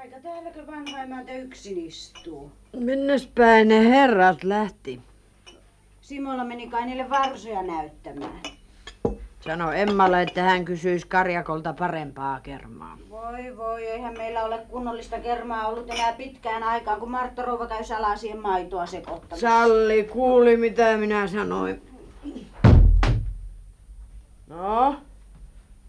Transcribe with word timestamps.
Aika 0.00 0.16
täälläkö 0.22 0.66
vanha 0.66 1.02
emäntä 1.02 1.32
yksin 1.32 1.86
istuu? 1.86 2.52
Minnes 2.72 3.26
päin 3.26 3.68
ne 3.68 3.90
herrat 3.90 4.44
lähti? 4.44 5.00
Simola 6.00 6.44
meni 6.44 6.68
kai 6.68 6.86
niille 6.86 7.10
varsoja 7.10 7.62
näyttämään. 7.62 8.40
Sano 9.40 9.72
Emmalle, 9.72 10.22
että 10.22 10.42
hän 10.42 10.64
kysyisi 10.64 11.06
Karjakolta 11.06 11.72
parempaa 11.72 12.40
kermaa. 12.40 12.98
Voi 13.10 13.56
voi, 13.56 13.86
eihän 13.86 14.14
meillä 14.18 14.44
ole 14.44 14.58
kunnollista 14.70 15.18
kermaa 15.20 15.68
ollut 15.68 15.90
enää 15.90 16.12
pitkään 16.12 16.62
aikaan, 16.62 17.00
kun 17.00 17.10
Martta 17.10 17.42
Rouva 17.42 17.66
käy 17.66 17.84
salasien 17.84 18.40
maitoa 18.40 18.86
sekoittamassa. 18.86 19.48
Salli 19.48 20.04
kuuli, 20.04 20.56
mitä 20.56 20.96
minä 20.96 21.26
sanoin. 21.26 21.82
No, 24.46 24.96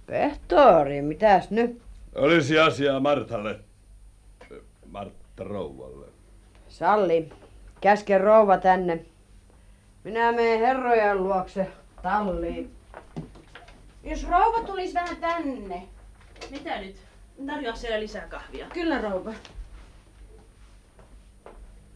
Pehtori, 0.06 1.02
mitäs 1.02 1.52
nyt? 1.52 1.82
Olisi 2.16 2.60
asiaa 2.60 3.00
Martalle. 3.00 3.69
Martta 5.40 5.54
Rouvalle. 5.54 6.06
Salli, 6.70 7.30
käske 7.82 8.18
rouva 8.18 8.58
tänne. 8.58 9.06
Minä 10.04 10.32
menen 10.32 10.60
herrojen 10.60 11.24
luokse 11.24 11.68
talliin. 12.04 12.72
Jos 14.04 14.28
rouva 14.30 14.64
tulisi 14.64 14.94
vähän 14.94 15.18
tänne. 15.18 15.84
Mitä 16.52 16.82
nyt? 16.82 16.96
Tarjoa 17.48 17.76
siellä 17.76 18.00
lisää 18.00 18.28
kahvia. 18.28 18.68
Kyllä 18.74 19.02
rouva. 19.02 19.34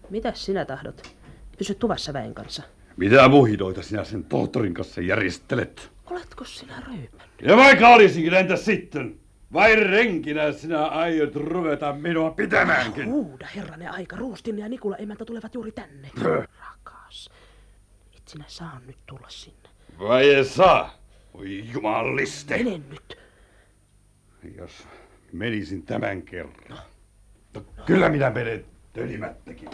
Mitäs 0.09 0.45
sinä 0.45 0.66
tahdot? 0.66 1.16
Pysy 1.57 1.75
tuvassa 1.75 2.13
väen 2.13 2.33
kanssa. 2.33 2.63
Mitä 2.97 3.27
muhidoita 3.27 3.81
sinä 3.81 4.03
sen 4.03 4.23
tohtorin 4.23 4.73
kanssa 4.73 5.02
järjestelet? 5.02 5.91
Oletko 6.05 6.45
sinä 6.45 6.83
röypännyt? 6.88 7.41
Ja 7.41 7.57
vaikka 7.57 7.89
olisinkin, 7.89 8.33
entä 8.33 8.55
sitten? 8.55 9.23
Vai 9.53 9.75
renkinä 9.75 10.52
sinä 10.52 10.85
aiot 10.85 11.35
ruveta 11.35 11.94
minua 11.94 12.31
pitämäänkin? 12.31 13.05
Huuda 13.05 13.47
herranen 13.55 13.91
aika. 13.91 14.16
Ruustin 14.16 14.59
ja 14.59 14.69
Nikula 14.69 14.95
emäntä 14.97 15.25
tulevat 15.25 15.53
juuri 15.55 15.72
tänne. 15.72 16.11
Rakas. 16.22 17.30
Et 18.17 18.28
sinä 18.28 18.45
saa 18.47 18.81
nyt 18.88 18.97
tulla 19.05 19.30
sinne. 19.30 19.69
Vai 20.00 20.30
ei 20.30 20.45
saa? 20.45 20.97
Oi 21.33 21.63
jumaliste. 21.73 22.58
Mene 22.58 22.81
nyt. 22.89 23.17
Jos 24.58 24.88
menisin 25.31 25.83
tämän 25.83 26.22
kerran. 26.22 26.80
No, 27.53 27.61
kyllä 27.85 28.09
minä 28.09 28.30
menen 28.30 28.66
tönimättäkin. 28.94 29.69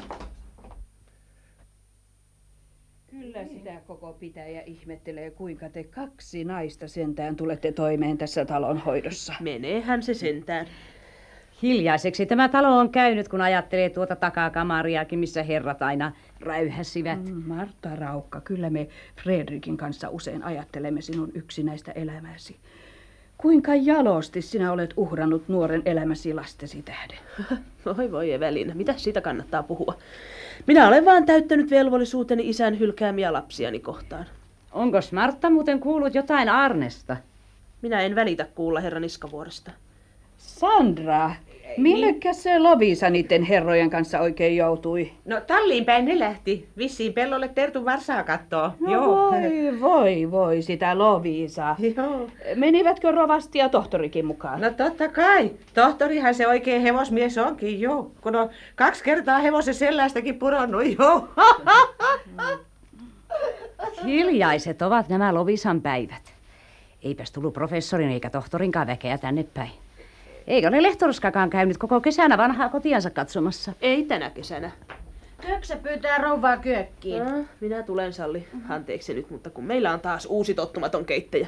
Kyllä 3.19 3.45
sitä 3.45 3.81
koko 3.87 4.13
pitäjä 4.13 4.61
ihmettelee, 4.61 5.31
kuinka 5.31 5.69
te 5.69 5.83
kaksi 5.83 6.43
naista 6.43 6.87
sentään 6.87 7.35
tulette 7.35 7.71
toimeen 7.71 8.17
tässä 8.17 8.45
talon 8.45 8.77
hoidossa. 8.77 9.33
Meneehän 9.39 10.03
se 10.03 10.13
sentään. 10.13 10.65
Hiljaiseksi 11.61 12.25
tämä 12.25 12.49
talo 12.49 12.77
on 12.77 12.89
käynyt, 12.89 13.27
kun 13.27 13.41
ajattelee 13.41 13.89
tuota 13.89 14.15
takakamariakin, 14.15 15.19
missä 15.19 15.43
herrat 15.43 15.81
aina 15.81 16.11
räyhäsivät. 16.39 17.25
Mm, 17.25 17.43
Martta 17.45 17.95
Raukka, 17.95 18.41
kyllä 18.41 18.69
me 18.69 18.87
Fredrikin 19.23 19.77
kanssa 19.77 20.09
usein 20.09 20.43
ajattelemme 20.43 21.01
sinun 21.01 21.31
yksinäistä 21.33 21.91
elämäsi. 21.91 22.55
Kuinka 23.37 23.75
jalosti 23.75 24.41
sinä 24.41 24.71
olet 24.71 24.93
uhrannut 24.97 25.47
nuoren 25.47 25.81
elämäsi 25.85 26.33
lastesi 26.33 26.81
tähden? 26.81 27.17
Voi 27.85 28.11
voi 28.11 28.33
Evelina, 28.33 28.75
mitä 28.75 28.93
siitä 28.97 29.21
kannattaa 29.21 29.63
puhua? 29.63 29.97
Minä 30.67 30.87
olen 30.87 31.05
vaan 31.05 31.25
täyttänyt 31.25 31.71
velvollisuuteni 31.71 32.49
isän 32.49 32.79
hylkäämiä 32.79 33.33
lapsiani 33.33 33.79
kohtaan. 33.79 34.25
Onko 34.71 34.97
Martta 35.11 35.49
muuten 35.49 35.79
kuullut 35.79 36.15
jotain 36.15 36.49
Arnesta? 36.49 37.17
Minä 37.81 38.01
en 38.01 38.15
välitä 38.15 38.47
kuulla 38.55 38.79
herran 38.79 39.03
Iskavuoresta. 39.03 39.71
Sandra, 40.37 41.31
minnekä 41.77 42.33
se 42.33 42.59
Lovisa 42.59 43.09
niiden 43.09 43.43
herrojen 43.43 43.89
kanssa 43.89 44.19
oikein 44.19 44.57
joutui? 44.57 45.11
No 45.25 45.41
talliin 45.41 45.85
päin 45.85 46.05
ne 46.05 46.19
lähti. 46.19 46.69
Vissiin 46.77 47.13
pellolle 47.13 47.47
Tertun 47.47 47.85
varsaa 47.85 48.23
kattoo. 48.23 48.71
No 48.79 49.07
voi, 49.07 49.81
voi, 49.81 50.31
voi 50.31 50.61
sitä 50.61 50.97
Lovisa. 50.97 51.75
Joo. 51.95 52.27
Menivätkö 52.55 53.11
rovasti 53.11 53.59
ja 53.59 53.69
tohtorikin 53.69 54.25
mukaan? 54.25 54.61
No 54.61 54.69
totta 54.69 55.07
kai. 55.07 55.51
Tohtorihan 55.73 56.35
se 56.35 56.47
oikein 56.47 56.81
hevosmies 56.81 57.37
onkin, 57.37 57.81
joo. 57.81 58.11
Kun 58.21 58.35
on 58.35 58.49
kaksi 58.75 59.03
kertaa 59.03 59.39
hevosen 59.39 59.73
sellästäkin 59.73 60.39
pudonnut, 60.39 60.83
joo. 60.99 61.27
Hiljaiset 64.05 64.81
ovat 64.81 65.09
nämä 65.09 65.33
Lovisan 65.33 65.81
päivät. 65.81 66.33
Eipäs 67.03 67.31
tullut 67.31 67.53
professorin 67.53 68.09
eikä 68.09 68.29
tohtorinkaan 68.29 68.87
väkeä 68.87 69.17
tänne 69.17 69.43
päin. 69.53 69.71
Eikä 70.49 70.67
ole 70.67 70.83
lehtorskakaan 70.83 71.49
käynyt 71.49 71.77
koko 71.77 72.01
kesänä 72.01 72.37
vanhaa 72.37 72.69
kotiansa 72.69 73.09
katsomassa. 73.09 73.73
Ei 73.81 74.05
tänä 74.05 74.29
kesänä. 74.29 74.71
Työksä 75.41 75.75
pyytää 75.75 76.17
rouvaa 76.17 76.57
kyökkiin. 76.57 77.21
Ah, 77.21 77.45
minä 77.59 77.83
tulen, 77.83 78.13
Salli. 78.13 78.47
Anteeksi 78.69 79.13
nyt, 79.13 79.29
mutta 79.29 79.49
kun 79.49 79.63
meillä 79.63 79.93
on 79.93 79.99
taas 79.99 80.25
uusi 80.25 80.53
tottumaton 80.53 81.05
keittäjä. 81.05 81.47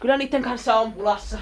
Kyllä 0.00 0.16
niiden 0.16 0.42
kanssa 0.42 0.74
on 0.74 0.92
pulassa. 0.92 1.38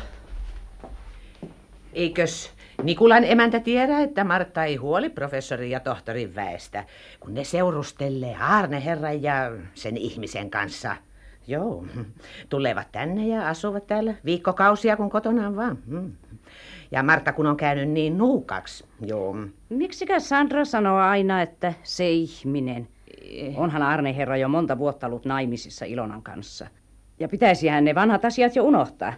Eikös 1.92 2.50
Nikulan 2.82 3.24
emäntä 3.24 3.60
tiedä, 3.60 4.00
että 4.00 4.24
Martta 4.24 4.64
ei 4.64 4.76
huoli 4.76 5.08
professorin 5.10 5.70
ja 5.70 5.80
tohtorin 5.80 6.34
väestä, 6.34 6.84
kun 7.20 7.34
ne 7.34 7.44
seurustelee 7.44 8.36
Aarne 8.40 8.84
herran 8.84 9.22
ja 9.22 9.52
sen 9.74 9.96
ihmisen 9.96 10.50
kanssa. 10.50 10.96
Joo, 11.46 11.86
tulevat 12.48 12.92
tänne 12.92 13.26
ja 13.26 13.48
asuvat 13.48 13.86
täällä 13.86 14.14
viikkokausia 14.24 14.96
kun 14.96 15.10
kotonaan 15.10 15.56
vaan. 15.56 15.78
Mm. 15.86 16.12
Ja 16.90 17.02
Martta 17.02 17.32
kun 17.32 17.46
on 17.46 17.56
käynyt 17.56 17.88
niin 17.88 18.18
nuukaksi, 18.18 18.84
joo. 19.06 19.36
Miksikä 19.68 20.20
Sandra 20.20 20.64
sanoo 20.64 20.98
aina, 20.98 21.42
että 21.42 21.72
se 21.82 22.10
ihminen? 22.10 22.88
Onhan 23.56 23.82
Arne 23.82 24.16
herra 24.16 24.36
jo 24.36 24.48
monta 24.48 24.78
vuotta 24.78 25.06
ollut 25.06 25.24
naimisissa 25.24 25.84
Ilonan 25.84 26.22
kanssa. 26.22 26.66
Ja 27.20 27.28
pitäisihän 27.28 27.84
ne 27.84 27.94
vanhat 27.94 28.24
asiat 28.24 28.56
jo 28.56 28.64
unohtaa. 28.64 29.12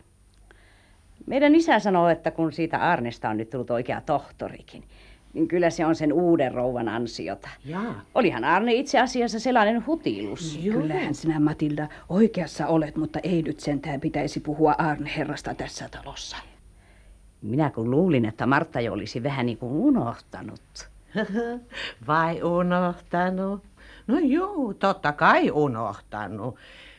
Meidän 1.27 1.55
isä 1.55 1.79
sanoo, 1.79 2.09
että 2.09 2.31
kun 2.31 2.53
siitä 2.53 2.79
Arnesta 2.79 3.29
on 3.29 3.37
nyt 3.37 3.51
tullut 3.51 3.71
oikea 3.71 4.01
tohtorikin, 4.01 4.85
niin 5.33 5.49
kyllä 5.49 5.71
se 5.71 5.87
on 5.87 5.95
sen 5.95 6.13
uuden 6.13 6.55
rouvan 6.55 6.89
ansiota. 6.89 7.49
Jaa. 7.65 8.03
Olihan 8.15 8.45
Arne 8.45 8.73
itse 8.73 9.01
asiassa 9.01 9.41
sellainen 9.41 9.87
hutilus. 9.87 10.61
Kyllähän 10.73 11.15
sinä 11.15 11.41
Matilda 11.41 11.89
oikeassa 12.09 12.67
olet, 12.67 12.97
mutta 12.97 13.19
ei 13.23 13.43
nyt 13.43 13.61
sentään 13.61 14.01
pitäisi 14.01 14.41
puhua 14.41 14.75
Arne 14.79 15.11
herrasta 15.17 15.55
tässä 15.55 15.89
talossa. 15.89 16.37
Minä 17.45 17.71
kun 17.71 17.91
luulin, 17.91 18.25
että 18.25 18.47
Martta 18.47 18.81
jo 18.81 18.93
olisi 18.93 19.23
vähän 19.23 19.47
niin 19.47 19.59
kuin 19.59 19.73
unohtanut. 19.73 20.91
Vai 22.07 22.43
unohtanut? 22.43 23.63
No 24.07 24.19
joo, 24.23 24.75
totta 24.75 25.13
kai 25.13 25.51
unohtanut, 25.51 26.57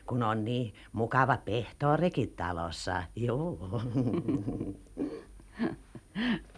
kun 0.08 0.24
on 0.24 0.46
niin 0.46 0.74
mukava 0.94 1.38
pehtorikin 1.46 2.34
talossa. 2.36 3.04
Joo. 3.16 3.58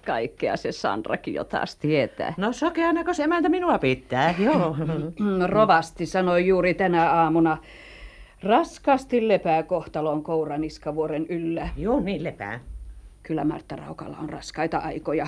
Kaikkea 0.05 0.57
se 0.57 0.71
Sandrakin 0.71 1.33
jo 1.33 1.43
taas 1.43 1.75
tietää. 1.75 2.33
No 2.37 2.53
sokeanako 2.53 3.13
se 3.13 3.23
emäntä 3.23 3.49
minua 3.49 3.79
pitää, 3.79 4.35
joo. 4.39 4.75
Mm, 5.19 5.45
Rovasti 5.45 6.05
sanoi 6.05 6.47
juuri 6.47 6.73
tänä 6.73 7.11
aamuna, 7.11 7.57
raskasti 8.43 9.27
lepää 9.27 9.63
kohtalon 9.63 10.23
kouraniskavuoren 10.23 11.25
yllä. 11.27 11.69
Joo, 11.77 11.99
niin 11.99 12.23
lepää. 12.23 12.59
Kyllä 13.27 13.43
Martta 13.43 13.75
Raukalla 13.75 14.17
on 14.17 14.29
raskaita 14.29 14.77
aikoja. 14.77 15.27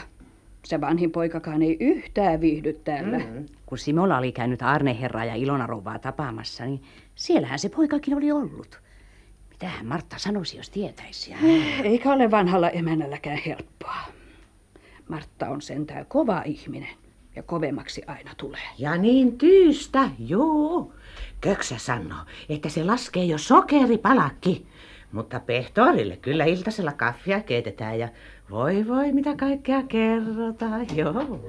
Se 0.66 0.82
vanhin 0.82 1.12
poikakaan 1.12 1.62
ei 1.62 1.78
yhtään 1.80 2.42
viihdy 2.42 2.74
täällä. 2.74 3.18
Mm. 3.18 3.46
Kun 3.66 3.78
Simola 3.78 4.18
oli 4.18 4.32
käynyt 4.32 4.62
Arne 4.62 5.02
herraa 5.02 5.26
ja 5.26 5.36
Ilona 5.36 5.68
rouvaa 5.68 6.00
tapaamassa, 6.00 6.66
niin 6.66 6.82
siellähän 7.16 7.60
se 7.60 7.70
poikakin 7.70 8.18
oli 8.18 8.32
ollut. 8.32 8.82
Mitähän 9.50 9.86
Martta 9.86 10.16
sanoisi, 10.20 10.58
jos 10.58 10.70
tietäisi? 10.70 11.34
Eikä 11.84 12.12
ole 12.14 12.32
vanhalla 12.32 12.70
emännälläkään 12.70 13.40
helppoa. 13.46 13.98
Martta 15.10 15.50
on 15.50 15.62
sentään 15.62 16.06
kova 16.06 16.42
ihminen 16.46 16.96
ja 17.36 17.44
kovemmaksi 17.44 18.04
aina 18.08 18.32
tulee. 18.38 18.70
Ja 18.78 18.98
niin 18.98 19.38
tyystä, 19.38 20.10
joo. 20.20 20.92
Köksä 21.42 21.78
sanoo, 21.78 22.20
että 22.50 22.70
se 22.70 22.84
laskee 22.84 23.24
jo 23.24 23.38
sokeripalakki. 23.38 24.66
Mutta 25.12 25.40
pehtorille 25.40 26.18
kyllä 26.18 26.46
iltasella 26.46 26.92
kaffia 26.92 27.40
keitetään 27.42 28.00
ja 28.00 28.08
voi 28.52 28.88
voi 28.88 29.12
mitä 29.12 29.36
kaikkea 29.36 29.84
kerrotaan, 29.84 30.86
joo. 30.96 31.14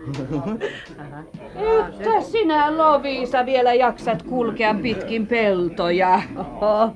Että 1.90 2.20
sinä 2.20 2.76
Lovisa 2.76 3.46
vielä 3.46 3.74
jaksat 3.74 4.22
kulkea 4.22 4.74
pitkin 4.74 5.26
peltoja. 5.26 6.22
Oho, 6.36 6.92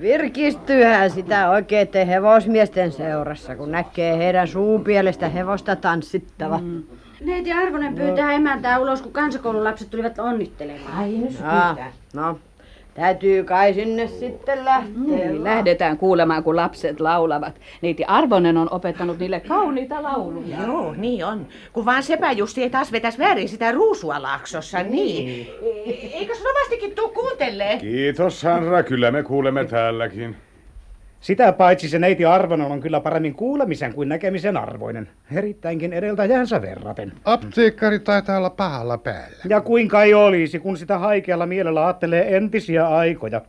virkistyyhän 0.00 1.10
sitä 1.10 1.50
oikeiden 1.50 2.06
hevosmiesten 2.06 2.92
seurassa, 2.92 3.56
kun 3.56 3.70
näkee 3.70 4.18
heidän 4.18 4.48
suupielestä 4.48 5.28
hevosta 5.28 5.76
tanssittava. 5.76 6.58
Mm. 6.58 6.82
Neiti 7.20 7.52
Arvonen 7.52 7.94
pyytää 7.94 8.32
emäntää 8.32 8.78
ulos, 8.78 9.02
kun 9.02 9.12
kansakoululapset 9.12 9.90
tulivat 9.90 10.18
onnittelemaan. 10.18 10.98
Ai 10.98 11.20
jos 11.20 11.42
Ah, 11.42 11.78
no, 12.14 12.38
Täytyy 12.94 13.44
kai 13.44 13.74
sinne 13.74 14.08
sitten 14.08 14.64
lähteä. 14.64 14.92
Niin, 15.06 15.44
lähdetään 15.44 15.98
kuulemaan, 15.98 16.42
kun 16.44 16.56
lapset 16.56 17.00
laulavat. 17.00 17.60
Neiti 17.82 18.04
Arvonen 18.04 18.56
on 18.56 18.68
opettanut 18.70 19.18
niille 19.18 19.40
kauniita 19.40 20.02
lauluja. 20.02 20.56
Joo, 20.66 20.94
niin 20.96 21.24
on. 21.24 21.46
Kun 21.72 21.84
vaan 21.84 22.02
sepä 22.02 22.32
justi 22.32 22.62
ei 22.62 22.70
taas 22.70 22.92
vetäisi 22.92 23.18
väärin 23.18 23.48
sitä 23.48 23.72
ruusua 23.72 24.22
laaksossa, 24.22 24.82
niin. 24.82 25.48
E- 25.86 25.90
Eikös 26.18 26.44
rovastikin 26.44 26.94
tuu 26.94 27.08
kuuntelee? 27.08 27.78
Kiitos 27.78 28.42
Hanra, 28.42 28.82
kyllä 28.82 29.10
me 29.10 29.22
kuulemme 29.22 29.64
täälläkin. 29.64 30.36
Sitä 31.24 31.52
paitsi 31.52 31.88
se 31.88 31.98
neiti 31.98 32.24
Arvonen 32.24 32.66
on 32.66 32.80
kyllä 32.80 33.00
paremmin 33.00 33.34
kuulemisen 33.34 33.94
kuin 33.94 34.08
näkemisen 34.08 34.56
arvoinen. 34.56 35.08
Erittäinkin 35.32 35.92
edeltäjänsä 35.92 36.62
verraten. 36.62 37.12
Apteekkari 37.24 37.98
taitaa 37.98 38.38
olla 38.38 38.50
pahalla 38.50 38.98
päällä. 38.98 39.36
Ja 39.48 39.60
kuinka 39.60 40.02
ei 40.02 40.14
olisi, 40.14 40.58
kun 40.58 40.76
sitä 40.76 40.98
haikealla 40.98 41.46
mielellä 41.46 41.84
ajattelee 41.84 42.36
entisiä 42.36 42.88
aikoja. 42.88 43.40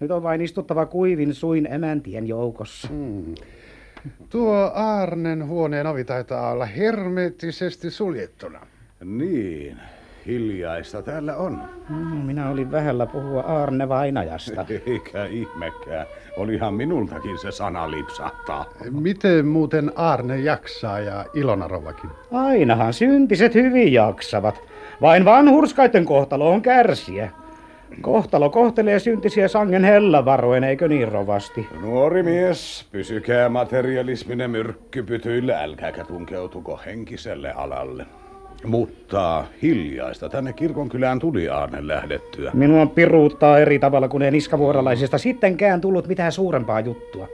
Nyt 0.00 0.10
on 0.10 0.22
vain 0.22 0.40
istuttava 0.40 0.86
kuivin 0.86 1.34
suin 1.34 1.72
emäntien 1.72 2.28
joukossa. 2.28 2.88
Hmm. 2.88 3.34
Tuo 4.28 4.70
Aarnen 4.74 5.46
huoneen 5.46 5.86
ovi 5.86 6.04
taitaa 6.04 6.50
olla 6.50 6.66
hermeettisesti 6.66 7.90
suljettuna. 7.90 8.60
Niin, 9.04 9.76
hiljaista 10.26 11.02
täällä 11.02 11.36
on. 11.36 11.62
Hmm, 11.88 12.16
minä 12.16 12.50
olin 12.50 12.70
vähällä 12.70 13.06
puhua 13.06 13.40
Aarne 13.40 13.88
Vainajasta. 13.88 14.66
Eikä 14.86 15.24
ihmekään. 15.24 16.06
Olihan 16.40 16.74
minultakin 16.74 17.38
se 17.38 17.50
sana 17.50 17.90
lipsahtaa. 17.90 18.64
Miten 18.90 19.46
muuten 19.46 19.92
Aarne 19.96 20.38
jaksaa 20.38 21.00
ja 21.00 21.24
Ilona 21.34 21.68
rovakin? 21.68 22.10
Ainahan 22.32 22.92
syntiset 22.92 23.54
hyvin 23.54 23.92
jaksavat. 23.92 24.60
Vain 25.00 25.24
vanhurskaiden 25.24 26.04
kohtalo 26.04 26.50
on 26.50 26.62
kärsiä. 26.62 27.30
Kohtalo 28.00 28.50
kohtelee 28.50 28.98
syntisiä 28.98 29.48
sangen 29.48 29.84
hellavaroin, 29.84 30.64
eikö 30.64 30.88
niin 30.88 31.12
rovasti? 31.12 31.66
Nuori 31.80 32.22
mies, 32.22 32.86
pysykää 32.92 33.48
materialisminen 33.48 34.50
myrkkypytyillä, 34.50 35.62
älkääkä 35.62 36.04
tunkeutuko 36.04 36.80
henkiselle 36.86 37.52
alalle. 37.52 38.06
Mutta 38.64 39.44
hiljaista 39.62 40.28
tänne 40.28 40.52
kirkonkylään 40.52 41.18
tuli 41.18 41.48
Aarne 41.48 41.86
lähdettyä. 41.86 42.50
Minua 42.54 42.86
piruuttaa 42.86 43.58
eri 43.58 43.78
tavalla 43.78 44.08
kuin 44.08 44.22
ei 44.22 44.30
niskavuoralaisesta 44.30 45.18
sittenkään 45.18 45.80
tullut 45.80 46.08
mitään 46.08 46.32
suurempaa 46.32 46.80
juttua. 46.80 47.28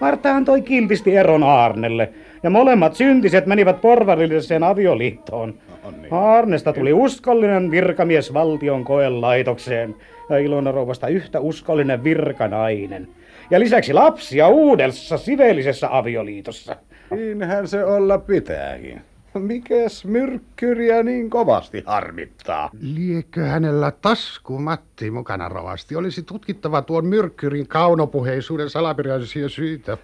Martta 0.00 0.34
antoi 0.36 0.62
kiltisti 0.62 1.16
eron 1.16 1.42
Aarnelle, 1.42 2.12
ja 2.42 2.50
molemmat 2.50 2.94
syntiset 2.94 3.46
menivät 3.46 3.80
porvarilliseen 3.80 4.62
avioliittoon. 4.62 5.54
niin. 6.00 6.14
Aarnesta 6.14 6.72
tuli 6.72 6.92
uskollinen 6.92 7.70
virkamies 7.70 8.34
valtion 8.34 8.84
koelaitokseen, 8.84 9.96
ja 10.30 10.38
Ilona 10.38 10.72
rouvasta 10.72 11.08
yhtä 11.08 11.40
uskollinen 11.40 12.04
virkanainen. 12.04 13.08
Ja 13.50 13.60
lisäksi 13.60 13.92
lapsia 13.92 14.48
uudessa 14.48 15.18
siveellisessä 15.18 15.96
avioliitossa. 15.96 16.76
Niinhän 17.10 17.68
se 17.68 17.84
olla 17.84 18.18
pitääkin. 18.18 19.00
Mikäs 19.38 20.04
myrkkyriä 20.04 21.02
niin 21.02 21.30
kovasti 21.30 21.82
harmittaa? 21.86 22.70
Liekö 22.80 23.44
hänellä 23.44 23.90
taskumatti 23.90 25.10
mukana 25.10 25.48
rovasti? 25.48 25.96
Olisi 25.96 26.22
tutkittava 26.22 26.82
tuon 26.82 27.06
myrkkyrin 27.06 27.68
kaunopuheisuuden 27.68 28.70
salaperäisiä 28.70 29.48
syitä. 29.48 29.98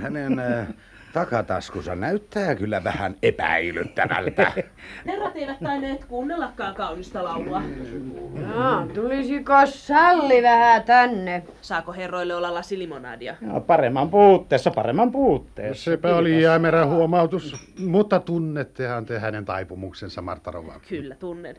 Hänen 0.00 0.42
takataskunsa 1.12 1.94
näyttää 1.94 2.54
kyllä 2.54 2.84
vähän 2.84 3.16
epäilyttävältä. 3.22 4.52
Herrat 5.06 5.36
eivät 5.36 5.58
tainneet 5.62 6.04
kuunnellakaan 6.04 6.74
kaunista 6.74 7.24
laulua. 7.24 7.62
No, 8.54 8.86
tulisiko 8.94 9.52
Salli 9.66 10.42
vähän 10.42 10.82
tänne? 10.82 11.42
Saako 11.60 11.92
herroille 11.92 12.34
olla 12.34 12.54
lasi 12.54 12.78
limonadia? 12.78 13.36
Ja 13.54 13.60
paremman 13.60 14.10
puutteessa, 14.10 14.70
paremman 14.70 15.12
puutteessa. 15.12 15.90
Sepä 15.90 16.16
oli 16.16 16.42
jäämerä 16.42 16.86
huomautus, 16.86 17.56
mutta 17.78 18.20
tunnettehan 18.20 19.06
te 19.06 19.18
hänen 19.18 19.44
taipumuksensa, 19.44 20.22
Martta 20.22 20.50
Rova. 20.50 20.80
Kyllä, 20.88 21.14
tunnen. 21.14 21.56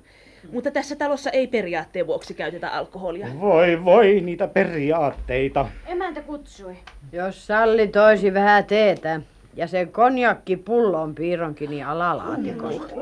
Mutta 0.52 0.72
tässä 0.72 0.96
talossa 0.96 1.30
ei 1.30 1.48
periaatteen 1.48 2.08
vuoksi 2.08 2.34
käytetä 2.34 2.70
alkoholia. 2.70 3.28
Voi 3.40 3.86
voi, 3.86 4.22
niitä 4.22 4.48
periaatteita. 4.48 5.68
Emäntä 5.86 6.22
kutsui. 6.22 6.78
Jos 7.12 7.48
Salli 7.48 7.88
toisi 7.88 8.34
vähän 8.34 8.66
teetä 8.66 9.22
ja 9.56 9.68
se 9.68 9.86
konjakki 9.86 10.58
pullon 10.58 11.16
piironkin 11.16 11.70
niin 11.70 11.86
alalaatikosta. 11.86 12.96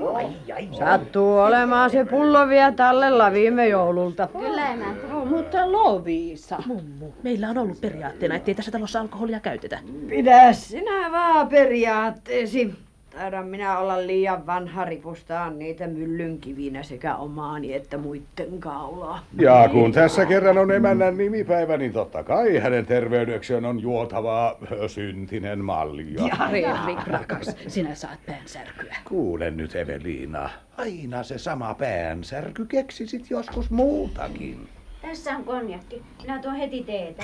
Sattuu 0.80 1.38
olemaan 1.38 1.90
se 1.90 2.06
pullo 2.06 2.48
vielä 2.48 2.72
tallella 2.72 3.32
viime 3.32 3.68
joululta. 3.68 4.30
Kyllä 4.40 4.70
emäntä. 4.74 5.08
No, 5.08 5.26
mutta 5.26 5.72
Loviisa. 5.72 6.58
Mummu, 6.66 7.12
meillä 7.24 7.50
on 7.50 7.58
ollut 7.58 7.82
periaatteena, 7.82 8.36
ettei 8.36 8.56
tässä 8.56 8.72
talossa 8.72 9.00
alkoholia 9.00 9.40
käytetä. 9.40 9.80
Pidä 10.10 10.54
sinä 10.54 11.12
vaan 11.12 11.48
periaatteesi. 11.48 12.87
Taidan 13.18 13.48
minä 13.48 13.78
olla 13.80 14.08
liian 14.08 14.46
vanha 14.46 14.86
ripustaa 14.86 15.50
niitä 15.50 15.88
myllynkivinä 15.88 16.84
sekä 16.84 17.16
omaani 17.16 17.74
että 17.74 17.98
muitten 17.98 18.60
kaulaa. 18.60 19.20
Ja 19.40 19.70
kun 19.72 19.92
tässä 19.92 20.26
kerran 20.26 20.58
on 20.58 20.72
emännän 20.72 21.18
nimipäivä, 21.18 21.78
niin 21.78 21.94
totta 21.94 22.24
kai 22.24 22.58
hänen 22.58 22.86
terveydekseen 22.86 23.66
on 23.66 23.80
juotavaa 23.82 24.56
ö, 24.72 24.88
syntinen 24.88 25.66
malja. 25.66 26.28
Ja 26.28 26.48
Fredrik, 26.50 27.08
rakas, 27.08 27.56
sinä 27.68 27.96
saat 27.96 28.20
päänsärkyä. 28.26 28.96
Kuule 29.08 29.52
nyt 29.52 29.76
Eveliina, 29.76 30.50
aina 30.78 31.24
se 31.24 31.38
sama 31.38 31.74
päänsärky 31.74 32.66
keksisit 32.66 33.30
joskus 33.30 33.70
muutakin. 33.72 34.70
Tässä 35.02 35.36
on 35.36 35.44
konjakki. 35.44 36.02
Minä 36.22 36.40
tuon 36.42 36.56
heti 36.56 36.84
teetä. 36.84 37.24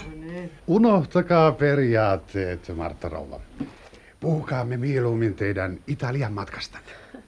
Unohtakaa 0.68 1.52
periaatteet, 1.52 2.72
Martta 2.76 3.10
Rova. 3.10 3.40
Puhukaamme 4.24 4.78
mieluummin 4.78 5.36
teidän 5.36 5.80
Italian 5.88 6.34
matkastanne. 6.34 6.92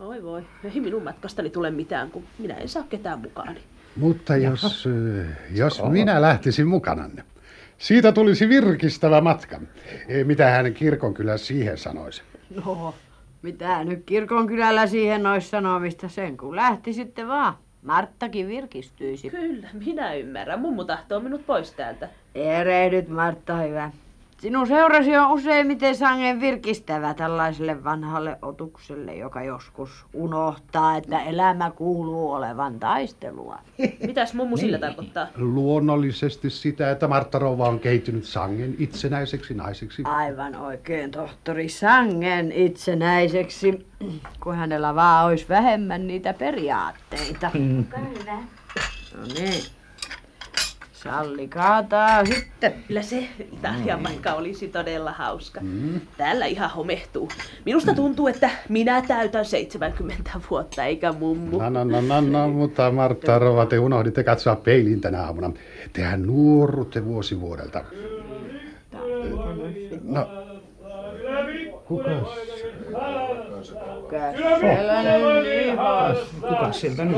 Oi 0.00 0.22
voi, 0.22 0.42
ei 0.64 0.80
minun 0.80 1.04
matkastani 1.04 1.50
tule 1.50 1.70
mitään, 1.70 2.10
kun 2.10 2.24
minä 2.38 2.54
en 2.54 2.68
saa 2.68 2.82
ketään 2.82 3.18
mukaani. 3.18 3.60
Mutta 3.96 4.36
jos, 4.36 4.88
jos 5.54 5.82
minä 5.88 6.20
lähtisin 6.20 6.66
mukananne, 6.66 7.24
siitä 7.78 8.12
tulisi 8.12 8.48
virkistävä 8.48 9.20
matka. 9.20 9.60
E, 10.08 10.24
Mitä 10.24 10.50
hän 10.50 10.74
kirkon 10.74 11.14
kyllä 11.14 11.36
siihen 11.36 11.78
sanoisi? 11.78 12.22
No, 12.64 12.94
mitä 13.42 13.84
nyt 13.84 14.02
kirkon 14.06 14.46
kylällä 14.46 14.86
siihen 14.86 15.26
ois 15.26 15.50
sanomista 15.50 16.08
sen, 16.08 16.36
kun 16.36 16.56
lähti 16.56 16.92
sitten 16.92 17.28
vaan. 17.28 17.54
Marttakin 17.82 18.48
virkistyisi. 18.48 19.30
Kyllä, 19.30 19.68
minä 19.86 20.14
ymmärrän. 20.14 20.60
Mummu 20.60 20.84
tahtoo 20.84 21.20
minut 21.20 21.46
pois 21.46 21.72
täältä. 21.72 22.08
Erehdyt, 22.34 23.08
Martta, 23.08 23.56
hyvä. 23.56 23.90
Sinun 24.40 24.66
seurasi 24.66 25.16
on 25.16 25.30
useimmiten 25.30 25.96
sangen 25.96 26.40
virkistävä 26.40 27.14
tällaiselle 27.14 27.84
vanhalle 27.84 28.38
otukselle, 28.42 29.14
joka 29.14 29.42
joskus 29.42 30.04
unohtaa, 30.12 30.96
että 30.96 31.22
elämä 31.22 31.70
kuuluu 31.70 32.32
olevan 32.32 32.80
taistelua. 32.80 33.58
Mitäs 34.06 34.34
mummu 34.34 34.56
sillä 34.56 34.78
tarkoittaa? 34.78 35.26
Luonnollisesti 35.36 36.50
sitä, 36.50 36.90
että 36.90 37.08
Martta 37.08 37.38
Rouva 37.38 37.68
on 37.68 37.80
kehittynyt 37.80 38.24
sangen 38.24 38.74
itsenäiseksi 38.78 39.54
naiseksi. 39.54 40.02
Aivan 40.04 40.56
oikein, 40.56 41.10
tohtori 41.10 41.68
Sangen 41.68 42.52
itsenäiseksi, 42.52 43.86
kun 44.42 44.56
hänellä 44.56 44.94
vaan 44.94 45.26
olisi 45.26 45.46
vähemmän 45.48 46.06
niitä 46.06 46.34
periaatteita. 46.34 47.48
Hyvä. 47.48 48.38
No 49.16 49.24
niin. 49.34 49.79
Sallikaa 51.02 51.82
tää 51.82 52.24
sitten. 52.24 52.74
Kyllä 52.88 53.02
se 53.02 53.28
Italian 53.52 54.02
matka 54.02 54.32
olisi 54.32 54.68
todella 54.68 55.12
hauska. 55.12 55.60
Täällä 56.16 56.46
ihan 56.46 56.70
homehtuu. 56.70 57.28
Minusta 57.64 57.94
tuntuu, 57.94 58.28
että 58.28 58.50
minä 58.68 59.02
täytän 59.02 59.44
70 59.44 60.40
vuotta, 60.50 60.84
eikä 60.84 61.12
mummu. 61.12 61.58
No, 61.58 61.70
no, 61.70 61.84
no, 61.84 62.00
no, 62.00 62.20
no, 62.20 62.48
mutta 62.48 62.90
Martta 62.90 63.38
Rova, 63.38 63.66
te 63.66 63.78
unohditte 63.78 64.24
katsoa 64.24 64.56
peiliin 64.56 65.00
tänä 65.00 65.22
aamuna. 65.22 65.52
Tehän 65.92 66.22
nuorutte 66.22 67.04
vuosi 67.04 67.40
vuodelta. 67.40 67.84
No, 70.02 70.28
kukas? 71.84 72.28
Siellä 74.60 75.02
nyt 75.02 75.44
niin 75.44 75.78
Kuka 76.40 76.72
sieltä 76.72 77.04
nyt 77.04 77.16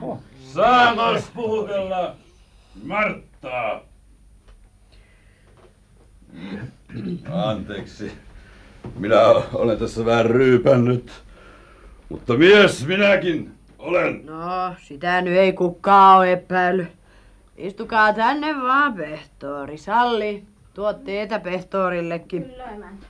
on? 0.00 0.18
Saakos 0.40 1.30
puhutella 1.34 2.14
Marttaa? 2.84 3.80
Anteeksi. 7.32 8.12
Minä 8.98 9.20
olen 9.52 9.78
tässä 9.78 10.04
vähän 10.04 10.26
ryypännyt. 10.26 11.10
Mutta 12.08 12.34
mies 12.34 12.86
minäkin 12.86 13.52
olen. 13.78 14.26
No, 14.26 14.74
sitä 14.82 15.22
nyt 15.22 15.36
ei 15.36 15.52
kukaan 15.52 16.18
ole 16.18 16.32
epäily. 16.32 16.86
Istukaa 17.56 18.12
tänne 18.12 18.54
vaan, 18.62 18.92
pehtori. 18.94 19.76
Salli, 19.78 20.42
tuot 20.74 21.04
teetä 21.04 21.38
pehtorillekin. 21.38 22.42
Kyllä 22.44 22.64
emäntä. 22.64 23.06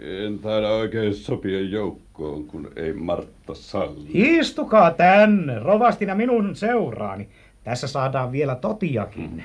En 0.00 0.38
taida 0.38 0.68
oikein 0.68 1.14
sopia 1.14 1.60
joukkoon, 1.60 2.44
kun 2.44 2.70
ei 2.76 2.92
Martta 2.92 3.54
salli. 3.54 4.08
Istukaa 4.14 4.90
tänne, 4.90 5.58
rovastina 5.58 6.14
minun 6.14 6.56
seuraani. 6.56 7.28
Tässä 7.64 7.86
saadaan 7.88 8.32
vielä 8.32 8.54
totiakin. 8.54 9.44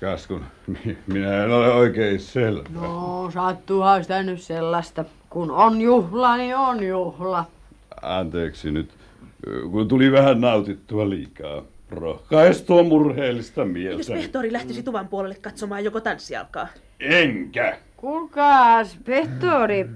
Kas 0.00 0.26
kun 0.26 0.40
mi- 0.66 0.98
minä 1.06 1.44
en 1.44 1.50
ole 1.50 1.72
oikein 1.74 2.20
selvä. 2.20 2.62
No, 2.74 3.30
sattuuhan 3.34 4.02
sitä 4.02 4.22
nyt 4.22 4.40
sellaista. 4.40 5.04
Kun 5.30 5.50
on 5.50 5.80
juhla, 5.80 6.36
niin 6.36 6.56
on 6.56 6.86
juhla. 6.86 7.44
Anteeksi 8.02 8.70
nyt, 8.70 8.90
kun 9.70 9.88
tuli 9.88 10.12
vähän 10.12 10.40
nautittua 10.40 11.10
liikaa. 11.10 11.62
Rohkaistua 11.94 12.82
murheellista 12.82 13.60
Jos 13.60 13.70
mieltä. 13.70 14.12
pehtori 14.12 14.52
lähtisi 14.52 14.82
tuvan 14.82 15.08
puolelle 15.08 15.34
katsomaan, 15.34 15.84
joko 15.84 16.00
tanssi 16.00 16.36
alkaa. 16.36 16.68
Enkä. 17.00 17.76
Kuulkaas, 17.96 18.98
pehtori, 19.04 19.86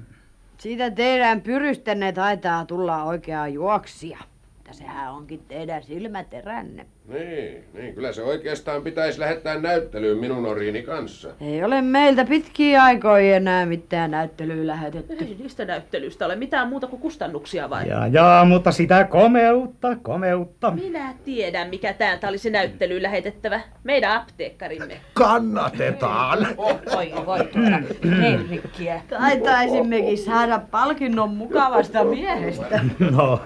siitä 0.58 0.90
teidän 0.90 1.40
pyrystänne 1.40 2.12
taitaa 2.12 2.64
tulla 2.64 3.04
oikea 3.04 3.48
juoksia. 3.48 4.18
Mutta 4.56 4.72
sehän 4.72 5.12
onkin 5.12 5.40
teidän 5.48 5.82
silmäteränne. 5.82 6.86
Niin, 7.08 7.64
niin, 7.72 7.94
kyllä 7.94 8.12
se 8.12 8.22
oikeastaan 8.22 8.82
pitäisi 8.82 9.20
lähettää 9.20 9.58
näyttelyyn 9.58 10.18
minun 10.18 10.46
oriini 10.46 10.82
kanssa. 10.82 11.28
Ei 11.40 11.64
ole 11.64 11.82
meiltä 11.82 12.24
pitkiä 12.24 12.82
aikoja 12.82 13.36
enää 13.36 13.66
mitään 13.66 14.10
näyttelyä 14.10 14.66
lähetetty. 14.66 15.16
Ei 15.20 15.36
niistä 15.38 15.64
näyttelyistä 15.64 16.26
ole 16.26 16.36
mitään 16.36 16.68
muuta 16.68 16.86
kuin 16.86 17.02
kustannuksia 17.02 17.70
vai? 17.70 17.88
Ja, 17.88 18.06
ja, 18.06 18.44
mutta 18.48 18.72
sitä 18.72 19.04
komeutta, 19.04 19.96
komeutta. 20.02 20.70
Minä 20.70 21.14
tiedän, 21.24 21.68
mikä 21.68 21.92
täältä 21.92 22.28
olisi 22.28 22.50
näyttelyyn 22.50 23.02
lähetettävä. 23.02 23.60
Meidän 23.84 24.12
apteekkarimme. 24.12 25.00
Kannatetaan! 25.14 26.46
Voi, 26.56 27.12
voi 27.26 27.38
tuota 27.38 27.80
herrikkiä. 28.20 29.02
Kai 29.08 29.36
taisimmekin 29.36 30.18
saada 30.18 30.60
palkinnon 30.70 31.30
mukavasta 31.30 32.04
miehestä. 32.04 32.80
No, 33.10 33.40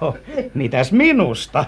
mitäs 0.54 0.92
minusta? 0.92 1.64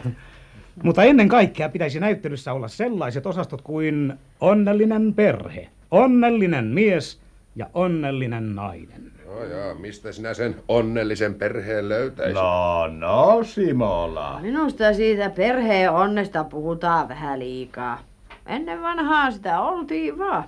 Mutta 0.83 1.05
ennen 1.05 1.29
kaikkea 1.29 1.69
pitäisi 1.69 2.01
näyttelyssä 2.01 2.53
olla 2.53 2.69
sellaiset 2.69 3.27
osastot 3.27 3.63
kuin 3.63 4.15
onnellinen 4.41 5.15
perhe, 5.15 5.69
onnellinen 5.91 6.65
mies 6.65 7.21
ja 7.57 7.67
onnellinen 7.75 8.55
nainen. 8.55 9.13
Joo, 9.25 9.45
joo, 9.45 9.75
mistä 9.75 10.13
sinä 10.13 10.35
sen 10.35 10.57
onnellisen 10.69 11.35
perheen 11.35 11.89
löytäisit? 11.89 12.35
No, 12.35 12.87
no, 12.87 13.45
Simola. 13.45 14.39
Minusta 14.43 14.95
siitä 14.95 15.31
perheen 15.31 15.91
onnesta 15.91 16.45
puhutaan 16.45 17.09
vähän 17.09 17.39
liikaa. 17.39 18.01
Ennen 18.47 18.83
vanhaa 18.83 19.31
sitä 19.31 19.61
oltiin 19.61 20.19
vaan. 20.19 20.45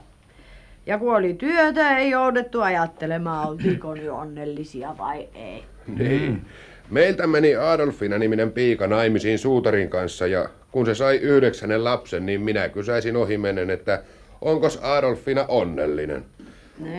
Ja 0.86 0.98
kun 0.98 1.16
oli 1.16 1.34
työtä, 1.34 1.98
ei 1.98 2.10
joudettu 2.10 2.60
ajattelemaan, 2.60 3.48
oltiinko 3.48 3.94
nyt 3.94 4.10
onnellisia 4.10 4.94
vai 4.98 5.28
ei. 5.34 5.64
Niin. 5.86 6.46
Meiltä 6.90 7.26
meni 7.26 7.56
Adolfina 7.56 8.18
niminen 8.18 8.52
piika 8.52 8.86
naimisiin 8.86 9.38
suutarin 9.38 9.88
kanssa 9.90 10.26
ja 10.26 10.48
kun 10.72 10.86
se 10.86 10.94
sai 10.94 11.16
yhdeksännen 11.16 11.84
lapsen, 11.84 12.26
niin 12.26 12.40
minä 12.40 12.68
kysäisin 12.68 13.16
ohimennen, 13.16 13.70
että 13.70 14.02
onkos 14.40 14.78
Adolfina 14.82 15.44
onnellinen. 15.48 16.24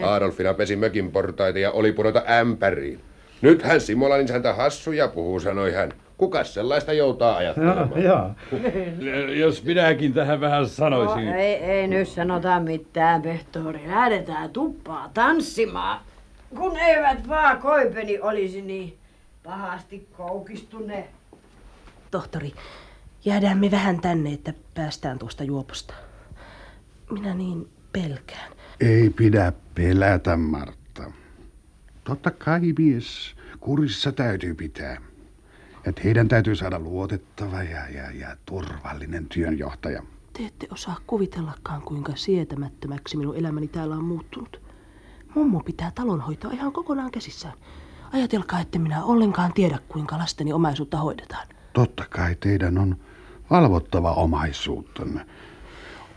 Adolfina 0.04 0.54
pesi 0.54 0.76
mökin 0.76 1.12
portaita 1.12 1.60
ja 1.60 1.72
oli 1.72 1.92
pudota 1.92 2.24
ämpäriin. 2.40 3.00
Nythän 3.42 3.82
Simolan 3.82 4.22
isäntä 4.22 4.54
hassuja 4.54 5.08
puhuu, 5.08 5.40
sanoi 5.40 5.72
hän. 5.74 5.92
Kukas 6.18 6.54
sellaista 6.54 6.94
joutaa 6.94 7.38
ajattelemaan? 7.38 8.04
joo. 8.04 8.30
Jos 9.36 9.64
minäkin 9.64 10.14
tähän 10.14 10.42
vähän 10.42 10.62
No, 10.62 10.68
sanoisin. 10.68 11.28
ei, 11.28 11.54
ei 11.56 11.88
nyt 11.88 12.08
sanota 12.08 12.60
mitään, 12.60 13.22
pehtori. 13.22 13.82
Lähdetään 13.88 14.50
tuppaa 14.50 15.10
tanssimaan. 15.14 16.00
Kun 16.56 16.78
eivät 16.78 17.28
vaan 17.30 17.58
koipeni 17.62 18.20
olisi 18.20 18.62
niin 18.62 18.94
pahasti 19.48 20.08
koukistuneet. 20.18 21.10
Tohtori, 22.12 22.54
jäädään 23.26 23.58
me 23.58 23.72
vähän 23.72 24.02
tänne, 24.02 24.34
että 24.34 24.54
päästään 24.74 25.20
tuosta 25.20 25.44
juoposta. 25.44 25.94
Minä 27.12 27.34
niin 27.34 27.70
pelkään. 27.94 28.52
Ei 28.80 29.10
pidä 29.10 29.54
pelätä, 29.76 30.38
Martta. 30.38 31.12
Totta 32.04 32.32
kai 32.32 32.74
mies 32.78 33.36
kurissa 33.60 34.12
täytyy 34.12 34.54
pitää. 34.54 34.98
Ja 35.86 35.94
heidän 36.04 36.28
täytyy 36.28 36.56
saada 36.56 36.80
luotettava 36.80 37.64
ja, 37.64 37.90
ja, 37.90 38.12
ja 38.12 38.38
turvallinen 38.46 39.26
työnjohtaja. 39.26 40.04
Te 40.34 40.46
ette 40.46 40.68
osaa 40.72 41.00
kuvitellakaan, 41.08 41.82
kuinka 41.82 42.12
sietämättömäksi 42.16 43.18
minun 43.18 43.36
elämäni 43.36 43.68
täällä 43.68 43.96
on 43.96 44.04
muuttunut. 44.04 44.62
Mummo 45.36 45.60
pitää 45.60 45.92
talonhoitoa 45.96 46.52
ihan 46.52 46.74
kokonaan 46.74 47.12
käsissään. 47.12 47.54
Ajatelkaa, 48.14 48.60
että 48.60 48.80
minä 48.80 49.04
ollenkaan 49.04 49.54
tiedä, 49.54 49.80
kuinka 49.88 50.18
lasteni 50.18 50.54
omaisuutta 50.54 50.98
hoidetaan. 50.98 51.48
Totta 51.74 52.06
kai 52.10 52.36
teidän 52.36 52.78
on 52.78 52.98
valvottava 53.50 54.14
omaisuuttanne. 54.14 55.26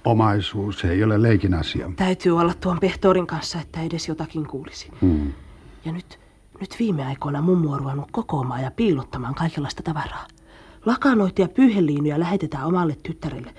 Omaisuus 0.05 0.85
ei 0.85 1.05
ole 1.05 1.23
leikin 1.23 1.55
asia. 1.55 1.91
Täytyy 1.97 2.39
olla 2.39 2.55
tuon 2.55 2.81
pehtorin 2.81 3.27
kanssa, 3.27 3.61
että 3.61 3.83
edes 3.83 4.09
jotakin 4.09 4.47
kuulisi. 4.47 4.89
Hmm. 5.01 5.33
Ja 5.85 5.93
nyt, 5.93 6.21
nyt 6.61 6.77
viime 6.79 7.07
aikoina 7.07 7.43
mummo 7.43 7.73
on 7.73 7.79
ruvennut 7.79 8.09
kokoamaan 8.11 8.63
ja 8.63 8.71
piilottamaan 8.71 9.35
kaikenlaista 9.35 9.83
tavaraa. 9.83 10.27
Lakanoita 10.87 11.43
ja 11.43 11.49
pyyheliinuja 11.49 12.21
lähetetään 12.21 12.67
omalle 12.67 12.97
tyttärelle. 13.03 13.55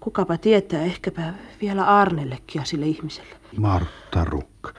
Kukapa 0.00 0.38
tietää, 0.38 0.82
ehkäpä 0.82 1.34
vielä 1.60 1.84
Arnellekin 1.84 2.60
ja 2.60 2.64
sille 2.64 2.86
ihmiselle. 2.86 3.36
Martta 3.58 4.24
Rukk. 4.24 4.76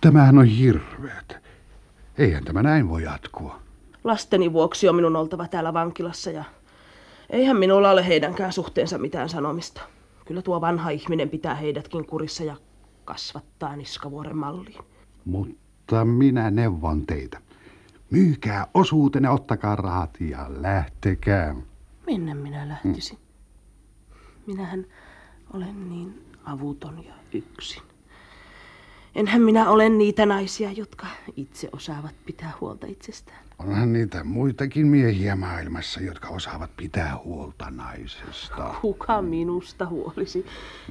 Tämähän 0.00 0.38
on 0.38 0.44
hirveet. 0.44 1.36
Eihän 2.18 2.44
tämä 2.44 2.62
näin 2.62 2.88
voi 2.88 3.02
jatkua. 3.02 3.60
Lasteni 4.04 4.52
vuoksi 4.52 4.88
on 4.88 4.96
minun 4.96 5.16
oltava 5.16 5.48
täällä 5.48 5.72
vankilassa 5.74 6.30
ja 6.30 6.44
eihän 7.30 7.56
minulla 7.56 7.90
ole 7.90 8.06
heidänkään 8.06 8.52
suhteensa 8.52 8.98
mitään 8.98 9.28
sanomista. 9.28 9.80
Kyllä 10.24 10.42
tuo 10.42 10.60
vanha 10.60 10.90
ihminen 10.90 11.30
pitää 11.30 11.54
heidätkin 11.54 12.06
kurissa 12.06 12.44
ja 12.44 12.56
kasvattaa 13.04 13.76
niskavuoren 13.76 14.36
malliin. 14.36 14.84
Mutta 15.24 16.04
minä 16.04 16.50
neuvon 16.50 17.06
teitä. 17.06 17.40
Myykää 18.10 18.66
osuutenne, 18.74 19.30
ottakaa 19.30 19.76
rahat 19.76 20.20
ja 20.20 20.46
lähtekää. 20.48 21.56
Minne 22.06 22.34
minä 22.34 22.68
lähtisin? 22.68 23.18
Minähän 24.46 24.86
olen 25.54 25.88
niin 25.88 26.24
avuton 26.44 27.04
ja 27.04 27.14
yksin. 27.32 27.82
Enhän 29.16 29.42
minä 29.42 29.70
ole 29.70 29.88
niitä 29.88 30.26
naisia, 30.26 30.72
jotka 30.72 31.06
itse 31.36 31.68
osaavat 31.72 32.14
pitää 32.26 32.52
huolta 32.60 32.86
itsestään. 32.86 33.38
Onhan 33.58 33.92
niitä 33.92 34.24
muitakin 34.24 34.86
miehiä 34.86 35.36
maailmassa, 35.36 36.00
jotka 36.00 36.28
osaavat 36.28 36.70
pitää 36.76 37.18
huolta 37.24 37.70
naisesta. 37.70 38.74
Kuka 38.80 39.22
minusta 39.22 39.86
huolisi? 39.86 40.46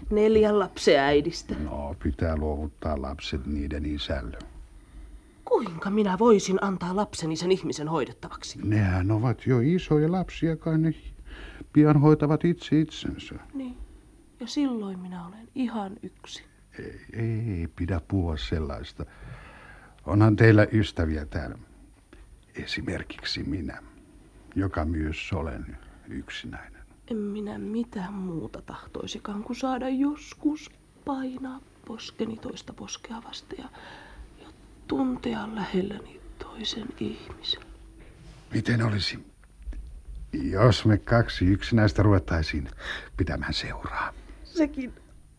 Neljän 0.09 0.59
lapsen 0.59 0.99
äidistä. 0.99 1.55
No, 1.63 1.95
pitää 2.03 2.37
luovuttaa 2.37 3.01
lapset 3.01 3.45
niiden 3.45 3.85
isälle. 3.85 4.37
Kuinka 5.45 5.89
minä 5.89 6.19
voisin 6.19 6.63
antaa 6.63 6.95
lapseni 6.95 7.35
sen 7.35 7.51
ihmisen 7.51 7.87
hoidettavaksi? 7.87 8.59
Nehän 8.63 9.11
ovat 9.11 9.47
jo 9.47 9.59
isoja 9.63 10.11
lapsia, 10.11 10.55
kai 10.55 10.77
ne 10.77 10.93
pian 11.73 12.01
hoitavat 12.01 12.45
itse 12.45 12.79
itsensä. 12.79 13.35
Niin. 13.53 13.77
Ja 14.39 14.47
silloin 14.47 14.99
minä 14.99 15.27
olen 15.27 15.47
ihan 15.55 15.91
yksin. 16.03 16.54
Ei, 16.79 16.99
ei 17.13 17.67
pidä 17.75 18.01
puhua 18.07 18.37
sellaista. 18.37 19.05
Onhan 20.05 20.35
teillä 20.35 20.67
ystäviä 20.71 21.25
täällä. 21.25 21.57
Esimerkiksi 22.55 23.43
minä, 23.43 23.83
joka 24.55 24.85
myös 24.85 25.33
olen 25.33 25.77
yksinäinen. 26.07 26.81
En 27.11 27.17
minä 27.17 27.57
mitään 27.57 28.13
muuta 28.13 28.61
tahtoisikaan 28.61 29.43
kuin 29.43 29.57
saada 29.57 29.89
joskus 29.89 30.71
painaa 31.05 31.61
poskeni 31.87 32.37
toista 32.37 32.73
poskea 32.73 33.21
vasta 33.27 33.55
ja, 33.57 33.69
ja 34.41 34.47
tuntea 34.87 35.55
lähelläni 35.55 36.21
toisen 36.39 36.87
ihmisen. 36.99 37.61
Miten 38.53 38.81
olisi, 38.81 39.25
jos 40.33 40.85
me 40.85 40.97
kaksi 40.97 41.45
yksinäistä 41.45 42.03
ruvettaisiin 42.03 42.69
pitämään 43.17 43.53
seuraa? 43.53 44.13
Sekin 44.43 44.93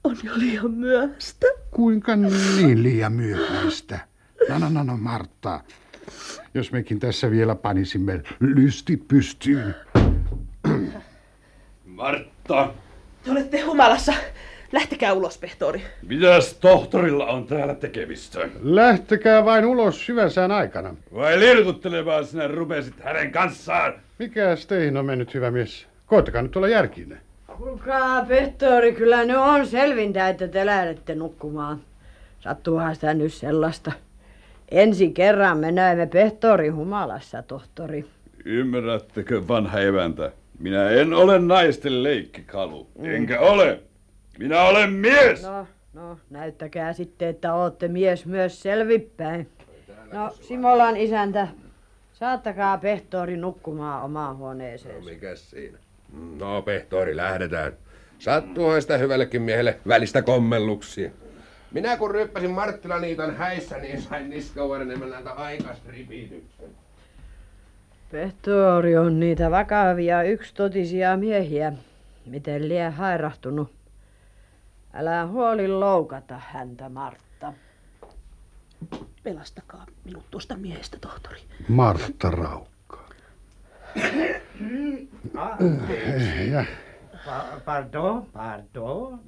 on 0.07 0.17
jo 0.25 0.33
liian 0.37 0.71
myöhäistä. 0.71 1.47
Kuinka 1.71 2.17
niin 2.17 2.83
liian 2.83 3.13
myöhäistä? 3.13 3.99
No, 4.49 4.59
no, 4.59 4.69
no, 4.69 4.83
no, 4.83 4.97
Martta. 4.97 5.61
Jos 6.55 6.73
mekin 6.73 6.99
tässä 7.01 7.31
vielä 7.31 7.55
panisimme 7.55 8.23
lystit 8.41 9.09
pystyyn. 9.09 9.75
Martta, 11.85 12.75
Te 13.25 13.31
olette 13.31 13.61
humalassa. 13.61 14.13
Lähtekää 14.73 15.13
ulos, 15.13 15.39
pehtori. 15.39 15.83
mitäs 16.03 16.55
tohtorilla 16.55 17.27
on 17.27 17.47
täällä 17.47 17.75
tekemistä? 17.75 18.49
Lähtekää 18.63 19.45
vain 19.45 19.65
ulos 19.67 20.07
syvänsään 20.07 20.53
aikana. 20.53 20.95
Vai 21.15 21.39
lilkuttelemaan 21.41 22.27
sinä 22.27 22.49
rupesit 22.49 22.95
hänen 23.01 23.33
kanssaan? 23.33 23.95
Mikäs 24.19 24.67
teihin 24.67 24.97
on 24.97 25.07
mennyt, 25.07 25.35
hyvä 25.35 25.51
mies? 25.51 25.87
Koittakaa 26.07 26.43
nyt 26.43 26.57
olla 26.57 26.69
järkinen. 26.69 27.21
Kuulkaa, 27.59 28.25
pehtori, 28.25 28.93
kyllä 28.93 29.25
nyt 29.25 29.37
on 29.37 29.67
selvintä, 29.67 30.29
että 30.29 30.49
te 30.49 30.67
lähdette 30.67 31.15
nukkumaan. 31.15 31.81
Sattuuhan 32.41 32.95
sitä 32.95 33.15
nyt 33.15 33.33
sellaista. 33.33 33.93
Ensi 34.71 35.11
kerran 35.11 35.59
me 35.59 35.73
näemme 35.73 36.07
pehtori 36.07 36.69
humalassa, 36.69 37.43
tohtori. 37.43 38.05
Ymmärrättekö, 38.45 39.49
vanha 39.49 39.81
eväntä? 39.81 40.33
Minä 40.59 40.91
en 40.91 41.15
ole 41.15 41.39
naisten 41.39 42.03
leikkikalu. 42.03 42.87
Enkä 43.03 43.41
ole. 43.41 43.81
Minä 44.39 44.63
olen 44.63 44.93
mies. 44.93 45.43
No, 45.43 45.67
no, 45.95 46.19
näyttäkää 46.31 46.93
sitten, 46.93 47.29
että 47.29 47.55
ootte 47.55 47.89
mies 47.89 48.27
myös 48.27 48.63
selvipäin. 48.63 49.49
No, 50.13 50.31
Simolan 50.41 50.97
isäntä, 50.97 51.49
saattakaa 52.13 52.79
pehtori 52.79 53.37
nukkumaan 53.37 54.03
omaan 54.03 54.37
huoneeseen. 54.37 55.05
Mikäs 55.05 55.51
siinä? 55.51 55.79
No, 56.39 56.63
pehtori, 56.63 57.17
lähdetään. 57.17 57.73
Sattuuhan 58.19 58.83
sitä 58.83 58.99
hyvällekin 58.99 59.43
miehelle 59.43 59.81
välistä 59.89 60.23
kommelluksia. 60.23 61.11
Minä 61.73 61.97
kun 61.97 62.11
ryppäsin 62.11 62.51
Marttila 62.51 62.99
niiton 62.99 63.37
häissä, 63.37 63.79
niin 63.79 64.03
sain 64.03 64.31
niskavuoren 64.31 64.91
emännältä 64.91 65.31
aikastripityksen. 65.33 66.71
Pehtori 68.11 68.97
on 68.97 69.21
niitä 69.21 69.51
vakavia 69.51 70.23
yksitotisia 70.23 71.17
miehiä. 71.17 71.73
Miten 72.27 72.69
lie 72.69 72.91
hairahtunut? 72.91 73.73
Älä 74.95 75.27
huoli 75.27 75.69
loukata 75.69 76.41
häntä, 76.47 76.89
Martta. 76.89 77.53
Pelastakaa 79.23 79.87
minut 80.05 80.25
tuosta 80.31 80.57
miehestä, 80.57 80.99
tohtori. 81.01 81.41
Martta 81.69 82.31
Raukka. 82.31 83.09
Ja 86.51 86.65
Pa- 87.27 87.61
pardon, 87.65 88.27
pardon. 88.33 89.21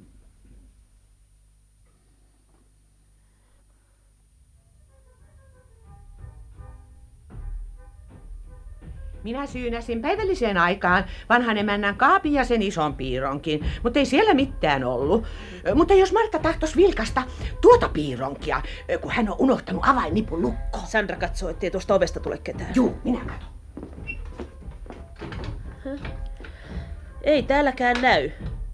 Minä 9.23 9.45
syynäsin 9.45 10.01
päivälliseen 10.01 10.57
aikaan 10.57 11.03
vanhan 11.29 11.57
emännän 11.57 11.95
kaapin 11.95 12.33
ja 12.33 12.43
sen 12.45 12.61
ison 12.61 12.95
piironkin, 12.95 13.65
mutta 13.83 13.99
ei 13.99 14.05
siellä 14.05 14.33
mitään 14.33 14.83
ollut. 14.83 15.25
Mutta 15.75 15.93
jos 15.93 16.13
Martta 16.13 16.39
tahtos 16.39 16.77
vilkasta 16.77 17.23
tuota 17.61 17.89
piironkia, 17.89 18.61
kun 19.01 19.11
hän 19.11 19.29
on 19.29 19.35
unohtanut 19.39 19.83
avainnipun 19.87 20.41
lukkoon. 20.41 20.87
Sandra 20.87 21.15
katsoo, 21.15 21.49
ettei 21.49 21.71
tuosta 21.71 21.95
ovesta 21.95 22.19
tule 22.19 22.37
ketään. 22.37 22.75
Juu, 22.75 22.99
minä 23.03 23.19
katon. 23.19 23.58
Ei 27.21 27.43
täälläkään 27.43 27.95
näy. 28.01 28.31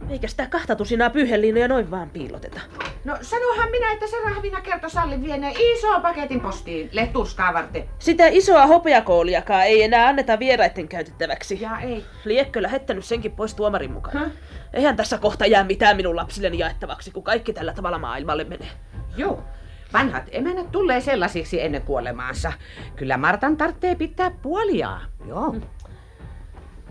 Eikä 0.09 0.27
sitä 0.27 0.47
kahta 0.47 0.75
tusinaa 0.75 1.09
pyyheliinoja 1.09 1.67
noin 1.67 1.91
vaan 1.91 2.09
piiloteta. 2.09 2.59
No 3.05 3.17
sanohan 3.21 3.71
minä, 3.71 3.91
että 3.91 4.07
se 4.07 4.15
rahvina 4.25 4.61
kertoi 4.61 4.89
Sallin 4.89 5.23
vieneen 5.23 5.53
iso 5.57 5.99
paketin 5.99 6.41
postiin 6.41 6.89
lehturskaa 6.91 7.53
varten. 7.53 7.89
Sitä 7.99 8.27
isoa 8.27 8.67
hopeakooliakaan 8.67 9.63
ei 9.63 9.83
enää 9.83 10.07
anneta 10.07 10.39
vieraiden 10.39 10.87
käytettäväksi. 10.87 11.61
Ja 11.61 11.79
ei. 11.79 12.05
Liekkö 12.25 12.61
lähettänyt 12.61 13.05
senkin 13.05 13.31
pois 13.31 13.55
tuomarin 13.55 13.91
mukaan. 13.91 14.31
Eihän 14.73 14.95
tässä 14.95 15.17
kohta 15.17 15.45
jää 15.45 15.63
mitään 15.63 15.97
minun 15.97 16.15
lapsilleni 16.15 16.59
jaettavaksi, 16.59 17.11
kun 17.11 17.23
kaikki 17.23 17.53
tällä 17.53 17.73
tavalla 17.73 17.99
maailmalle 17.99 18.43
menee. 18.43 18.69
Joo. 19.17 19.43
Vanhat 19.93 20.23
emännät 20.31 20.71
tulee 20.71 21.01
sellaisiksi 21.01 21.61
ennen 21.61 21.81
kuolemaansa. 21.81 22.53
Kyllä 22.95 23.17
Martan 23.17 23.57
tarvitsee 23.57 23.95
pitää 23.95 24.31
puoliaa. 24.31 25.01
Joo. 25.27 25.55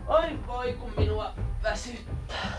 Oi 0.07 0.39
voi, 0.47 0.73
kun 0.73 0.91
minua 0.97 1.33
väsyttää. 1.63 2.51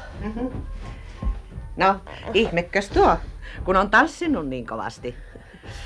No, 1.77 2.01
ihmekös 2.35 2.89
tuo, 2.89 3.17
kun 3.65 3.77
on 3.77 3.91
tanssinut 3.91 4.49
niin 4.49 4.67
kovasti. 4.67 5.15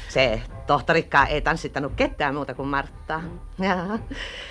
Se 0.09 0.43
tohtorikkaa 0.67 1.27
ei 1.27 1.41
tanssittanut 1.41 1.93
ketään 1.97 2.35
muuta 2.35 2.55
kuin 2.55 2.69
Marttaa. 2.69 3.23
Ja, 3.59 3.99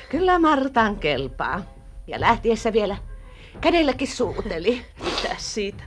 kyllä 0.09 0.39
Martan 0.39 0.95
kelpaa. 0.95 1.61
Ja 2.07 2.19
lähtiessä 2.19 2.73
vielä 2.73 2.97
kädelläkin 3.61 4.07
suuteli. 4.07 4.85
Mitä 5.03 5.35
siitä? 5.37 5.83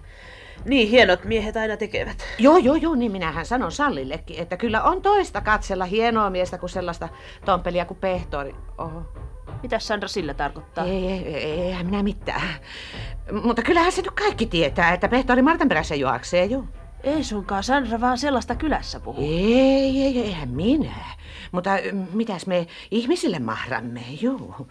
Niin 0.64 0.88
hienot 0.88 1.25
miehet 1.25 1.57
aina 1.57 1.76
tekevät. 1.76 2.25
Joo, 2.38 2.57
joo, 2.57 2.75
joo, 2.76 2.95
niin 2.95 3.12
minähän 3.12 3.47
sanon 3.47 3.73
Sallillekin, 3.73 4.38
että 4.43 4.56
kyllä 4.56 4.82
on 4.82 5.02
toista 5.02 5.41
katsella 5.41 5.85
hienoa 5.85 6.30
miestä 6.30 6.58
kuin 6.58 6.71
sellaista 6.71 7.08
tompelia 7.45 7.85
kuin 7.85 7.99
pehtori. 7.99 8.54
Oho. 8.78 9.02
Mitä 9.62 9.78
Sandra 9.78 10.08
sillä 10.08 10.34
tarkoittaa? 10.34 10.84
Ei, 10.84 11.06
ei, 11.06 11.34
ei, 11.34 11.60
eihän 11.60 11.86
minä 11.86 12.02
mitään. 12.02 12.54
Mutta 13.42 13.62
kyllähän 13.62 13.92
se 13.92 14.02
nyt 14.02 14.10
kaikki 14.10 14.46
tietää, 14.46 14.92
että 14.92 15.08
pehtori 15.08 15.42
Martan 15.42 15.68
perässä 15.68 15.94
juoksee, 15.94 16.44
joo. 16.44 16.64
Ei 17.02 17.25
sunkaan 17.25 17.64
Sandra 17.64 18.00
vaan 18.00 18.18
sellaista 18.18 18.54
kylässä 18.54 19.00
puhuu. 19.00 19.25
Ei, 19.25 20.02
ei, 20.02 20.18
eihän 20.18 20.48
minä. 20.48 20.94
Mutta 21.52 21.70
mitäs 22.12 22.46
me 22.46 22.66
ihmisille 22.90 23.38
mahramme, 23.38 24.04
joo. 24.20 24.66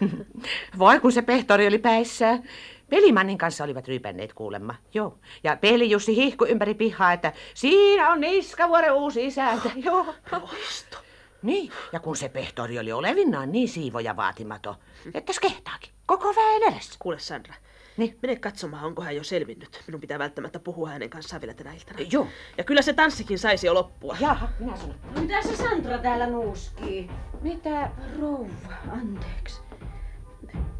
Voi 0.78 1.00
kun 1.00 1.12
se 1.12 1.22
pehtori 1.22 1.66
oli 1.66 1.78
päissään. 1.78 2.42
Pelimannin 2.90 3.38
kanssa 3.38 3.64
olivat 3.64 3.88
rypänneet 3.88 4.32
kuulemma, 4.32 4.74
joo. 4.94 5.18
Ja 5.44 5.56
Peli 5.56 5.90
Jussi 5.90 6.16
hihku 6.16 6.44
ympäri 6.44 6.74
pihaa, 6.74 7.12
että 7.12 7.32
siinä 7.54 8.10
on 8.10 8.20
Niskavuoren 8.20 8.92
uusi 8.92 9.26
isäntä, 9.26 9.70
joo. 9.76 10.14
Loisto. 10.32 11.03
Niin, 11.44 11.72
ja 11.92 12.00
kun 12.00 12.16
se 12.16 12.28
pehtori 12.28 12.78
oli 12.78 12.92
olevinnaan 12.92 13.52
niin 13.52 13.68
siivoja 13.68 14.16
vaatimaton, 14.16 14.74
että 15.14 15.32
kehtaakin, 15.40 15.90
koko 16.06 16.34
väen 16.36 16.62
edessä. 16.62 16.94
Kuule 16.98 17.18
Sandra, 17.18 17.54
Niin. 17.96 18.18
mene 18.22 18.36
katsomaan, 18.36 18.84
onko 18.84 19.02
hän 19.02 19.16
jo 19.16 19.24
selvinnyt. 19.24 19.82
Minun 19.86 20.00
pitää 20.00 20.18
välttämättä 20.18 20.58
puhua 20.58 20.88
hänen 20.88 21.10
kanssaan 21.10 21.40
vielä 21.42 21.54
tänä 21.54 21.72
iltana. 21.72 21.98
Joo. 22.10 22.26
Ja 22.58 22.64
kyllä 22.64 22.82
se 22.82 22.92
tanssikin 22.92 23.38
saisi 23.38 23.66
jo 23.66 23.74
loppua. 23.74 24.16
Jaha, 24.20 24.48
minä 24.58 24.76
sanon. 24.76 24.94
Mitä 25.20 25.42
se 25.42 25.56
Sandra 25.56 25.98
täällä 25.98 26.26
nuuskii? 26.26 27.10
Mitä? 27.40 27.90
Rouva, 28.20 28.74
anteeksi. 28.92 29.60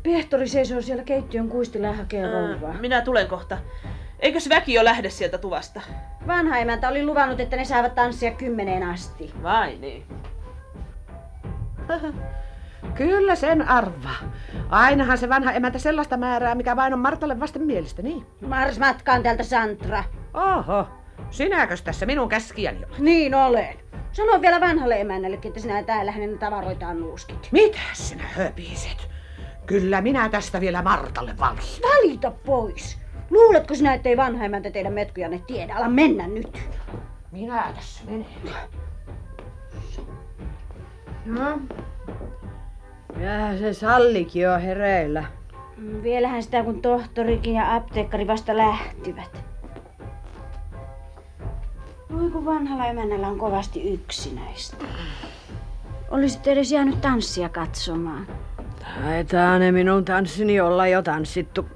Pehtori 0.03 0.48
seisoo 0.48 0.83
siellä 0.83 1.05
keittiön 1.05 1.48
kuistilla 1.48 1.87
ja 1.87 1.92
hakee 1.92 2.27
rouvaa. 2.33 2.70
Ää, 2.70 2.81
minä 2.81 3.00
tulen 3.00 3.27
kohta. 3.27 3.59
Eikös 4.20 4.48
väki 4.48 4.74
jo 4.74 4.85
lähde 4.85 5.11
sieltä 5.11 5.38
tuvasta? 5.38 5.81
Vanha 6.27 6.59
emäntä 6.59 6.88
oli 6.88 7.05
luvannut, 7.07 7.40
että 7.40 7.57
ne 7.57 7.64
saavat 7.64 7.94
tanssia 7.94 8.31
kymmeneen 8.31 8.83
asti. 8.83 9.33
Vai 9.42 9.77
niin? 9.77 10.05
Kyllä 12.94 13.35
sen 13.35 13.68
arvaa. 13.68 14.16
Ainahan 14.68 15.18
se 15.18 15.29
vanha 15.29 15.53
emäntä 15.53 15.79
sellaista 15.79 16.16
määrää, 16.16 16.55
mikä 16.55 16.77
vain 16.77 16.92
on 16.92 16.99
Martalle 16.99 17.40
vasten 17.40 17.62
mielestä, 17.62 18.03
niin? 18.03 18.27
Mars 18.47 18.79
matkaan 18.79 19.23
täältä 19.23 19.42
Sandra. 19.42 20.05
Oho, 20.35 20.87
sinäkös 21.31 21.83
tässä 21.83 22.07
minun 22.07 22.29
käskijäni 22.29 22.85
olet? 22.85 22.99
Niin 22.99 23.35
olen. 23.35 23.75
Sano 24.12 24.40
vielä 24.40 24.61
vanhalle 24.61 25.01
emännällekin, 25.01 25.49
että 25.49 25.61
sinä 25.61 25.83
täällä 25.83 26.12
hänen 26.12 26.38
tavaroitaan 26.38 27.01
nuuskit. 27.01 27.49
Mitä 27.53 27.79
sinä 27.92 28.25
höpiset? 28.27 29.09
Kyllä 29.66 30.01
minä 30.01 30.29
tästä 30.29 30.61
vielä 30.61 30.83
Martalle 30.83 31.38
valitan. 31.38 31.90
Valita 31.97 32.31
pois. 32.31 32.99
Luuletko 33.31 33.75
sinä, 33.75 33.94
ettei 33.94 34.16
vanha 34.16 34.44
emäntä 34.44 34.70
teidän 34.70 34.92
metkujanne 34.92 35.40
tiedä? 35.47 35.75
Ala 35.75 35.88
mennä 35.88 36.29
nyt. 36.29 36.59
Minä 37.33 37.73
tässä 37.77 38.05
menen. 38.05 38.27
No. 41.24 41.58
Ja 43.20 43.58
se 43.58 43.72
Sallikin 43.72 44.50
on 44.50 44.60
hereillä. 44.60 45.24
Vielähän 46.02 46.42
sitä, 46.42 46.64
kun 46.64 46.82
tohtorikin 46.82 47.54
ja 47.54 47.74
apteekkari 47.74 48.26
vasta 48.26 48.56
lähtivät. 48.56 49.44
Voi 52.12 52.30
kun 52.30 52.44
vanhalla 52.44 52.87
emännällä 52.87 53.28
on 53.28 53.38
kovasti 53.38 53.92
yksinäistä. 53.92 54.76
Olisit 56.10 56.46
edes 56.46 56.72
jäänyt 56.72 57.00
tanssia 57.00 57.48
katsomaan. 57.48 58.26
Taitaa 59.02 59.58
ne 59.58 59.72
minun 59.72 60.04
tanssini 60.04 60.60
olla 60.60 60.87
jo 60.87 61.02
tanssittu. 61.02 61.66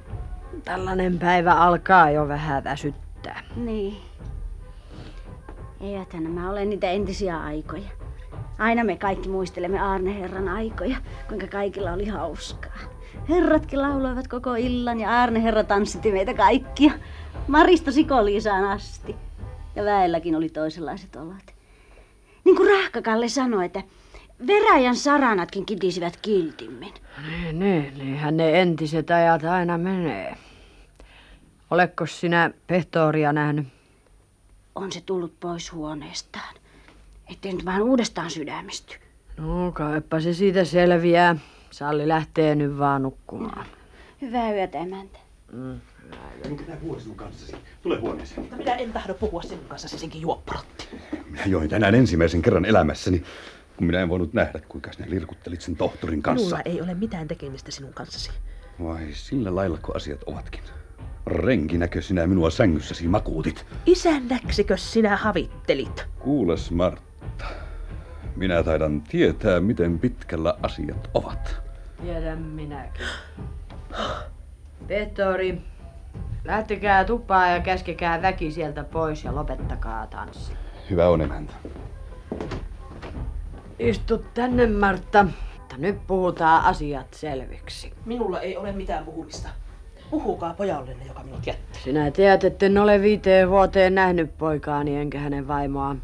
Tällainen 0.65 1.19
päivä 1.19 1.53
alkaa 1.55 2.11
jo 2.11 2.29
vähän 2.29 2.65
väsyttää. 2.65 3.41
Niin. 3.57 3.97
Eiväthän 5.81 6.25
nämä 6.25 6.51
ole 6.51 6.65
niitä 6.65 6.91
entisiä 6.91 7.39
aikoja. 7.41 7.98
Aina 8.59 8.85
me 8.85 8.97
kaikki 8.97 9.29
muistelemme 9.29 9.79
Aarne 9.81 10.21
Herran 10.21 10.49
aikoja, 10.49 10.97
kuinka 11.29 11.47
kaikilla 11.47 11.93
oli 11.93 12.07
hauskaa. 12.07 12.79
Herratkin 13.29 13.83
lauloivat 13.83 14.29
koko 14.29 14.55
illan 14.55 15.01
ja 15.01 15.11
Aarne 15.11 15.43
Herra 15.43 15.65
tanssitti 15.65 16.13
meitä 16.13 16.35
kaikkia. 16.35 16.93
Marista 17.49 17.93
Sikoliisaan 17.93 18.65
asti. 18.65 19.17
Ja 19.77 19.85
väelläkin 19.85 20.37
oli 20.37 20.49
toisenlaiset 20.49 21.17
olot. 21.17 21.55
Niin 22.45 22.57
kuin 22.57 22.71
Rahkakalle 22.71 23.29
sanoi, 23.29 23.65
että 23.65 23.83
veräjän 24.47 24.97
saranatkin 24.97 25.67
kitisivät 25.67 26.17
kiltimmin. 26.23 26.95
Niin, 27.27 27.59
niin, 27.59 27.99
niinhän 27.99 28.37
ne 28.37 28.61
entiset 28.61 29.11
ajat 29.11 29.45
aina 29.45 29.79
menee. 29.79 30.35
Oletko 31.71 32.07
sinä 32.07 32.51
pehtoria 32.67 33.33
nähnyt? 33.33 33.67
On 34.75 34.93
se 34.93 35.01
tullut 35.01 35.41
pois 35.41 35.73
huoneestaan. 35.73 36.55
Ettei 37.33 37.53
nyt 37.53 37.65
vaan 37.65 37.83
uudestaan 37.83 38.31
sydämisty. 38.31 38.97
No, 39.37 39.73
kaipa 39.73 40.21
se 40.21 40.35
siitä 40.35 40.65
selviää. 40.65 41.37
Salli 41.71 42.09
lähtee 42.09 42.55
nyt 42.55 42.79
vaan 42.79 43.03
nukkumaan. 43.03 43.67
Hyvää 44.21 44.55
yötä, 44.55 44.79
emäntä. 44.79 45.19
Onko 46.45 46.63
tämä 46.63 46.77
puoli 46.77 47.01
sinun 47.01 47.17
kanssasi? 47.17 47.57
Tule 47.83 48.01
huoneeseen. 48.01 48.41
Mutta 48.41 48.57
minä 48.57 48.75
en 48.75 48.93
tahdo 48.93 49.15
puhua 49.15 49.43
sinun 49.43 49.65
kanssa 49.69 49.99
senkin 49.99 50.21
juopparotti. 50.21 50.89
Minä 51.31 51.45
join 51.47 51.69
tänään 51.69 51.95
ensimmäisen 51.95 52.43
kerran 52.43 52.65
elämässäni, 52.65 53.23
kun 53.77 53.87
minä 53.87 54.01
en 54.01 54.09
voinut 54.09 54.33
nähdä, 54.35 54.61
kuinka 54.69 54.93
sinä 54.93 55.07
lirkuttelit 55.11 55.61
sen 55.61 55.77
tohtorin 55.77 56.23
kanssa. 56.23 56.57
Minulla 56.57 56.63
ei 56.65 56.81
ole 56.81 56.95
mitään 56.95 57.29
tekemistä 57.29 57.71
sinun 57.71 57.95
kanssasi. 57.95 58.31
Vai 58.83 59.07
sillä 59.13 59.55
lailla, 59.55 59.79
kun 59.83 59.97
asiat 59.97 60.21
ovatkin. 60.27 60.61
Renkinäkö 61.27 62.03
sinä 62.03 62.27
minua 62.27 62.51
sängyssäsi 62.51 63.09
makuutit? 63.09 63.67
Isännäksikö 63.87 64.77
sinä 64.77 65.17
havittelit? 65.17 66.07
Kuules, 66.19 66.71
Martta. 66.71 67.08
Minä 68.37 68.63
taidan 68.63 69.01
tietää, 69.01 69.61
miten 69.61 69.99
pitkällä 69.99 70.55
asiat 70.63 71.11
ovat. 71.15 71.57
Tiedän 72.03 72.39
minäkin. 72.39 73.07
Pehtori, 74.89 75.61
lähtekää 76.45 77.05
tupaan 77.05 77.53
ja 77.53 77.61
käskekää 77.61 78.23
väki 78.23 78.51
sieltä 78.51 78.85
pois 78.85 79.25
ja 79.25 79.35
lopettakaa 79.35 80.07
tanssi. 80.07 80.53
Hyvä 80.91 81.09
on, 81.09 81.21
emäntä. 81.21 81.53
Istu 83.79 84.25
tänne, 84.35 84.67
Martta. 84.67 85.27
Mutta 85.59 85.77
nyt 85.79 86.07
puhutaan 86.07 86.65
asiat 86.65 87.15
selviksi. 87.15 87.93
Minulla 88.05 88.41
ei 88.41 88.57
ole 88.57 88.73
mitään 88.73 89.05
puhumista. 89.05 89.49
Puhukaa 90.11 90.55
pojallenne, 90.55 91.05
joka 91.07 91.23
minut 91.23 91.47
jätti. 91.47 91.79
Sinä 91.85 92.11
tiedät, 92.11 92.45
että 92.45 92.67
en 92.67 92.79
ole 92.79 93.03
viiteen 93.03 93.51
vuoteen 93.51 93.95
nähnyt 93.95 94.39
poikaani 94.39 94.97
enkä 94.97 95.19
hänen 95.19 95.49
vaimoa. 95.49 95.97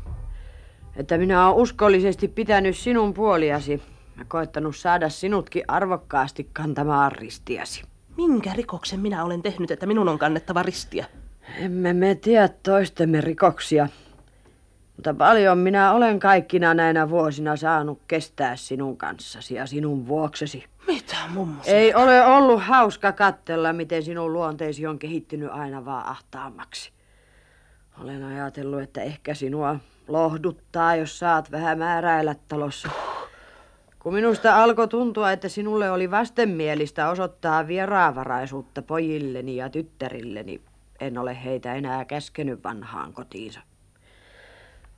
Että 0.97 1.19
minä 1.19 1.47
olen 1.49 1.63
uskollisesti 1.63 2.29
pitänyt 2.29 2.77
sinun 2.77 3.15
puoliasi 3.15 3.83
ja 4.19 4.25
koettanut 4.29 4.77
saada 4.77 5.09
sinutkin 5.09 5.65
arvokkaasti 5.69 6.51
kantamaan 6.53 7.13
ristiäsi. 7.13 7.83
Minkä 8.17 8.53
rikoksen 8.57 9.01
minä 9.01 9.25
olen 9.25 9.43
tehnyt, 9.43 9.71
että 9.71 9.87
minun 9.87 10.09
on 10.09 10.19
kannettava 10.19 10.63
ristiä? 10.63 11.07
Emme 11.59 11.93
me 11.93 12.15
tiedä 12.15 12.49
toistemme 12.49 13.21
rikoksia. 13.21 13.89
Mutta 14.97 15.15
paljon 15.15 15.59
minä 15.59 15.93
olen 15.93 16.21
kaikkina 16.21 16.75
näinä 16.75 17.11
vuosina 17.11 17.57
saanut 17.57 18.01
kestää 18.09 18.57
sinun 18.57 18.97
kanssasi 18.97 19.55
ja 19.55 19.67
sinun 19.67 20.07
vuoksesi. 20.07 20.65
Mitä, 20.87 21.17
mummo? 21.29 21.63
Ei 21.67 21.95
ole 21.95 22.27
ollut 22.27 22.63
hauska 22.63 23.13
katsella, 23.13 23.73
miten 23.73 24.03
sinun 24.03 24.33
luonteesi 24.33 24.87
on 24.87 24.99
kehittynyt 24.99 25.51
aina 25.53 25.85
vaan 25.85 26.07
ahtaammaksi. 26.07 26.93
Olen 28.01 28.25
ajatellut, 28.25 28.83
että 28.83 29.03
ehkä 29.03 29.35
sinua 29.35 29.77
lohduttaa, 30.09 30.97
jos 30.97 31.19
saat 31.19 31.51
vähän 31.51 31.79
määräillä 31.79 32.35
talossa. 32.49 32.89
Kun 33.99 34.15
minusta 34.15 34.63
alkoi 34.63 34.89
tuntua, 34.89 35.33
että 35.33 35.49
sinulle 35.49 35.91
oli 35.91 36.11
vastenmielistä 36.11 37.09
osoittaa 37.09 37.67
vieraanvaraisuutta 37.67 38.83
pojilleni 38.83 39.57
ja 39.57 39.71
tyttärilleni, 39.71 40.61
en 41.01 41.19
ole 41.19 41.45
heitä 41.45 41.75
enää 41.75 42.05
käskenyt 42.05 42.65
vanhaan 42.65 43.13
kotiinsa. 43.13 43.61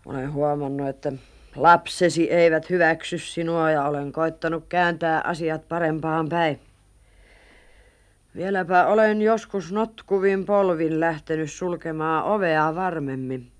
Olen 0.07 0.33
huomannut, 0.33 0.89
että 0.89 1.13
lapsesi 1.57 2.31
eivät 2.31 2.71
hyväksy 2.71 3.19
sinua 3.19 3.71
ja 3.71 3.85
olen 3.85 4.13
koittanut 4.13 4.65
kääntää 4.69 5.21
asiat 5.25 5.69
parempaan 5.69 6.29
päin. 6.29 6.61
Vieläpä 8.37 8.87
olen 8.87 9.23
joskus 9.23 9.73
notkuvin 9.73 10.47
polvin 10.47 11.01
lähtenyt 11.01 11.53
sulkemaan 11.53 12.25
ovea 12.25 12.75
varmemmin, 12.75 13.53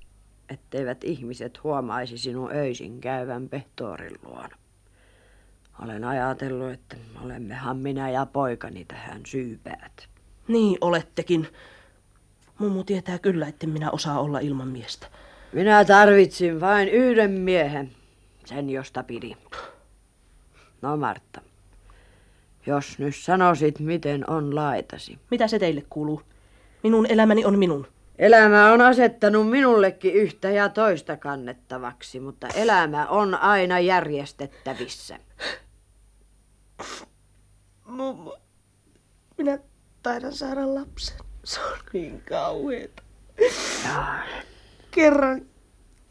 etteivät 0.49 1.05
ihmiset 1.05 1.65
huomaisi 1.65 2.19
sinun 2.19 2.53
öisin 2.53 3.01
käyvän 3.01 3.49
pehtoorin 3.49 4.19
luona. 4.25 4.57
Olen 5.83 6.05
ajatellut, 6.05 6.71
että 6.71 6.97
olemmehan 7.25 7.77
minä 7.77 8.11
ja 8.11 8.27
poikani 8.27 8.85
tähän 8.85 9.21
syypäät. 9.27 10.09
Niin 10.49 10.79
olettekin. 10.81 11.49
Mummu 12.59 12.85
tietää 12.85 13.19
kyllä, 13.19 13.49
että 13.49 13.67
minä 13.67 13.91
osaa 13.91 14.21
olla 14.21 14.39
ilman 14.39 14.69
miestä. 14.69 15.07
Minä 15.53 15.85
tarvitsin 15.85 16.61
vain 16.61 16.89
yhden 16.89 17.31
miehen, 17.31 17.93
sen 18.45 18.71
josta 18.71 19.03
pidin. 19.03 19.37
No 20.83 20.97
Martta, 20.97 21.41
jos 22.67 22.99
nyt 22.99 23.17
sanoisit, 23.17 23.81
miten 23.81 24.31
on 24.31 24.55
laitasi. 24.55 25.19
Mitä 25.31 25.49
se 25.49 25.59
teille 25.59 25.83
kuuluu? 25.91 26.23
Minun 26.83 27.07
elämäni 27.07 27.45
on 27.45 27.59
minun. 27.59 27.87
Elämä 28.19 28.73
on 28.73 28.81
asettanut 28.81 29.51
minullekin 29.51 30.15
yhtä 30.15 30.51
ja 30.51 30.69
toista 30.69 31.17
kannettavaksi, 31.17 32.21
mutta 32.21 32.49
elämä 32.55 33.07
on 33.07 33.35
aina 33.35 33.81
järjestettävissä. 33.81 35.19
Mummo, 37.85 38.39
minä 39.39 39.59
taidan 40.03 40.33
saada 40.33 40.75
lapsen. 40.75 41.17
Se 41.45 41.61
on 41.61 41.79
niin 41.93 42.23
kauheeta. 42.29 43.03
Kerran 44.91 45.47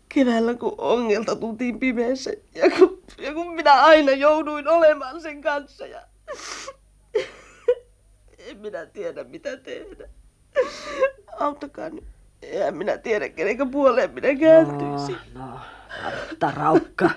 keväällä, 0.09 0.53
kun 0.53 0.75
ongelta 0.77 1.35
tultiin 1.35 1.79
pimeässä 1.79 2.31
ja 2.55 2.69
kun, 2.69 3.03
ja 3.17 3.33
kun 3.33 3.55
minä 3.55 3.73
aina 3.73 4.11
jouduin 4.11 4.67
olemaan 4.67 5.21
sen 5.21 5.41
kanssa 5.41 5.87
ja 5.87 6.01
en 8.37 8.57
minä 8.57 8.85
tiedä 8.85 9.23
mitä 9.23 9.57
tehdä. 9.57 10.09
Auttakaa 11.39 11.89
nyt. 11.89 12.03
Eihän 12.41 12.77
minä 12.77 12.97
tiedä, 12.97 13.29
kenenkä 13.29 13.65
puoleen 13.65 14.11
minä 14.13 14.35
kääntyisin. 14.39 15.17
No, 15.33 15.47
no, 15.47 15.59
Martta 16.03 16.51
Raukka. 16.51 17.09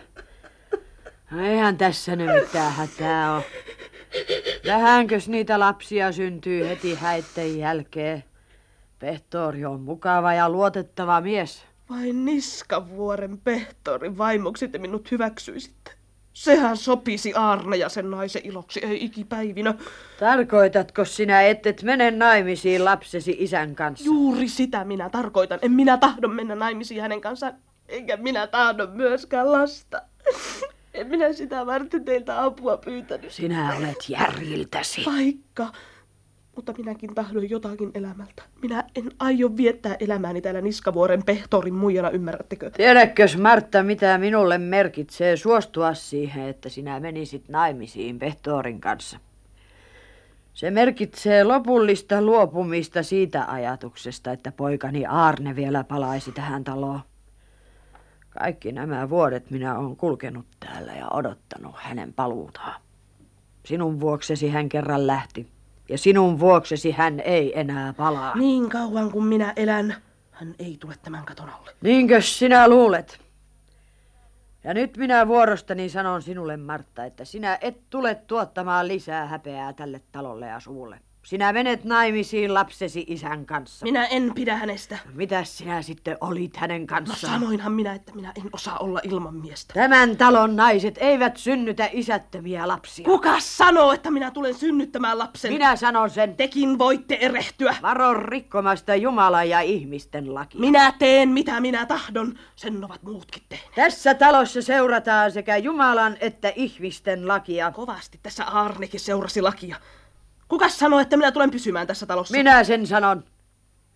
No 1.30 1.44
eihän 1.44 1.78
tässä 1.78 2.16
nyt 2.16 2.30
mitään 2.40 2.72
hätää 2.72 3.34
ole. 3.34 3.44
Vähänkös 4.66 5.28
niitä 5.28 5.58
lapsia 5.58 6.12
syntyy 6.12 6.68
heti 6.68 6.94
häitten 6.94 7.58
jälkeen. 7.58 8.24
Pehtori 8.98 9.64
on 9.64 9.80
mukava 9.80 10.34
ja 10.34 10.50
luotettava 10.50 11.20
mies. 11.20 11.64
Vain 11.90 12.24
Niskavuoren 12.24 13.38
pehtorin 13.38 14.18
vaimoksi 14.18 14.68
te 14.68 14.78
minut 14.78 15.10
hyväksyisitte. 15.10 15.77
Sehän 16.38 16.76
sopisi 16.76 17.32
Aarne 17.36 17.76
ja 17.76 17.88
sen 17.88 18.10
naisen 18.10 18.42
iloksi, 18.44 18.80
ei 18.82 19.04
ikipäivinä. 19.04 19.74
Tarkoitatko 20.20 21.04
sinä, 21.04 21.42
et 21.42 21.82
mene 21.82 22.10
naimisiin 22.10 22.84
lapsesi 22.84 23.36
isän 23.38 23.74
kanssa? 23.74 24.04
Juuri 24.04 24.48
sitä 24.48 24.84
minä 24.84 25.10
tarkoitan. 25.10 25.58
En 25.62 25.72
minä 25.72 25.96
tahdon 25.96 26.34
mennä 26.34 26.54
naimisiin 26.54 27.02
hänen 27.02 27.20
kanssaan, 27.20 27.54
enkä 27.88 28.16
minä 28.16 28.46
tahdon 28.46 28.90
myöskään 28.90 29.52
lasta. 29.52 30.02
En 30.94 31.06
minä 31.06 31.32
sitä 31.32 31.66
varten 31.66 32.04
teiltä 32.04 32.44
apua 32.44 32.76
pyytänyt. 32.76 33.32
Sinä 33.32 33.76
olet 33.76 34.08
järjiltäsi. 34.08 35.04
Vaikka. 35.06 35.72
Mutta 36.58 36.74
minäkin 36.78 37.14
tahdon 37.14 37.50
jotakin 37.50 37.90
elämältä. 37.94 38.42
Minä 38.62 38.84
en 38.96 39.10
aio 39.18 39.56
viettää 39.56 39.96
elämääni 40.00 40.40
täällä 40.40 40.60
Niskavuoren 40.60 41.22
pehtorin 41.22 41.74
muijana, 41.74 42.10
ymmärrättekö? 42.10 42.70
Tiedätkös 42.70 43.36
Martta, 43.36 43.82
mitä 43.82 44.18
minulle 44.18 44.58
merkitsee 44.58 45.36
suostua 45.36 45.94
siihen, 45.94 46.48
että 46.48 46.68
sinä 46.68 47.00
menisit 47.00 47.48
naimisiin 47.48 48.18
pehtorin 48.18 48.80
kanssa? 48.80 49.18
Se 50.54 50.70
merkitsee 50.70 51.44
lopullista 51.44 52.22
luopumista 52.22 53.02
siitä 53.02 53.44
ajatuksesta, 53.48 54.32
että 54.32 54.52
poikani 54.52 55.06
Aarne 55.06 55.56
vielä 55.56 55.84
palaisi 55.84 56.32
tähän 56.32 56.64
taloon. 56.64 57.00
Kaikki 58.30 58.72
nämä 58.72 59.10
vuodet 59.10 59.50
minä 59.50 59.78
olen 59.78 59.96
kulkenut 59.96 60.46
täällä 60.60 60.92
ja 60.92 61.08
odottanut 61.08 61.74
hänen 61.76 62.12
paluutaan. 62.12 62.80
Sinun 63.66 64.00
vuoksesi 64.00 64.48
hän 64.48 64.68
kerran 64.68 65.06
lähti. 65.06 65.57
Ja 65.88 65.98
sinun 65.98 66.38
vuoksesi 66.40 66.90
hän 66.90 67.20
ei 67.20 67.60
enää 67.60 67.92
palaa. 67.92 68.36
Niin 68.36 68.68
kauan 68.68 69.12
kuin 69.12 69.24
minä 69.24 69.52
elän, 69.56 69.94
hän 70.30 70.54
ei 70.58 70.76
tule 70.80 70.94
tämän 71.02 71.24
katon 71.24 71.48
alle. 71.48 71.70
Niinkö 71.80 72.20
sinä 72.20 72.68
luulet? 72.68 73.20
Ja 74.64 74.74
nyt 74.74 74.96
minä 74.96 75.28
vuorostani 75.28 75.88
sanon 75.88 76.22
sinulle, 76.22 76.56
Martta, 76.56 77.04
että 77.04 77.24
sinä 77.24 77.58
et 77.60 77.90
tule 77.90 78.14
tuottamaan 78.14 78.88
lisää 78.88 79.26
häpeää 79.26 79.72
tälle 79.72 80.00
talolle 80.12 80.46
ja 80.46 80.60
suvulle. 80.60 81.00
Sinä 81.28 81.52
menet 81.52 81.84
naimisiin 81.84 82.54
lapsesi 82.54 83.04
isän 83.08 83.46
kanssa. 83.46 83.86
Minä 83.86 84.06
en 84.06 84.32
pidä 84.34 84.56
hänestä. 84.56 84.98
Mitäs 85.14 85.58
sinä 85.58 85.82
sitten 85.82 86.16
olit 86.20 86.56
hänen 86.56 86.80
No 86.80 86.86
kanssaan? 86.86 87.32
sanoinhan 87.40 87.72
minä, 87.72 87.92
että 87.94 88.12
minä 88.14 88.32
en 88.36 88.50
osaa 88.52 88.78
olla 88.78 89.00
ilman 89.02 89.34
miestä. 89.34 89.74
Tämän 89.74 90.16
talon 90.16 90.56
naiset 90.56 90.94
eivät 91.00 91.36
synnytä 91.36 91.88
isättömiä 91.92 92.68
lapsia. 92.68 93.04
Kuka 93.04 93.40
sanoo, 93.40 93.92
että 93.92 94.10
minä 94.10 94.30
tulen 94.30 94.54
synnyttämään 94.54 95.18
lapsen? 95.18 95.52
Minä 95.52 95.76
sanon 95.76 96.10
sen. 96.10 96.36
Tekin 96.36 96.78
voitte 96.78 97.18
erehtyä. 97.20 97.76
Varo 97.82 98.14
rikkomasta 98.14 98.94
Jumalan 98.94 99.48
ja 99.48 99.60
ihmisten 99.60 100.34
lakia. 100.34 100.60
Minä 100.60 100.92
teen 100.98 101.28
mitä 101.28 101.60
minä 101.60 101.86
tahdon. 101.86 102.38
Sen 102.56 102.84
ovat 102.84 103.02
muutkin 103.02 103.42
tehneet. 103.48 103.74
Tässä 103.74 104.14
talossa 104.14 104.62
seurataan 104.62 105.32
sekä 105.32 105.56
Jumalan 105.56 106.16
että 106.20 106.52
ihmisten 106.56 107.28
lakia. 107.28 107.70
Kovasti 107.70 108.20
tässä 108.22 108.44
Aarnekin 108.44 109.00
seurasi 109.00 109.42
lakia. 109.42 109.76
Kuka 110.48 110.68
sanoo, 110.68 111.00
että 111.00 111.16
minä 111.16 111.32
tulen 111.32 111.50
pysymään 111.50 111.86
tässä 111.86 112.06
talossa? 112.06 112.36
Minä 112.36 112.64
sen 112.64 112.86
sanon. 112.86 113.24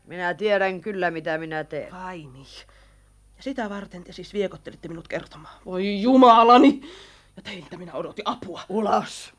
Minä 0.05 0.35
tiedän 0.35 0.81
kyllä, 0.81 1.11
mitä 1.11 1.38
minä 1.38 1.65
teen. 1.65 1.93
Vai 1.93 2.19
niin. 2.19 2.47
Ja 3.37 3.43
sitä 3.43 3.71
varten 3.71 4.05
te 4.05 4.12
siis 4.12 4.33
viekottelitte 4.33 4.88
minut 4.88 5.09
kertomaan. 5.09 5.55
Voi 5.65 6.03
jumalani! 6.03 6.81
Ja 7.37 7.43
teiltä 7.43 7.77
minä 7.77 7.93
odotin 7.93 8.29
apua. 8.29 8.62
Ulos! 8.69 9.33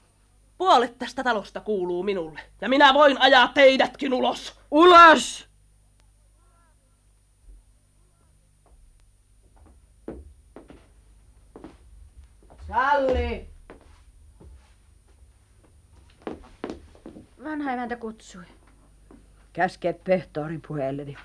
Puolet 0.57 0.97
tästä 0.97 1.23
talosta 1.23 1.61
kuuluu 1.61 2.03
minulle. 2.03 2.39
Ja 2.61 2.69
minä 2.69 2.93
voin 2.93 3.21
ajaa 3.21 3.47
teidätkin 3.47 4.13
ulos. 4.13 4.59
Ulos! 4.71 5.47
Sally. 12.67 13.52
Vanha 17.43 17.71
emäntä 17.71 17.95
kutsui. 17.95 18.43
Käske 19.53 19.93
pehtori 19.93 20.59
puheelleni. 20.67 21.17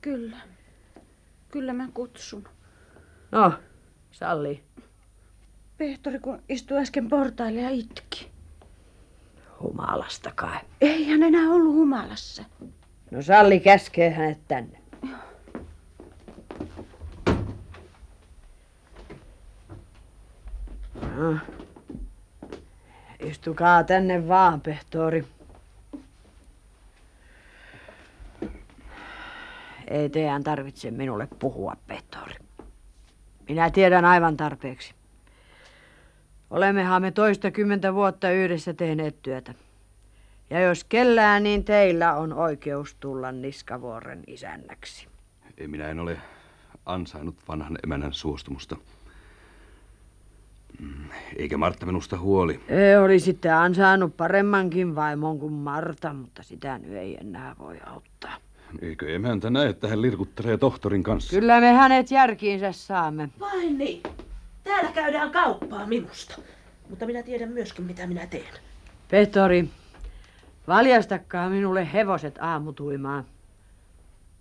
Kyllä. 0.00 0.36
Kyllä 1.48 1.72
mä 1.72 1.88
kutsun. 1.94 2.48
No, 3.30 3.52
Salli. 4.10 4.62
Pehtori 5.78 6.18
kun 6.18 6.42
istui 6.48 6.78
äsken 6.78 7.08
portaille 7.08 7.60
ja 7.60 7.70
itki. 7.70 8.30
Humalasta 9.60 10.32
kai. 10.34 10.58
Ei 10.80 11.06
hän 11.06 11.22
enää 11.22 11.50
ollut 11.50 11.74
humalassa. 11.74 12.44
No 13.10 13.22
Salli 13.22 13.60
käskee 13.60 14.10
hänet 14.10 14.48
tänne. 14.48 14.78
No. 21.16 21.36
Istukaa 23.42 23.84
tänne 23.84 24.28
vaan, 24.28 24.60
pehtori. 24.60 25.24
Ei 29.88 30.08
teidän 30.10 30.44
tarvitse 30.44 30.90
minulle 30.90 31.28
puhua, 31.38 31.76
pehtori. 31.86 32.34
Minä 33.48 33.70
tiedän 33.70 34.04
aivan 34.04 34.36
tarpeeksi. 34.36 34.94
Olemmehan 36.50 37.02
me 37.02 37.10
toista 37.10 37.50
kymmentä 37.50 37.94
vuotta 37.94 38.30
yhdessä 38.30 38.74
tehneet 38.74 39.22
työtä. 39.22 39.54
Ja 40.50 40.60
jos 40.60 40.84
kellään, 40.84 41.42
niin 41.42 41.64
teillä 41.64 42.14
on 42.14 42.32
oikeus 42.32 42.94
tulla 42.94 43.32
Niskavuoren 43.32 44.24
isännäksi. 44.26 45.08
Ei 45.58 45.68
minä 45.68 45.88
en 45.88 46.00
ole 46.00 46.18
ansainnut 46.86 47.36
vanhan 47.48 47.78
emännän 47.84 48.12
suostumusta. 48.12 48.76
Eikä 51.36 51.56
Martta 51.56 51.86
minusta 51.86 52.18
huoli. 52.18 52.60
Ei 52.68 52.96
olisitte 52.96 53.50
ansainnut 53.50 54.16
paremmankin 54.16 54.94
vaimon 54.94 55.38
kuin 55.38 55.52
Marta, 55.52 56.12
mutta 56.12 56.42
sitä 56.42 56.78
nyt 56.78 56.92
ei 56.92 57.16
enää 57.20 57.56
voi 57.58 57.78
auttaa. 57.86 58.36
Eikö 58.82 59.14
emäntä 59.14 59.50
näe, 59.50 59.68
että 59.68 59.88
hän 59.88 60.02
lirkuttelee 60.02 60.56
tohtorin 60.56 61.02
kanssa? 61.02 61.30
Kyllä 61.30 61.60
me 61.60 61.72
hänet 61.72 62.10
järkiinsä 62.10 62.72
saamme. 62.72 63.28
Vain 63.40 63.78
niin. 63.78 64.02
Täällä 64.64 64.92
käydään 64.92 65.30
kauppaa 65.30 65.86
minusta. 65.86 66.34
Mutta 66.90 67.06
minä 67.06 67.22
tiedän 67.22 67.48
myöskin, 67.48 67.84
mitä 67.84 68.06
minä 68.06 68.26
teen. 68.26 68.54
Pehtori, 69.10 69.68
valjastakaa 70.68 71.50
minulle 71.50 71.92
hevoset 71.92 72.38
aamutuimaan. 72.40 73.24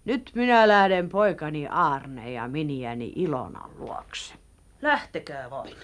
Nyt 0.05 0.31
minä 0.35 0.67
lähden 0.67 1.09
poikani 1.09 1.67
Aarne 1.71 2.31
ja 2.31 2.47
miniäni 2.47 3.13
Ilonan 3.15 3.69
luokse. 3.77 4.33
Lähtekää 4.81 5.49
vain. 5.49 5.75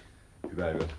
Hyvää 0.51 0.71
yötä. 0.71 0.93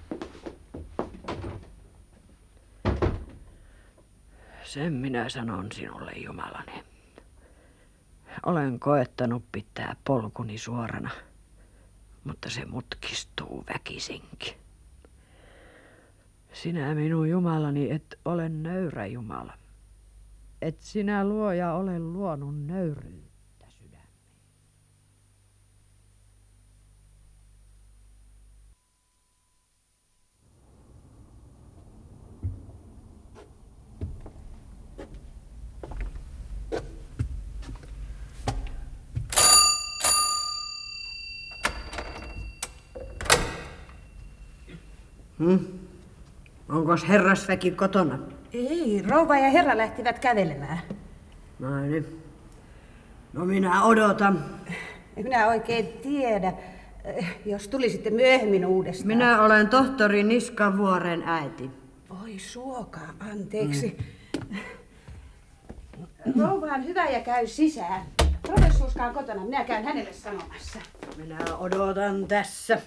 Sen 4.64 4.92
minä 4.92 5.28
sanon 5.28 5.72
sinulle, 5.72 6.12
Jumalani. 6.16 6.84
Olen 8.46 8.80
koettanut 8.80 9.44
pitää 9.52 9.96
polkuni 10.04 10.58
suorana, 10.58 11.10
mutta 12.24 12.50
se 12.50 12.64
mutkistuu 12.64 13.64
väkisinkin. 13.74 14.54
Sinä 16.52 16.94
minun 16.94 17.30
Jumalani 17.30 17.90
et 17.90 18.18
ole 18.24 18.48
nöyrä 18.48 19.06
Jumala. 19.06 19.52
Et 20.62 20.80
sinä 20.80 21.24
luoja 21.24 21.74
ole 21.74 21.98
luonut 21.98 22.66
nöyryyttä 22.66 23.27
Hmm? 45.38 45.58
Onkos 46.68 47.08
herrasväki 47.08 47.70
kotona? 47.70 48.18
Ei, 48.52 49.02
rouva 49.02 49.38
ja 49.38 49.50
herra 49.50 49.76
lähtivät 49.76 50.18
kävelemään. 50.18 50.78
Noin. 51.58 51.90
niin. 51.90 52.22
No 53.32 53.44
minä 53.44 53.84
odotan. 53.84 54.44
Minä 55.16 55.46
oikein 55.46 55.86
tiedä, 55.86 56.52
eh, 57.04 57.38
jos 57.46 57.68
tulisitte 57.68 58.10
myöhemmin 58.10 58.66
uudestaan. 58.66 59.06
Minä 59.06 59.42
olen 59.42 59.68
tohtori 59.68 60.22
Niskavuoren 60.22 61.22
äiti. 61.26 61.70
Voi 62.10 62.38
suokaa, 62.38 63.14
anteeksi. 63.30 63.98
Rouva 66.38 66.66
on 66.66 66.84
hyvä 66.84 67.06
ja 67.08 67.20
käy 67.20 67.46
sisään. 67.46 68.02
Professuuska 68.42 69.04
on 69.04 69.14
kotona, 69.14 69.44
minä 69.44 69.64
käyn 69.64 69.84
hänelle 69.84 70.12
sanomassa. 70.12 70.78
Minä 71.16 71.38
odotan 71.58 72.26
tässä. 72.26 72.78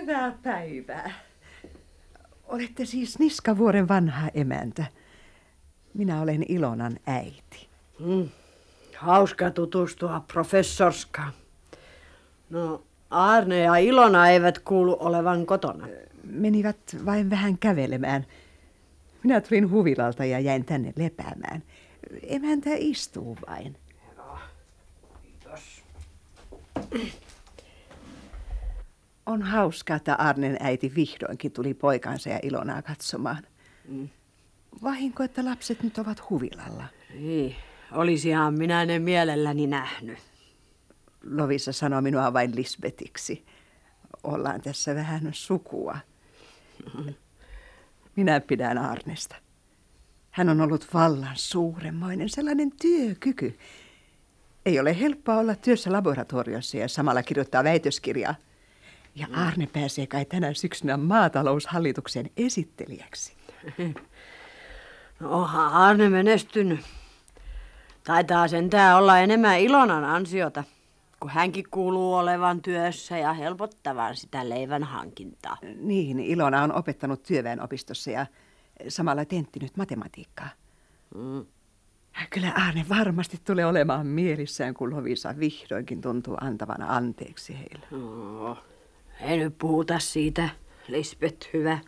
Hyvää 0.00 0.38
päivää. 0.42 1.12
Olette 2.44 2.84
siis 2.84 3.18
Niskavuoren 3.18 3.88
vanha 3.88 4.28
emäntä. 4.34 4.84
Minä 5.94 6.20
olen 6.20 6.44
Ilonan 6.48 6.96
äiti. 7.06 7.68
Mm. 7.98 8.28
Hauska 8.96 9.50
tutustua 9.50 10.24
professorska. 10.32 11.22
No, 12.50 12.82
Arne 13.10 13.58
ja 13.58 13.76
Ilona 13.76 14.28
eivät 14.28 14.58
kuulu 14.58 14.96
olevan 15.00 15.46
kotona. 15.46 15.88
Menivät 16.24 16.96
vain 17.04 17.30
vähän 17.30 17.58
kävelemään. 17.58 18.26
Minä 19.22 19.40
tulin 19.40 19.70
huvilalta 19.70 20.24
ja 20.24 20.38
jäin 20.38 20.64
tänne 20.64 20.92
lepäämään. 20.96 21.62
Emäntä 22.22 22.70
istuu 22.74 23.38
vain. 23.48 23.76
Kiitos. 25.22 25.84
On 29.30 29.42
hauskaa, 29.42 29.96
että 29.96 30.14
Arnen 30.14 30.56
äiti 30.60 30.92
vihdoinkin 30.94 31.52
tuli 31.52 31.74
poikansa 31.74 32.28
ja 32.28 32.38
Ilonaa 32.42 32.82
katsomaan. 32.82 33.42
Mm. 33.88 34.08
Vahinko, 34.82 35.22
että 35.22 35.44
lapset 35.44 35.82
nyt 35.82 35.98
ovat 35.98 36.30
huvilalla. 36.30 36.84
Niin, 37.14 37.56
olisihan 37.92 38.54
minä 38.54 38.86
ne 38.86 38.98
mielelläni 38.98 39.66
nähnyt. 39.66 40.18
Lovisa 41.24 41.72
sanoi 41.72 42.02
minua 42.02 42.32
vain 42.32 42.56
Lisbetiksi. 42.56 43.44
Ollaan 44.22 44.60
tässä 44.60 44.94
vähän 44.94 45.28
sukua. 45.32 45.98
Minä 48.16 48.40
pidän 48.40 48.78
Arnesta. 48.78 49.36
Hän 50.30 50.48
on 50.48 50.60
ollut 50.60 50.94
vallan 50.94 51.36
suuremmoinen, 51.36 52.28
sellainen 52.28 52.72
työkyky. 52.82 53.58
Ei 54.66 54.80
ole 54.80 55.00
helppoa 55.00 55.36
olla 55.36 55.54
työssä 55.54 55.92
laboratoriossa 55.92 56.76
ja 56.76 56.88
samalla 56.88 57.22
kirjoittaa 57.22 57.64
väitöskirjaa. 57.64 58.34
Ja 59.20 59.26
Arne 59.32 59.66
pääsee 59.66 60.06
kai 60.06 60.24
tänä 60.24 60.54
syksynä 60.54 60.96
maataloushallituksen 60.96 62.30
esittelijäksi. 62.36 63.32
No 65.20 65.30
onhan 65.30 65.72
Arne 65.72 66.08
menestynyt. 66.08 66.80
Taitaa 68.04 68.48
sentään 68.48 68.98
olla 68.98 69.18
enemmän 69.18 69.60
Ilonan 69.60 70.04
ansiota, 70.04 70.64
kun 71.20 71.30
hänkin 71.30 71.64
kuuluu 71.70 72.14
olevan 72.14 72.62
työssä 72.62 73.18
ja 73.18 73.32
helpottavan 73.32 74.16
sitä 74.16 74.48
leivän 74.48 74.82
hankintaa. 74.82 75.56
Niin, 75.76 76.20
Ilona 76.20 76.62
on 76.62 76.72
opettanut 76.72 77.22
työväenopistossa 77.22 78.10
ja 78.10 78.26
samalla 78.88 79.24
tenttinyt 79.24 79.76
matematiikkaa. 79.76 80.48
Mm. 81.14 81.46
Kyllä 82.30 82.52
Arne 82.68 82.86
varmasti 82.88 83.40
tulee 83.44 83.66
olemaan 83.66 84.06
mielissään, 84.06 84.74
kun 84.74 84.90
Lovisa 84.90 85.34
vihdoinkin 85.38 86.00
tuntuu 86.00 86.36
antavan 86.40 86.82
anteeksi 86.82 87.58
heille. 87.58 87.86
No, 87.90 88.58
ei 89.22 89.38
nyt 89.38 89.58
puhuta 89.58 89.98
siitä, 89.98 90.48
Lisbeth, 90.88 91.48
hyvä. 91.52 91.78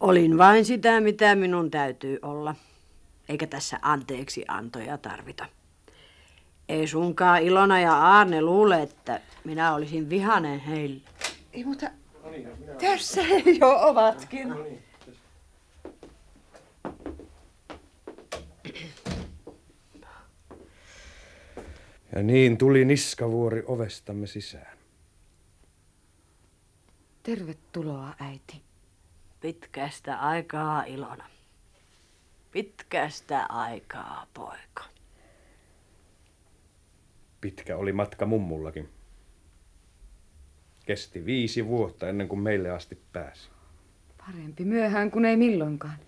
Olin 0.00 0.38
vain 0.38 0.64
sitä, 0.64 1.00
mitä 1.00 1.34
minun 1.34 1.70
täytyy 1.70 2.18
olla. 2.22 2.54
Eikä 3.28 3.46
tässä 3.46 3.78
anteeksi 3.82 4.44
antoja 4.48 4.98
tarvita. 4.98 5.46
Ei 6.68 6.86
sunkaan 6.86 7.42
Ilona 7.42 7.80
ja 7.80 7.94
Aarne 7.94 8.42
luule, 8.42 8.82
että 8.82 9.20
minä 9.44 9.74
olisin 9.74 10.10
vihanen 10.10 10.60
heille. 10.60 11.00
Ei, 11.52 11.64
mutta 11.64 11.90
tässä 12.80 13.22
he 13.22 13.42
jo 13.60 13.68
ovatkin. 13.80 14.54
Ja 22.14 22.22
niin 22.22 22.58
tuli 22.58 22.84
niskavuori 22.84 23.62
ovestamme 23.66 24.26
sisään. 24.26 24.75
Tervetuloa, 27.26 28.14
äiti. 28.20 28.62
Pitkästä 29.40 30.18
aikaa, 30.18 30.84
Ilona. 30.84 31.24
Pitkästä 32.52 33.46
aikaa, 33.48 34.26
poika. 34.34 34.84
Pitkä 37.40 37.76
oli 37.76 37.92
matka 37.92 38.26
mummullakin. 38.26 38.88
Kesti 40.84 41.26
viisi 41.26 41.66
vuotta 41.66 42.08
ennen 42.08 42.28
kuin 42.28 42.40
meille 42.40 42.70
asti 42.70 42.98
pääsi. 43.12 43.48
Parempi 44.26 44.64
myöhään 44.64 45.10
kuin 45.10 45.24
ei 45.24 45.36
milloinkaan. 45.36 45.98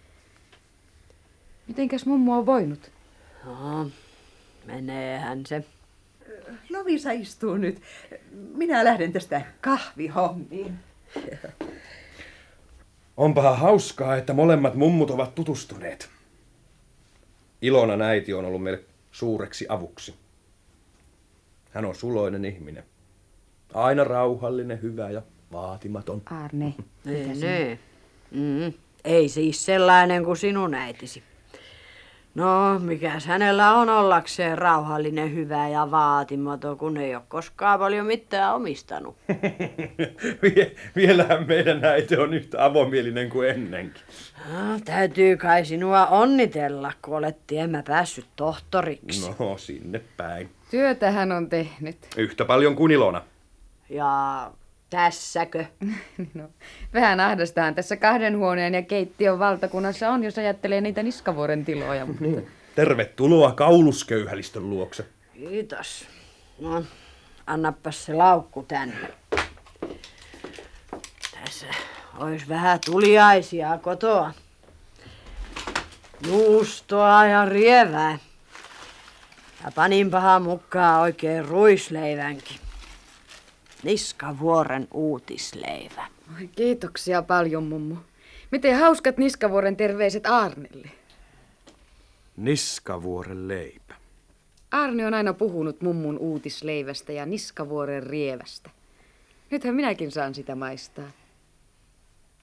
Mitenkäs 1.69 2.07
mummu 2.07 2.33
on 2.33 2.47
voinut? 2.47 2.91
No, 3.45 3.91
meneehän 4.65 5.47
se. 5.47 5.65
Lovisa 6.71 7.11
istuu 7.11 7.57
nyt. 7.57 7.83
Minä 8.31 8.85
lähden 8.85 9.13
tästä 9.13 9.43
kahvihommiin. 9.61 10.88
Onpahan 13.17 13.59
hauskaa, 13.59 14.17
että 14.17 14.33
molemmat 14.33 14.75
mummut 14.75 15.11
ovat 15.11 15.35
tutustuneet. 15.35 16.11
Ilona 17.63 18.05
äiti 18.05 18.35
on 18.35 18.45
ollut 18.45 18.63
meille 18.63 18.81
suureksi 19.11 19.67
avuksi. 19.69 20.15
Hän 21.71 21.85
on 21.85 21.95
suloinen 21.95 22.45
ihminen. 22.45 22.85
Aina 23.75 24.05
rauhallinen, 24.05 24.83
hyvä 24.83 25.11
ja 25.11 25.23
vaatimaton. 25.53 26.23
Arne. 26.27 26.75
Niin, 27.05 27.41
niin. 27.41 27.81
Mm. 28.31 28.73
Ei 29.05 29.29
siis 29.29 29.65
sellainen 29.65 30.25
kuin 30.25 30.37
sinun 30.37 30.75
äitisi. 30.75 31.23
No, 32.35 32.79
mikäs 32.79 33.27
hänellä 33.27 33.75
on 33.75 33.89
ollakseen 33.89 34.59
rauhallinen, 34.59 35.35
hyvä 35.35 35.69
ja 35.69 35.91
vaatimaton, 35.91 36.79
kun 36.79 36.97
ei 36.97 37.15
ole 37.15 37.23
koskaan 37.29 37.79
paljon 37.79 38.07
mitään 38.07 38.55
omistanut. 38.55 39.17
Vie, 40.43 40.75
vielähän 40.97 41.47
meidän 41.47 41.85
äiti 41.85 42.17
on 42.17 42.35
yhtä 42.35 42.65
avomielinen 42.65 43.31
kuin 43.31 43.49
ennenkin. 43.49 44.03
No, 44.53 44.81
täytyy 44.85 45.37
kai 45.37 45.65
sinua 45.65 46.07
onnitella, 46.07 46.93
kun 47.03 47.17
olet 47.17 47.47
tiemmä 47.47 47.83
päässyt 47.83 48.27
tohtoriksi. 48.37 49.35
No, 49.39 49.59
sinne 49.59 50.01
päin. 50.17 50.51
Työtä 50.71 51.11
hän 51.11 51.33
on 51.33 51.49
tehnyt. 51.49 51.97
Yhtä 52.17 52.45
paljon 52.45 52.77
kuin 52.77 52.93
Ilona. 52.93 53.23
Ja 53.91 54.51
tässäkö? 54.91 55.65
no, 56.35 56.49
vähän 56.95 57.21
ahdastahan 57.21 57.75
tässä 57.75 57.97
kahden 57.97 58.39
huoneen 58.39 58.75
ja 58.75 58.83
keittiön 58.83 59.39
valtakunnassa 59.39 60.11
on, 60.11 60.25
jos 60.25 60.39
ajattelee 60.39 60.81
niitä 60.81 61.03
Niskavuoren 61.03 61.65
tiloja. 61.65 62.07
Mutta... 62.07 62.25
Niin. 62.25 62.49
Tervetuloa 62.75 63.53
kaulusköyhälistön 63.53 64.71
luokse. 64.71 65.07
Kiitos. 65.35 66.07
No, 66.61 66.85
annapas 67.47 68.05
se 68.05 68.15
laukku 68.15 68.63
tänne. 68.63 69.15
Tässä 71.45 71.67
olisi 72.19 72.49
vähän 72.49 72.79
tuliaisia 72.85 73.79
kotoa. 73.83 74.35
Juustoa 76.27 77.27
ja 77.27 77.45
rievää. 77.45 78.19
Ja 79.65 79.73
paninpahan 79.75 80.43
mukaan 80.43 81.01
oikein 81.01 81.45
ruisleivänkin. 81.45 82.68
Niskavuoren 83.83 84.89
uutisleivä. 84.95 86.07
Oi, 86.37 86.49
kiitoksia 86.49 87.23
paljon, 87.23 87.65
mummu. 87.65 87.97
Miten 88.51 88.79
hauskat 88.79 89.17
Niskavuoren 89.19 89.77
terveiset 89.77 90.27
Arnelle. 90.27 90.91
Niskavuoren 92.37 93.49
leipä. 93.49 93.95
Arne 94.71 95.07
on 95.07 95.15
aina 95.15 95.33
puhunut 95.33 95.83
mummun 95.83 96.19
uutisleivästä 96.19 97.13
ja 97.13 97.27
Niskavuoren 97.27 98.03
rievästä. 98.03 98.71
Nythän 99.51 99.75
minäkin 99.75 100.13
saan 100.13 100.35
sitä 100.35 100.55
maistaa. 100.55 101.11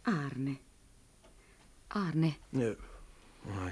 Arne. 0.06 0.58
Arne. 1.90 2.36
Ai. 3.64 3.72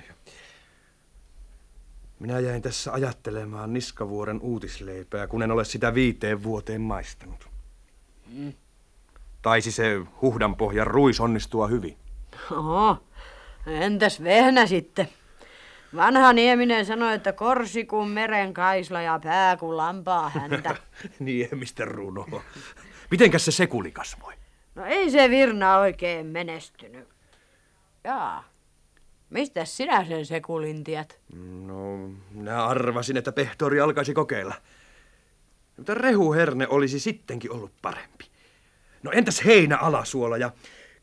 Minä 2.20 2.40
jäin 2.40 2.62
tässä 2.62 2.94
ajattelemaan 2.94 3.74
Niskavuoren 3.74 4.42
uutisleipää, 4.42 5.28
kun 5.28 5.44
en 5.44 5.52
ole 5.52 5.66
sitä 5.66 5.94
viiteen 5.94 6.44
vuoteen 6.44 6.82
maistanut. 6.82 7.53
Mm. 8.34 8.54
Taisi 9.42 9.72
se 9.72 10.02
huhdanpohjan 10.22 10.88
ruis 10.88 11.20
onnistua 11.20 11.68
hyvin. 11.68 11.98
Oho, 12.52 12.98
entäs 13.68 14.24
vehnä 14.24 14.66
sitten? 14.66 15.10
Vanha 15.96 16.34
Nieminen 16.34 16.86
sanoi, 16.86 17.16
että 17.16 17.34
korsi 17.34 17.86
kuin 17.86 18.10
meren 18.10 18.54
kaisla 18.54 19.02
ja 19.02 19.20
pää 19.24 19.58
kuin 19.58 19.78
lampaa 19.78 20.30
häntä. 20.30 20.76
Niemisten 21.20 21.88
runo. 21.88 22.26
Mitenkäs 23.12 23.46
se 23.46 23.52
sekuli 23.52 23.92
kasvoi? 23.92 24.34
No 24.76 24.86
ei 24.86 25.12
se 25.12 25.30
Virna 25.30 25.78
oikein 25.78 26.26
menestynyt. 26.26 27.08
Jaa, 28.04 28.44
mistä 29.30 29.66
sinä 29.66 30.06
sen 30.06 30.26
sekulin 30.26 30.84
tiedät? 30.84 31.20
No, 31.66 31.98
minä 32.32 32.66
arvasin, 32.66 33.18
että 33.18 33.32
pehtori 33.32 33.80
alkaisi 33.80 34.14
kokeilla. 34.14 34.56
Mutta 35.78 35.94
rehuherne 35.94 36.68
olisi 36.68 37.00
sittenkin 37.00 37.52
ollut 37.52 37.72
parempi. 37.82 38.26
No 39.04 39.12
entäs 39.12 39.46
heinä 39.46 39.78
alasuola 39.78 40.38
ja 40.38 40.52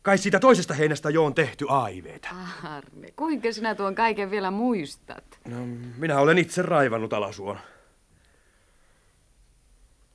kai 0.03 0.19
siitä 0.19 0.41
toisesta 0.41 0.75
heinästä 0.75 1.11
jo 1.11 1.25
on 1.25 1.35
tehty 1.35 1.67
aiveita. 1.69 2.29
Arne, 2.65 3.13
kuinka 3.17 3.53
sinä 3.53 3.75
tuon 3.75 3.95
kaiken 3.95 4.31
vielä 4.31 4.51
muistat? 4.51 5.41
No, 5.49 5.57
minä 5.97 6.19
olen 6.19 6.39
itse 6.39 6.63
raivannut 6.63 7.13
alasuon. 7.13 7.59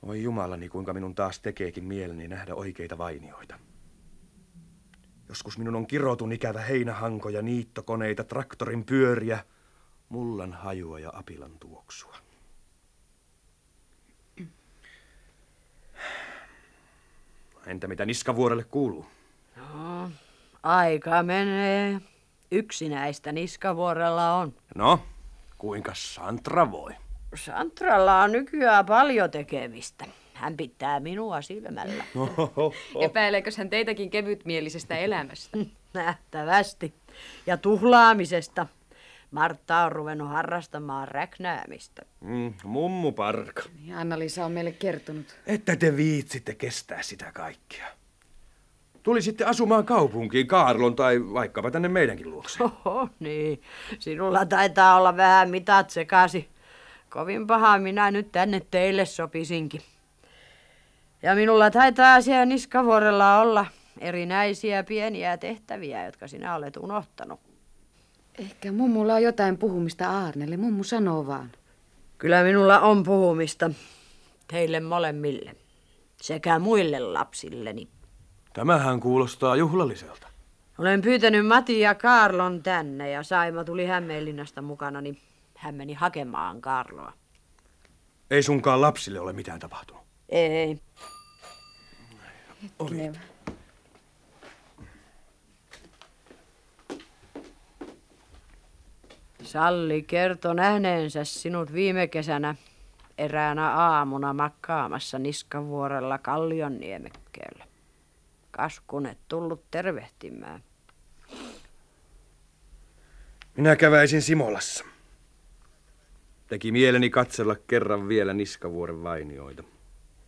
Oi 0.02 0.22
jumalani, 0.22 0.68
kuinka 0.68 0.92
minun 0.92 1.14
taas 1.14 1.40
tekeekin 1.40 1.84
mieleni 1.84 2.28
nähdä 2.28 2.54
oikeita 2.54 2.98
vainioita. 2.98 3.58
Joskus 5.28 5.58
minun 5.58 5.76
on 5.76 5.86
kirotun 5.86 6.32
ikävä 6.32 6.60
heinähankoja, 6.60 7.42
niittokoneita, 7.42 8.24
traktorin 8.24 8.84
pyöriä, 8.84 9.38
mullan 10.08 10.52
hajua 10.52 11.00
ja 11.00 11.10
apilan 11.14 11.58
tuoksua. 11.60 12.16
Entä 17.66 17.86
mitä 17.86 18.04
niskavuorelle 18.04 18.64
kuuluu? 18.64 19.06
No, 19.56 20.10
aika 20.62 21.22
menee. 21.22 22.00
Yksinäistä 22.50 23.32
niskavuorella 23.32 24.34
on. 24.34 24.54
No, 24.74 25.00
kuinka 25.58 25.92
Santra 25.94 26.70
voi? 26.70 26.92
Santralla 27.34 28.22
on 28.22 28.32
nykyään 28.32 28.86
paljon 28.86 29.30
tekemistä. 29.30 30.04
Hän 30.34 30.56
pitää 30.56 31.00
minua 31.00 31.42
silmällä. 31.42 32.04
Epäileekö 33.04 33.50
hän 33.58 33.70
teitäkin 33.70 34.10
kevytmielisestä 34.10 34.96
elämästä? 34.96 35.58
Nähtävästi. 35.94 36.94
Ja 37.46 37.56
tuhlaamisesta. 37.56 38.66
Martta 39.36 39.84
on 39.84 39.92
ruvennut 39.92 40.28
harrastamaan 40.28 41.08
räknäämistä. 41.08 42.02
Mm, 42.20 42.54
mummu 42.64 43.12
parka. 43.12 43.62
Niin 43.80 43.96
Anna-Liisa 43.96 44.44
on 44.44 44.52
meille 44.52 44.72
kertonut. 44.72 45.36
Että 45.46 45.76
te 45.76 45.96
viitsitte 45.96 46.54
kestää 46.54 47.02
sitä 47.02 47.32
kaikkea. 47.32 47.86
Tulisitte 49.02 49.44
asumaan 49.44 49.84
kaupunkiin, 49.84 50.46
Kaarlon 50.46 50.96
tai 50.96 51.20
vaikkapa 51.20 51.70
tänne 51.70 51.88
meidänkin 51.88 52.30
luokse. 52.30 52.64
Oho, 52.64 53.08
niin. 53.20 53.62
Sinulla 53.98 54.46
taitaa 54.46 54.96
olla 54.96 55.16
vähän 55.16 55.50
mitat 55.50 55.90
sekasi. 55.90 56.48
Kovin 57.10 57.46
paha 57.46 57.78
minä 57.78 58.10
nyt 58.10 58.32
tänne 58.32 58.60
teille 58.70 59.04
sopisinkin. 59.04 59.80
Ja 61.22 61.34
minulla 61.34 61.70
taitaa 61.70 62.20
siellä 62.20 62.44
niskavuorella 62.44 63.40
olla 63.40 63.66
erinäisiä 64.00 64.82
pieniä 64.82 65.36
tehtäviä, 65.36 66.04
jotka 66.04 66.28
sinä 66.28 66.54
olet 66.54 66.76
unohtanut. 66.76 67.45
Ehkä 68.38 68.72
mummulla 68.72 69.14
on 69.14 69.22
jotain 69.22 69.58
puhumista 69.58 70.10
Aarnelle. 70.10 70.56
Mummu 70.56 70.84
sanoo 70.84 71.26
vaan. 71.26 71.52
Kyllä 72.18 72.42
minulla 72.42 72.80
on 72.80 73.02
puhumista 73.02 73.70
teille 74.48 74.80
molemmille 74.80 75.56
sekä 76.22 76.58
muille 76.58 77.00
lapsilleni. 77.00 77.88
Tämähän 78.52 79.00
kuulostaa 79.00 79.56
juhlalliselta. 79.56 80.28
Olen 80.78 81.02
pyytänyt 81.02 81.46
Mati 81.46 81.80
ja 81.80 81.94
Karlon 81.94 82.62
tänne 82.62 83.10
ja 83.10 83.22
Saima 83.22 83.64
tuli 83.64 83.86
Hämeenlinnasta 83.86 84.62
mukana, 84.62 85.00
niin 85.00 85.18
hän 85.56 85.74
meni 85.74 85.94
hakemaan 85.94 86.60
Karloa. 86.60 87.12
Ei 88.30 88.42
sunkaan 88.42 88.80
lapsille 88.80 89.20
ole 89.20 89.32
mitään 89.32 89.60
tapahtunut. 89.60 90.02
Ei. 90.28 90.80
Hetkinen. 92.62 93.20
Salli 99.56 100.02
kertoi 100.02 100.54
nähneensä 100.54 101.24
sinut 101.24 101.72
viime 101.72 102.06
kesänä 102.06 102.54
eräänä 103.18 103.70
aamuna 103.70 104.32
makkaamassa 104.32 105.18
Niskavuorella 105.18 106.18
Kallionniemekkeellä. 106.18 107.64
Kaskunet 108.50 109.18
tullut 109.28 109.70
tervehtimään. 109.70 110.62
Minä 113.56 113.76
käväisin 113.76 114.22
Simolassa. 114.22 114.84
Teki 116.46 116.72
mieleni 116.72 117.10
katsella 117.10 117.56
kerran 117.66 118.08
vielä 118.08 118.32
Niskavuoren 118.32 119.02
vainioita. 119.02 119.64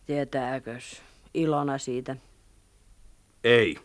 Tietääkös 0.05 1.01
Ilona 1.33 1.77
siitä? 1.77 2.15
Ei. 3.43 3.77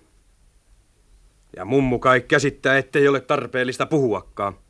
Ja 1.57 1.64
mummu 1.64 1.99
kai 1.99 2.20
käsittää, 2.20 2.78
ettei 2.78 3.09
ole 3.09 3.20
tarpeellista 3.20 3.86
puhuakaan. 3.86 4.64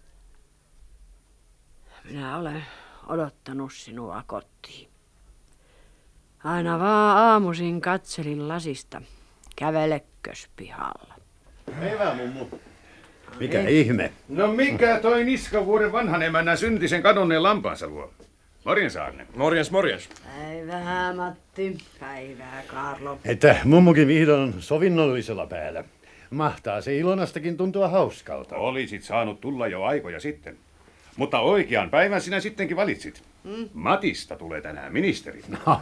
Minä 2.11 2.37
olen 2.37 2.63
odottanut 3.07 3.73
sinua 3.73 4.23
kotiin. 4.27 4.89
Aina 6.45 6.79
vaan 6.79 7.17
aamuisin 7.17 7.81
katselin 7.81 8.49
lasista. 8.49 9.03
Kävelekkös 9.57 10.49
pihalla. 10.57 11.15
Hyvä 11.81 12.15
mummu. 12.15 12.47
Mikä 13.41 13.69
ihme? 13.69 14.13
No 14.29 14.53
mikä 14.53 15.01
toi 15.01 15.25
niskavuoden 15.25 15.93
vanhan 15.93 16.23
emännän 16.23 16.59
syntisen 16.59 17.03
kadonneen 17.03 17.43
lampaansa 17.43 17.89
luo? 17.89 18.13
Morjens 18.65 18.97
Arne. 18.97 19.27
Morjens, 19.37 19.71
morjens. 19.71 20.09
Päivää 20.37 21.15
Matti, 21.15 21.79
päivää 22.01 22.63
Karlo. 22.67 23.19
Että 23.25 23.57
mummukin 23.65 24.09
vihdoin 24.09 24.41
on 24.41 24.55
sovinnollisella 24.59 25.47
päällä. 25.47 25.85
Mahtaa 26.31 26.81
se 26.81 26.97
Ilonastakin 26.97 27.57
tuntua 27.57 27.89
hauskalta. 27.89 28.57
Olisit 28.57 29.03
saanut 29.03 29.41
tulla 29.41 29.67
jo 29.67 29.83
aikoja 29.83 30.21
sitten. 30.21 30.57
Mutta 31.17 31.41
oikean 31.41 31.91
päivän 31.91 32.21
sinä 32.21 32.41
sittenkin 32.41 32.77
valitsit. 32.77 33.23
Mm. 33.45 33.69
Matista 33.75 34.37
tulee 34.37 34.61
tänään 34.61 34.93
ministeri. 34.93 35.43
No, 35.67 35.79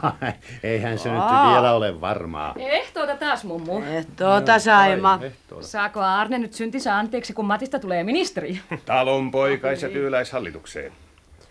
eihän 0.63 0.99
se 0.99 1.09
nyt 1.11 1.21
Aa. 1.21 1.51
vielä 1.53 1.73
ole 1.73 2.01
varmaa. 2.01 2.55
Ehtoota 2.57 3.15
taas, 3.15 3.43
mummu. 3.43 3.81
Ehtoota, 3.83 4.59
Saima. 4.59 5.19
Saako 5.61 5.99
Arne 5.99 6.37
nyt 6.37 6.53
syntinsä 6.53 6.97
anteeksi, 6.97 7.33
kun 7.33 7.45
Matista 7.45 7.79
tulee 7.79 8.03
ministeri? 8.03 8.59
Talon 8.85 9.31
poikais- 9.31 9.81
ja 9.83 9.89
tyyläishallitukseen. 9.89 10.91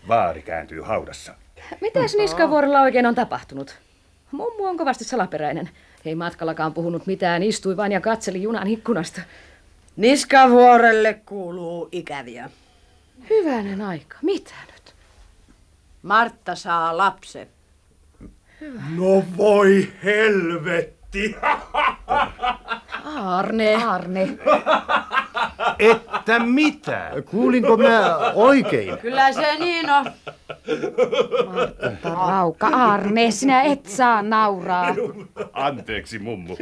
Vaari 0.07 0.41
kääntyy 0.41 0.81
haudassa. 0.81 1.35
Mitäs 1.81 2.15
Niskavuorella 2.15 2.81
oikein 2.81 3.05
on 3.05 3.15
tapahtunut? 3.15 3.75
Mummu 4.31 4.65
on 4.65 4.77
kovasti 4.77 5.03
salaperäinen. 5.03 5.69
Ei 6.05 6.15
matkallakaan 6.15 6.73
puhunut 6.73 7.05
mitään, 7.05 7.43
istui 7.43 7.77
vain 7.77 7.91
ja 7.91 8.01
katseli 8.01 8.41
junan 8.41 8.67
ikkunasta. 8.67 9.21
Niskavuorelle 9.95 11.13
kuuluu 11.25 11.89
ikäviä. 11.91 12.49
Hyvänen 13.29 13.81
aika, 13.81 14.17
mitä 14.21 14.53
nyt? 14.73 14.95
Martta 16.01 16.55
saa 16.55 16.97
lapsen. 16.97 17.47
No 18.95 19.23
voi 19.37 19.87
helvetti! 20.03 21.35
Arne. 23.15 23.75
Arne. 23.75 24.37
Että 25.79 26.39
mitä? 26.39 27.11
Kuulinko 27.25 27.77
mä 27.77 28.17
oikein? 28.33 28.97
Kyllä 28.97 29.31
se 29.33 29.55
niin 29.59 29.89
on. 29.89 30.05
Rauka, 32.03 32.67
Arne, 32.67 33.31
sinä 33.31 33.61
et 33.61 33.85
saa 33.85 34.21
nauraa. 34.21 34.95
Anteeksi 35.53 36.19
mummu, 36.19 36.57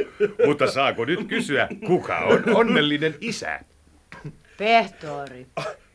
mutta 0.46 0.70
saako 0.70 1.04
nyt 1.04 1.24
kysyä, 1.28 1.68
kuka 1.86 2.18
on 2.18 2.56
onnellinen 2.56 3.14
isä? 3.20 3.60
Pehtori. 4.58 5.46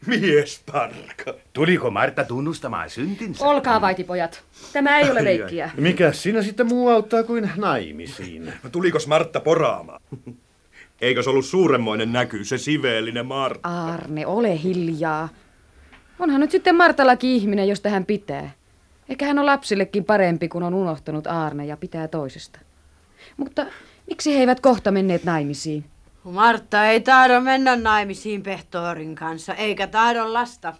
Mies 0.05 0.61
tarka. 0.65 1.33
Tuliko 1.53 1.91
Martta 1.91 2.23
tunnustamaan 2.23 2.89
syntinsä? 2.89 3.45
Olkaa 3.45 3.81
vaitipojat. 3.81 4.43
Tämä 4.73 4.99
ei 4.99 5.11
ole 5.11 5.23
leikkiä. 5.23 5.69
Mikä 5.77 6.11
siinä 6.11 6.41
sitten 6.41 6.67
muu 6.67 6.89
auttaa 6.89 7.23
kuin 7.23 7.51
naimisiin? 7.55 8.53
No, 8.63 8.69
tulikos 8.69 9.07
Martta 9.07 9.39
poraamaan? 9.39 10.01
Eikös 11.01 11.27
ollut 11.27 11.45
suuremmoinen 11.45 12.13
näky, 12.13 12.45
se 12.45 12.57
siveellinen 12.57 13.25
Martta? 13.25 13.85
Arne, 13.93 14.25
ole 14.27 14.63
hiljaa. 14.63 15.29
Onhan 16.19 16.41
nyt 16.41 16.51
sitten 16.51 16.75
Martallakin 16.75 17.29
ihminen, 17.29 17.67
josta 17.67 17.89
hän 17.89 18.05
pitää. 18.05 18.51
Eikä 19.09 19.25
hän 19.25 19.39
ole 19.39 19.45
lapsillekin 19.45 20.05
parempi, 20.05 20.47
kun 20.47 20.63
on 20.63 20.73
unohtanut 20.73 21.27
Arne 21.27 21.65
ja 21.65 21.77
pitää 21.77 22.07
toisesta. 22.07 22.59
Mutta 23.37 23.65
miksi 24.09 24.33
he 24.33 24.39
eivät 24.39 24.59
kohta 24.59 24.91
menneet 24.91 25.23
naimisiin? 25.23 25.85
Martta 26.31 26.85
ei 26.85 27.01
tahdo 27.01 27.41
mennä 27.41 27.75
naimisiin 27.75 28.43
Pehtorin 28.43 29.15
kanssa, 29.15 29.53
eikä 29.53 29.87
tahdo 29.87 30.33
lasta. 30.33 30.73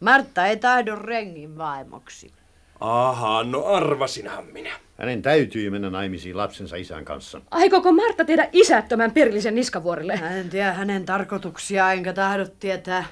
Martta 0.00 0.46
ei 0.46 0.56
tahdo 0.56 0.96
rengin 0.96 1.58
vaimoksi. 1.58 2.32
Aha, 2.80 3.44
no 3.44 3.64
arvasinhan 3.64 4.44
minä. 4.46 4.70
Hänen 4.98 5.22
täytyy 5.22 5.70
mennä 5.70 5.90
naimisiin 5.90 6.36
lapsensa 6.36 6.76
isän 6.76 7.04
kanssa. 7.04 7.40
Aikooko 7.50 7.92
Martta 7.92 8.24
tehdä 8.24 8.48
isättömän 8.52 9.10
perillisen 9.10 9.54
niskavuorille? 9.54 10.12
En 10.12 10.50
tiedä 10.50 10.72
hänen 10.72 11.06
tarkoituksia, 11.06 11.92
enkä 11.92 12.12
tahdo 12.12 12.46
tietää. 12.60 13.04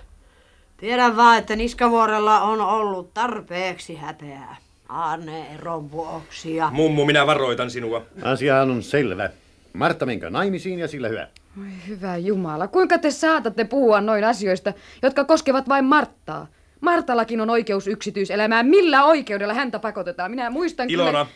Tiedän 0.77 1.17
vaan, 1.17 1.39
että 1.39 1.57
Niskavuorella 1.57 2.41
on 2.41 2.61
ollut 2.61 3.15
tarpeeksi 3.15 3.97
häpeää. 3.97 4.57
Arne 4.89 5.55
eron 5.55 5.91
vuoksi 5.91 6.57
ja... 6.57 6.71
Mummu, 6.71 7.05
minä 7.05 7.27
varoitan 7.27 7.71
sinua. 7.71 8.03
Asiahan 8.23 8.71
on 8.71 8.83
selvä. 8.83 9.31
Martta 9.73 10.07
menkää 10.07 10.31
naimisiin 10.31 10.79
ja 10.79 10.89
sillä 10.89 11.09
hyvä. 11.09 11.29
Oi 11.61 11.89
hyvä 11.89 12.17
Jumala, 12.17 12.69
kuinka 12.69 12.99
te 12.99 13.11
saatatte 13.11 13.65
puhua 13.65 14.01
noin 14.01 14.25
asioista, 14.25 14.73
jotka 15.03 15.25
koskevat 15.25 15.69
vain 15.69 15.85
Marttaa? 15.85 16.47
Martallakin 16.81 17.41
on 17.41 17.51
oikeus 17.51 17.87
yksityiselämään. 17.87 18.67
Millä 18.67 19.05
oikeudella 19.05 19.55
häntä 19.55 19.79
pakotetaan? 19.79 20.31
Minä 20.31 20.51
muistan 20.51 20.91
Ilona, 20.91 21.11
kyllä... 21.11 21.27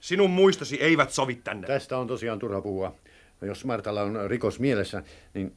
sinun 0.00 0.30
muistosi 0.30 0.76
eivät 0.82 1.10
sovi 1.10 1.34
tänne. 1.34 1.66
Tästä 1.66 1.98
on 1.98 2.06
tosiaan 2.06 2.38
turha 2.38 2.60
puhua. 2.60 2.94
Jos 3.42 3.64
Martalla 3.64 4.02
on 4.02 4.30
rikos 4.30 4.60
mielessä, 4.60 5.02
niin 5.34 5.52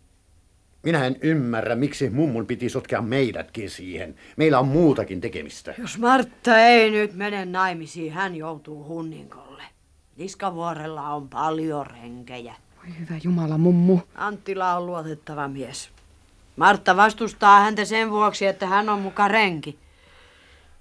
minä 0.84 1.06
en 1.06 1.16
ymmärrä, 1.22 1.76
miksi 1.76 2.10
mummun 2.10 2.46
piti 2.46 2.70
sotkea 2.70 3.02
meidätkin 3.02 3.70
siihen. 3.70 4.16
Meillä 4.38 4.60
on 4.60 4.68
muutakin 4.68 5.22
tekemistä. 5.22 5.74
Jos 5.78 5.98
Martta 5.98 6.58
ei 6.58 6.92
nyt 6.92 7.14
mene 7.14 7.46
naimisiin, 7.46 8.14
hän 8.14 8.36
joutuu 8.36 8.84
hunninkolle. 8.84 9.64
Niskavuorella 10.18 11.10
on 11.10 11.30
paljon 11.30 11.88
renkejä. 11.88 12.56
Hyvä 13.00 13.20
Jumala, 13.24 13.58
mummu. 13.58 14.00
Anttila 14.16 14.76
on 14.76 14.86
luotettava 14.86 15.48
mies. 15.48 15.90
Martta 16.56 16.98
vastustaa 16.98 17.60
häntä 17.60 17.86
sen 17.86 18.12
vuoksi, 18.12 18.46
että 18.46 18.68
hän 18.68 18.90
on 18.90 19.00
muka 19.00 19.28
renki. 19.28 19.80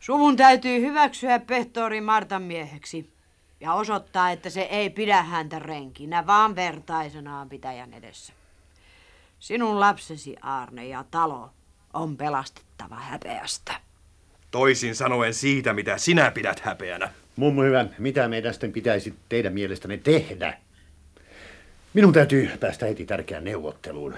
Suvun 0.01 0.37
täytyy 0.37 0.81
hyväksyä 0.81 1.39
pehtori 1.39 2.01
Martan 2.01 2.43
mieheksi 2.43 3.11
ja 3.61 3.73
osoittaa, 3.73 4.31
että 4.31 4.51
se 4.51 4.61
ei 4.61 4.91
pidä 4.91 5.23
häntä 5.23 5.59
renkinä, 5.59 6.27
vaan 6.27 6.57
vertaisenaan 6.57 7.49
pitäjän 7.49 7.95
edessä. 7.95 8.33
Sinun 9.39 9.81
lapsesi 9.81 10.37
Arne 10.43 10.87
ja 10.87 11.05
talo 11.11 11.51
on 11.93 12.17
pelastettava 12.17 12.97
häpeästä. 12.97 13.81
Toisin 14.51 14.95
sanoen 14.95 15.35
siitä, 15.35 15.73
mitä 15.73 15.99
sinä 15.99 16.31
pidät 16.31 16.61
häpeänä. 16.61 17.11
Mummu 17.37 17.63
hyvä, 17.63 17.87
mitä 17.99 18.29
meidän 18.29 18.55
sitten 18.55 18.73
pitäisi 18.73 19.15
teidän 19.29 19.53
mielestänne 19.53 19.97
tehdä? 19.97 20.59
Minun 21.95 22.13
täytyy 22.13 22.51
päästä 22.61 22.87
heti 22.87 23.05
tärkeään 23.05 23.45
neuvotteluun. 23.45 24.15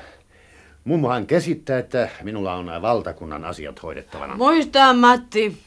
Mummohan 0.84 1.26
käsittää, 1.26 1.78
että 1.78 2.08
minulla 2.22 2.54
on 2.54 2.66
valtakunnan 2.82 3.44
asiat 3.44 3.82
hoidettavana. 3.82 4.36
Muista 4.36 4.94
Matti, 4.94 5.58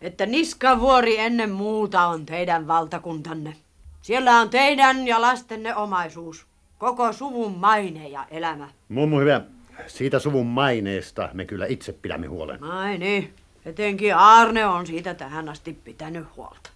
että 0.00 0.26
Niskavuori 0.26 1.18
ennen 1.18 1.50
muuta 1.50 2.06
on 2.06 2.26
teidän 2.26 2.68
valtakuntanne. 2.68 3.56
Siellä 4.02 4.40
on 4.40 4.50
teidän 4.50 5.06
ja 5.06 5.20
lastenne 5.20 5.74
omaisuus, 5.74 6.46
koko 6.78 7.12
suvun 7.12 7.58
maine 7.58 8.08
ja 8.08 8.26
elämä. 8.30 8.68
Mummu 8.88 9.20
hyvä, 9.20 9.40
siitä 9.86 10.18
suvun 10.18 10.46
maineesta 10.46 11.28
me 11.32 11.44
kyllä 11.44 11.66
itse 11.66 11.92
pidämme 11.92 12.26
huolen. 12.26 12.64
Ai 12.64 12.98
niin, 12.98 13.34
etenkin 13.64 14.16
Arne 14.16 14.66
on 14.66 14.86
siitä 14.86 15.14
tähän 15.14 15.48
asti 15.48 15.72
pitänyt 15.84 16.26
huolta. 16.36 16.70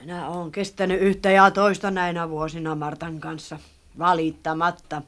Minä 0.00 0.28
olen 0.28 0.52
kestänyt 0.52 1.00
yhtä 1.00 1.30
ja 1.30 1.50
toista 1.50 1.90
näinä 1.90 2.28
vuosina 2.30 2.74
Martan 2.74 3.20
kanssa, 3.20 3.58
valittamatta. 3.98 5.02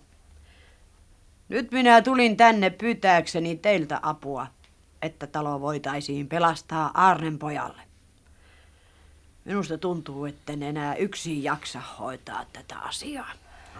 Nyt 1.48 1.72
minä 1.72 2.02
tulin 2.02 2.36
tänne 2.36 2.70
pyytääkseni 2.70 3.56
teiltä 3.56 4.00
apua, 4.02 4.46
että 5.02 5.26
talo 5.26 5.60
voitaisiin 5.60 6.28
pelastaa 6.28 6.90
Arnen 6.94 7.38
pojalle. 7.38 7.82
Minusta 9.44 9.78
tuntuu, 9.78 10.24
etten 10.24 10.62
enää 10.62 10.94
yksin 10.94 11.42
jaksa 11.42 11.80
hoitaa 11.98 12.44
tätä 12.52 12.78
asiaa. 12.78 13.32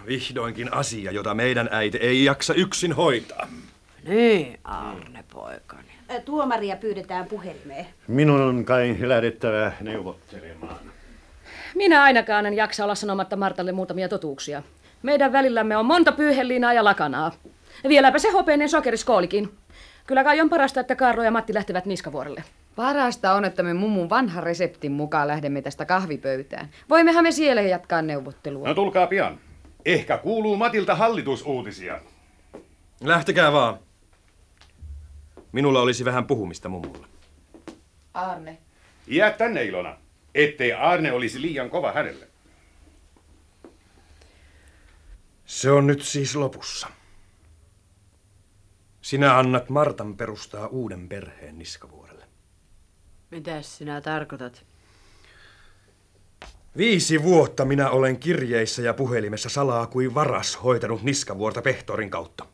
Vihdoinkin 0.05 0.73
asia, 0.73 1.11
jota 1.11 1.33
meidän 1.33 1.69
äiti 1.71 1.97
ei 1.97 2.25
jaksa 2.25 2.53
yksin 2.53 2.93
hoitaa. 2.93 3.47
Niin, 4.07 4.59
Arne 4.63 5.23
poikani. 5.33 5.87
Tuomaria 6.25 6.75
pyydetään 6.75 7.25
puhelimeen. 7.25 7.87
Minun 8.07 8.41
on 8.41 8.65
kai 8.65 8.97
lähdettävä 8.99 9.71
neuvottelemaan. 9.81 10.92
Minä 11.75 12.03
ainakaan 12.03 12.45
en 12.45 12.53
jaksa 12.53 12.83
olla 12.83 12.95
sanomatta 12.95 13.35
Martalle 13.35 13.71
muutamia 13.71 14.09
totuuksia. 14.09 14.63
Meidän 15.03 15.31
välillämme 15.31 15.77
on 15.77 15.85
monta 15.85 16.11
pyyheliinaa 16.11 16.73
ja 16.73 16.83
lakanaa. 16.83 17.31
Vieläpä 17.87 18.19
se 18.19 18.31
hopeinen 18.31 18.69
sokeriskoolikin. 18.69 19.49
Kyllä 20.07 20.23
kai 20.23 20.41
on 20.41 20.49
parasta, 20.49 20.79
että 20.79 20.95
Kaarlo 20.95 21.23
ja 21.23 21.31
Matti 21.31 21.53
lähtevät 21.53 21.85
Niskavuorelle. 21.85 22.43
Parasta 22.75 23.33
on, 23.33 23.45
että 23.45 23.63
me 23.63 23.73
mummun 23.73 24.09
vanha 24.09 24.41
reseptin 24.41 24.91
mukaan 24.91 25.27
lähdemme 25.27 25.61
tästä 25.61 25.85
kahvipöytään. 25.85 26.69
Voimmehan 26.89 27.23
me 27.23 27.31
siellä 27.31 27.61
jatkaa 27.61 28.01
neuvottelua. 28.01 28.67
No 28.67 28.73
tulkaa 28.73 29.07
pian. 29.07 29.37
Ehkä 29.85 30.17
kuuluu 30.17 30.57
Matilta 30.57 30.95
hallitusuutisia. 30.95 31.99
Lähtekää 33.01 33.51
vaan. 33.51 33.79
Minulla 35.51 35.81
olisi 35.81 36.05
vähän 36.05 36.27
puhumista 36.27 36.69
mummulle. 36.69 37.07
Arne. 38.13 38.57
Jää 39.07 39.31
tänne 39.31 39.65
Ilona, 39.65 39.97
ettei 40.35 40.73
Arne 40.73 41.11
olisi 41.11 41.41
liian 41.41 41.69
kova 41.69 41.91
hänelle. 41.91 42.27
Se 45.45 45.71
on 45.71 45.87
nyt 45.87 46.01
siis 46.01 46.35
lopussa. 46.35 46.87
Sinä 49.01 49.37
annat 49.37 49.69
Martan 49.69 50.17
perustaa 50.17 50.67
uuden 50.67 51.09
perheen 51.09 51.59
Niskavuorelle. 51.59 52.25
Mitäs 53.31 53.77
sinä 53.77 54.01
tarkoitat? 54.01 54.65
Viisi 56.77 57.23
vuotta 57.23 57.65
minä 57.65 57.89
olen 57.89 58.19
kirjeissä 58.19 58.81
ja 58.81 58.93
puhelimessa 58.93 59.49
salaa 59.49 59.87
kuin 59.87 60.15
varas 60.15 60.63
hoitanut 60.63 61.03
niskavuorta 61.03 61.61
pehtorin 61.61 62.09
kautta. 62.09 62.45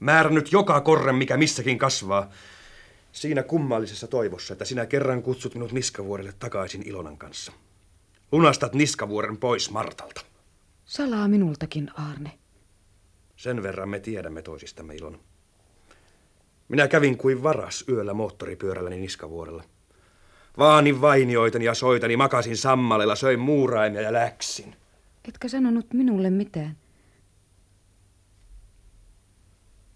Määrännyt 0.00 0.52
joka 0.52 0.80
korren, 0.80 1.14
mikä 1.14 1.36
missäkin 1.36 1.78
kasvaa. 1.78 2.30
Siinä 3.12 3.42
kummallisessa 3.42 4.06
toivossa, 4.06 4.52
että 4.52 4.64
sinä 4.64 4.86
kerran 4.86 5.22
kutsut 5.22 5.54
minut 5.54 5.72
niskavuorelle 5.72 6.32
takaisin 6.38 6.82
Ilonan 6.88 7.18
kanssa. 7.18 7.52
Lunastat 8.32 8.74
niskavuoren 8.74 9.36
pois 9.36 9.70
Martalta. 9.70 10.20
Salaa 10.84 11.28
minultakin, 11.28 11.90
Arne. 11.94 12.38
Sen 13.36 13.62
verran 13.62 13.88
me 13.88 14.00
tiedämme 14.00 14.42
toisistamme, 14.42 14.94
Ilona. 14.94 15.18
Minä 16.68 16.88
kävin 16.88 17.18
kuin 17.18 17.42
varas 17.42 17.84
yöllä 17.88 18.14
moottoripyörälläni 18.14 19.00
niskavuorella. 19.00 19.64
Vaanin 20.58 21.00
vainioitani 21.00 21.64
ja 21.64 21.74
soitani, 21.74 22.16
makasin 22.16 22.56
sammalella, 22.56 23.16
söin 23.16 23.40
muuraimia 23.40 24.00
ja 24.00 24.12
läksin. 24.12 24.76
Etkä 25.28 25.48
sanonut 25.48 25.92
minulle 25.92 26.30
mitään. 26.30 26.76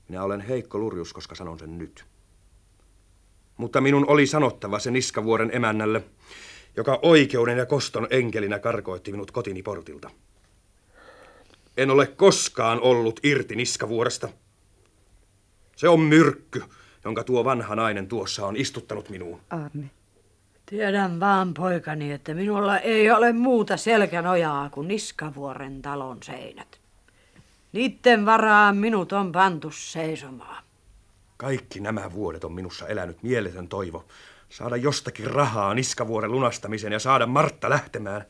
Minä 0.08 0.22
olen 0.22 0.40
heikko 0.40 0.78
lurjus, 0.78 1.12
koska 1.12 1.34
sanon 1.34 1.58
sen 1.58 1.78
nyt. 1.78 2.04
Mutta 3.56 3.80
minun 3.80 4.04
oli 4.08 4.26
sanottava 4.26 4.78
se 4.78 4.90
niskavuoren 4.90 5.50
emännälle, 5.54 6.04
joka 6.76 6.98
oikeuden 7.02 7.58
ja 7.58 7.66
koston 7.66 8.06
enkelinä 8.10 8.58
karkoitti 8.58 9.10
minut 9.10 9.30
kotini 9.30 9.62
portilta. 9.62 10.10
En 11.76 11.90
ole 11.90 12.06
koskaan 12.06 12.80
ollut 12.80 13.20
irti 13.22 13.56
niskavuoresta. 13.56 14.28
Se 15.76 15.88
on 15.88 16.00
myrkky, 16.00 16.62
jonka 17.04 17.24
tuo 17.24 17.44
vanha 17.44 17.74
nainen 17.74 18.06
tuossa 18.06 18.46
on 18.46 18.56
istuttanut 18.56 19.10
minuun. 19.10 19.40
Arne. 19.50 19.90
Tiedän 20.66 21.20
vaan, 21.20 21.54
poikani, 21.54 22.12
että 22.12 22.34
minulla 22.34 22.78
ei 22.78 23.10
ole 23.10 23.32
muuta 23.32 23.76
selkänojaa 23.76 24.70
kuin 24.70 24.88
Niskavuoren 24.88 25.82
talon 25.82 26.22
seinät. 26.22 26.80
Niitten 27.72 28.26
varaan 28.26 28.76
minut 28.76 29.12
on 29.12 29.32
pantu 29.32 29.70
seisomaan. 29.70 30.63
Kaikki 31.44 31.80
nämä 31.80 32.12
vuodet 32.12 32.44
on 32.44 32.52
minussa 32.52 32.88
elänyt 32.88 33.22
mieletön 33.22 33.68
toivo 33.68 34.04
saada 34.48 34.76
jostakin 34.76 35.26
rahaa 35.26 35.74
Niskavuoren 35.74 36.32
lunastamiseen 36.32 36.92
ja 36.92 36.98
saada 36.98 37.26
Martta 37.26 37.70
lähtemään. 37.70 38.24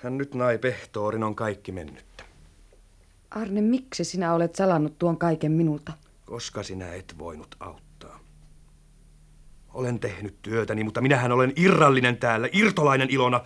Sen 0.00 0.18
nyt 0.18 0.34
nai 0.34 0.58
pehtoorin 0.58 1.22
on 1.22 1.34
kaikki 1.34 1.72
mennyttä. 1.72 2.24
Arne, 3.30 3.60
miksi 3.60 4.04
sinä 4.04 4.34
olet 4.34 4.54
salannut 4.54 4.98
tuon 4.98 5.16
kaiken 5.16 5.52
minulta? 5.52 5.92
Koska 6.24 6.62
sinä 6.62 6.94
et 6.94 7.14
voinut 7.18 7.56
auttaa. 7.60 8.20
Olen 9.74 10.00
tehnyt 10.00 10.42
työtäni, 10.42 10.84
mutta 10.84 11.00
minähän 11.00 11.32
olen 11.32 11.52
irrallinen 11.56 12.16
täällä, 12.16 12.48
irtolainen 12.52 13.10
Ilona. 13.10 13.40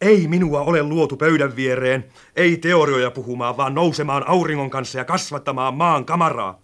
Ei 0.00 0.28
minua 0.28 0.60
ole 0.60 0.82
luotu 0.82 1.16
pöydän 1.16 1.56
viereen, 1.56 2.04
ei 2.36 2.56
teorioja 2.56 3.10
puhumaan, 3.10 3.56
vaan 3.56 3.74
nousemaan 3.74 4.28
auringon 4.28 4.70
kanssa 4.70 4.98
ja 4.98 5.04
kasvattamaan 5.04 5.74
maan 5.74 6.04
kamaraa. 6.04 6.63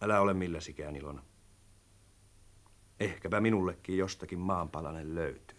Älä 0.00 0.20
ole 0.20 0.34
milläsikään 0.34 0.96
Ilona. 0.96 1.22
Ehkäpä 3.00 3.40
minullekin 3.40 3.98
jostakin 3.98 4.38
maanpalanen 4.38 5.14
löytyy. 5.14 5.58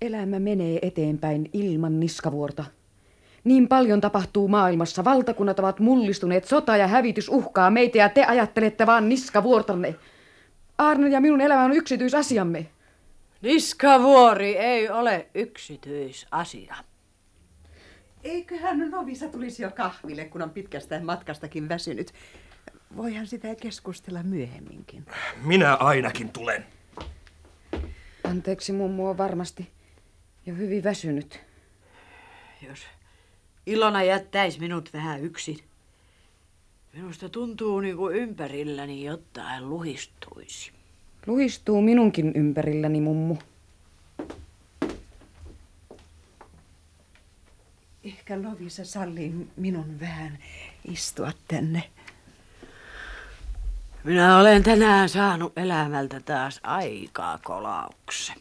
Elämä 0.00 0.38
menee 0.38 0.78
eteenpäin 0.82 1.50
ilman 1.52 2.00
niskavuorta. 2.00 2.64
Niin 3.44 3.68
paljon 3.68 4.00
tapahtuu 4.00 4.48
maailmassa. 4.48 5.04
Valtakunnat 5.04 5.58
ovat 5.58 5.80
mullistuneet, 5.80 6.44
sota 6.44 6.76
ja 6.76 6.86
hävitys 6.86 7.28
uhkaa 7.28 7.70
meitä 7.70 7.98
ja 7.98 8.08
te 8.08 8.24
ajattelette 8.24 8.86
vaan 8.86 9.08
niskavuortanne. 9.08 9.94
Arne 10.78 11.08
ja 11.08 11.20
minun 11.20 11.40
elämä 11.40 11.64
on 11.64 11.72
yksityisasiamme. 11.72 12.66
Niskavuori 13.42 14.56
ei 14.56 14.90
ole 14.90 15.26
yksityisasia. 15.34 16.74
Eiköhän 18.24 18.90
Lovisa 18.90 19.28
tulisi 19.28 19.62
jo 19.62 19.70
kahville, 19.70 20.24
kun 20.24 20.42
on 20.42 20.50
pitkästä 20.50 21.00
matkastakin 21.04 21.68
väsynyt. 21.68 22.12
Voihan 22.96 23.26
sitä 23.26 23.54
keskustella 23.54 24.22
myöhemminkin. 24.22 25.06
Minä 25.44 25.74
ainakin 25.74 26.28
tulen. 26.28 26.66
Anteeksi, 28.24 28.72
mummu 28.72 29.08
on 29.08 29.18
varmasti 29.18 29.70
jo 30.46 30.54
hyvin 30.54 30.84
väsynyt. 30.84 31.40
Jos 32.68 32.78
Ilona 33.66 34.02
jättäisi 34.02 34.60
minut 34.60 34.92
vähän 34.92 35.20
yksin. 35.20 35.58
Minusta 36.92 37.28
tuntuu 37.28 37.80
niin 37.80 37.96
kuin 37.96 38.16
ympärilläni 38.16 39.04
jotain 39.04 39.70
luhistuisi. 39.70 40.72
Luhistuu 41.26 41.82
minunkin 41.82 42.32
ympärilläni, 42.34 43.00
mummu. 43.00 43.36
Ehkä 48.04 48.42
Lovisa 48.42 48.84
sallii 48.84 49.34
minun 49.56 50.00
vähän 50.00 50.38
istua 50.84 51.32
tänne. 51.48 51.90
Minä 54.04 54.38
olen 54.38 54.62
tänään 54.62 55.08
saanut 55.08 55.52
elämältä 55.58 56.20
taas 56.20 56.60
aikaa 56.62 57.38
kolauksen. 57.44 58.36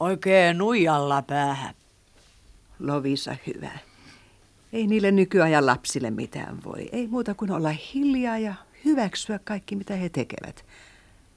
Oikein 0.00 0.58
nuijalla 0.58 1.22
päähän. 1.22 1.74
Lovisa 2.78 3.36
hyvä. 3.46 3.70
Ei 4.72 4.86
niille 4.86 5.10
nykyajan 5.10 5.66
lapsille 5.66 6.10
mitään 6.10 6.64
voi. 6.64 6.88
Ei 6.92 7.06
muuta 7.06 7.34
kuin 7.34 7.50
olla 7.50 7.70
hiljaa 7.94 8.38
ja 8.38 8.54
hyväksyä 8.84 9.40
kaikki, 9.44 9.76
mitä 9.76 9.96
he 9.96 10.08
tekevät. 10.08 10.64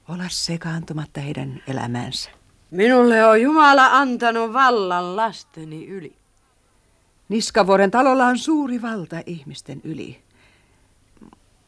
Olla 0.08 0.24
sekaantumatta 0.28 1.20
heidän 1.20 1.62
elämäänsä. 1.68 2.30
Minulle 2.70 3.26
on 3.26 3.42
Jumala 3.42 3.86
antanut 3.86 4.52
vallan 4.52 5.16
lasteni 5.16 5.86
yli. 5.86 6.16
Niskavuoren 7.28 7.90
talolla 7.90 8.26
on 8.26 8.38
suuri 8.38 8.82
valta 8.82 9.16
ihmisten 9.26 9.80
yli. 9.84 10.25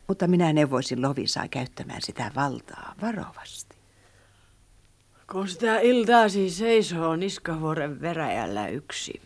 Mutta 0.08 0.28
minä 0.28 0.52
neuvoisin 0.52 1.02
Lovisaa 1.02 1.48
käyttämään 1.48 2.02
sitä 2.02 2.30
valtaa 2.36 2.94
varovasti. 3.02 3.76
Kun 5.32 5.48
sitä 5.48 5.78
iltaasi 5.78 6.50
seisoo 6.50 7.16
Niskavuoren 7.16 8.00
veräjällä 8.00 8.68
yksi 8.68 9.22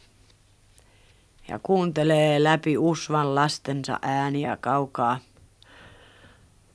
ja 1.49 1.59
kuuntelee 1.63 2.43
läpi 2.43 2.79
usvan 2.79 3.35
lastensa 3.35 3.99
ääniä 4.03 4.57
kaukaa, 4.61 5.19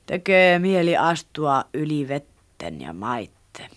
tekee 0.06 0.58
mieli 0.58 0.96
astua 0.96 1.64
yli 1.74 2.08
vetten 2.08 2.80
ja 2.80 2.92
maitten 2.92 3.70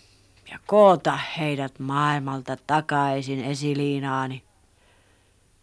ja 0.52 0.60
koota 0.66 1.20
heidät 1.38 1.80
maailmalta 1.80 2.58
takaisin 2.68 3.44
esiliinaani 3.44 4.44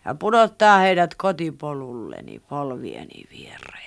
ja 0.04 0.14
pudottaa 0.14 0.78
heidät 0.78 1.14
kotipolulleni 1.14 2.38
polvieni 2.48 3.24
viereen. 3.30 3.77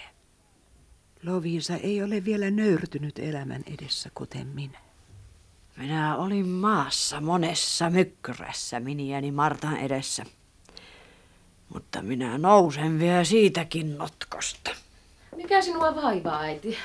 Loviisa 1.26 1.74
ei 1.76 2.04
ole 2.04 2.26
vielä 2.26 2.52
nöyrtynyt 2.52 3.20
elämän 3.20 3.64
edessä 3.74 4.10
kuten 4.16 4.48
minä. 4.48 4.80
Minä 5.78 6.18
olin 6.18 6.48
maassa 6.48 7.22
monessa 7.22 7.90
mykkyrässä 7.90 8.80
miniäni 8.80 9.32
Martan 9.32 9.78
edessä. 9.78 10.26
Mutta 11.74 12.02
minä 12.02 12.38
nousen 12.38 13.00
vielä 13.00 13.24
siitäkin 13.24 13.98
notkosta. 13.98 14.72
Mikä 15.36 15.62
sinua 15.62 15.96
vaivaa, 15.96 16.42
äiti? 16.42 16.78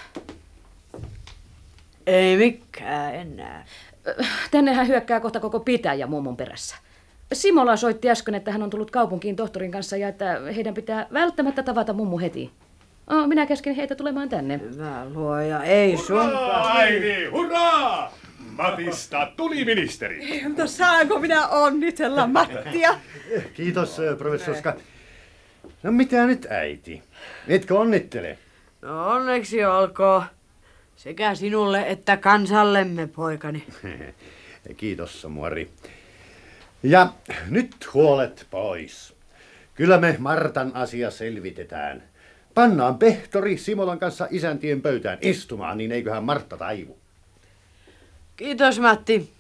Ei 2.07 2.37
mikään 2.37 3.15
enää. 3.15 3.67
Tännehän 4.51 4.89
hyökkää 4.89 5.21
kohta 5.21 5.41
koko 5.41 5.61
pitäjä 5.61 6.07
mummon 6.07 6.37
perässä. 6.37 6.77
Simola 7.33 7.77
soitti 7.77 8.11
äsken, 8.11 8.35
että 8.35 8.53
hän 8.53 8.63
on 8.63 8.71
tullut 8.71 8.91
kaupunkiin 8.91 9.37
tohtorin 9.37 9.71
kanssa 9.71 9.97
ja 9.97 10.09
että 10.09 10.41
heidän 10.57 10.75
pitää 10.75 11.07
välttämättä 11.13 11.63
tavata 11.63 11.93
mummu 11.93 12.19
heti. 12.19 12.53
Oh, 13.11 13.27
minä 13.29 13.47
käskin 13.47 13.75
heitä 13.75 13.95
tulemaan 13.95 14.29
tänne. 14.29 14.61
Hyvä 14.73 15.07
luoja, 15.15 15.63
ei 15.63 15.97
sunkaan. 15.97 16.77
Äiti, 16.77 17.27
hurraa! 17.27 18.15
Matista 18.51 19.33
tuli 19.37 19.65
ministeri. 19.65 20.43
Mutta 20.49 20.67
saanko 20.67 21.19
minä 21.19 21.47
onnitella 21.47 22.27
Mattia? 22.27 22.95
Kiitos, 23.55 23.97
professorska. 24.19 24.75
No 25.83 25.93
mitä 25.93 26.27
nyt, 26.27 26.47
äiti? 26.51 27.03
Etkö 27.49 27.79
onnittele? 27.79 28.39
No 28.83 29.09
onneksi 29.09 29.65
olkoon. 29.65 30.25
Sekä 30.97 31.35
sinulle 31.35 31.85
että 31.89 32.17
kansallemme, 32.17 33.07
poikani. 33.07 33.65
Kiitos, 34.77 35.27
muori. 35.29 35.71
Ja 36.83 37.13
nyt 37.51 37.75
huolet 37.95 38.47
pois. 38.51 39.15
Kyllä 39.75 39.99
me 39.99 40.17
Martan 40.19 40.71
asia 40.75 41.11
selvitetään. 41.11 42.03
Pannaan 42.57 42.99
pehtori 42.99 43.59
Simolan 43.59 43.99
kanssa 43.99 44.29
isäntien 44.31 44.83
pöytään 44.83 45.19
istumaan, 45.21 45.79
niin 45.79 45.93
eiköhän 45.93 46.25
Martta 46.25 46.57
taivu. 46.57 46.99
Kiitos, 48.37 48.81
Matti. 48.81 49.33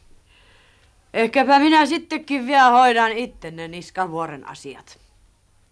Ehkäpä 1.15 1.59
minä 1.59 1.87
sittenkin 1.87 2.47
vielä 2.47 2.71
hoidan 2.71 3.13
ittenne 3.13 3.69
Niskavuoren 3.69 4.49
asiat. 4.49 4.99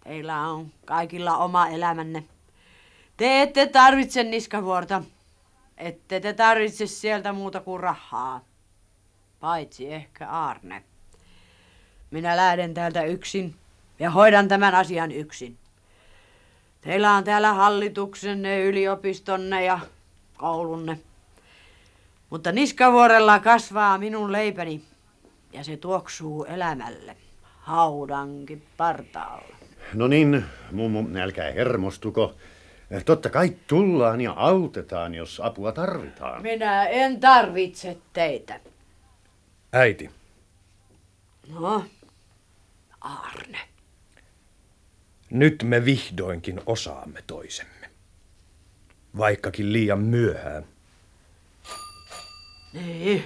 Teillä 0.03 0.41
on 0.41 0.71
kaikilla 0.85 1.37
oma 1.37 1.67
elämänne. 1.67 2.23
Te 3.17 3.41
ette 3.41 3.67
tarvitse 3.67 4.23
Niskavuorta. 4.23 5.03
Ette 5.77 6.19
te 6.19 6.33
tarvitse 6.33 6.87
sieltä 6.87 7.33
muuta 7.33 7.59
kuin 7.59 7.79
rahaa. 7.79 8.41
Paitsi 9.39 9.93
ehkä 9.93 10.29
Arne. 10.29 10.83
Minä 12.11 12.37
lähden 12.37 12.73
täältä 12.73 13.03
yksin 13.03 13.55
ja 13.99 14.09
hoidan 14.09 14.47
tämän 14.47 14.75
asian 14.75 15.11
yksin. 15.11 15.57
Teillä 16.85 17.13
on 17.13 17.23
täällä 17.23 17.53
hallituksenne, 17.53 18.61
yliopistonne 18.63 19.63
ja 19.63 19.79
koulunne. 20.37 20.99
Mutta 22.29 22.51
Niskavuorella 22.51 23.39
kasvaa 23.39 23.97
minun 23.97 24.31
leipäni 24.31 24.81
ja 25.53 25.63
se 25.63 25.77
tuoksuu 25.77 26.43
elämälle 26.43 27.17
haudankin 27.59 28.63
partaalla. 28.77 29.55
No 29.93 30.07
niin, 30.07 30.45
mummu, 30.71 31.05
älkää 31.19 31.51
hermostuko. 31.51 32.35
Totta 33.05 33.29
kai 33.29 33.55
tullaan 33.67 34.21
ja 34.21 34.33
autetaan, 34.37 35.15
jos 35.15 35.41
apua 35.43 35.71
tarvitaan. 35.71 36.41
Minä 36.41 36.85
en 36.87 37.19
tarvitse 37.19 37.97
teitä. 38.13 38.59
Äiti, 39.73 40.11
No, 41.53 41.85
Arne. 43.01 43.59
Nyt 45.29 45.63
me 45.63 45.85
vihdoinkin 45.85 46.61
osaamme 46.65 47.23
toisemme. 47.27 47.89
Vaikkakin 49.17 49.73
liian 49.73 49.99
myöhään. 49.99 50.65
Niin. 52.73 53.23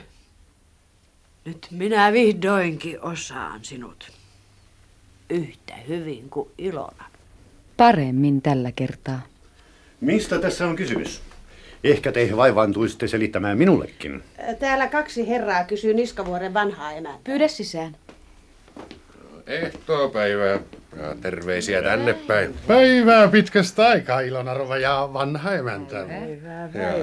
Nyt 1.45 1.67
minä 1.71 2.13
vihdoinkin 2.13 3.01
osaan 3.01 3.59
sinut. 3.63 4.11
Yhtä 5.29 5.75
hyvin 5.75 6.29
kuin 6.29 6.49
Ilona. 6.57 7.05
Paremmin 7.77 8.41
tällä 8.41 8.71
kertaa. 8.71 9.21
Mistä 10.01 10.39
tässä 10.39 10.67
on 10.67 10.75
kysymys? 10.75 11.21
Ehkä 11.83 12.11
te 12.11 12.29
vaivaantuisitte 12.37 13.07
selittämään 13.07 13.57
minullekin. 13.57 14.23
Täällä 14.59 14.87
kaksi 14.87 15.27
herraa 15.27 15.63
kysyy 15.63 15.93
Niskavuoren 15.93 16.53
vanhaa 16.53 16.91
emäntä. 16.91 17.19
Pyydä 17.23 17.47
sisään. 17.47 17.95
Ehtoopäivää 19.47 20.59
ja 20.97 21.15
terveisiä 21.21 21.81
tänne 21.81 22.13
päin. 22.13 22.55
Päivää 22.67 23.27
pitkästä 23.27 23.87
aikaa, 23.87 24.19
Ilona 24.19 24.53
Rova 24.53 24.77
ja 24.77 25.09
vanha 25.13 25.53
emäntä. 25.53 26.05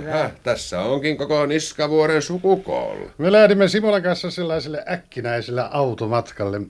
Jaha, 0.05 0.31
tässä 0.43 0.81
onkin 0.81 1.17
koko 1.17 1.47
Niskavuoren 1.47 2.23
sukukoolla. 2.23 3.11
Me 3.19 3.33
lähdimme 3.33 3.69
Simolan 3.69 4.03
kanssa 4.03 4.31
sellaiselle 4.31 4.85
äkkinäiselle 4.91 5.65
automatkalle, 5.71 6.61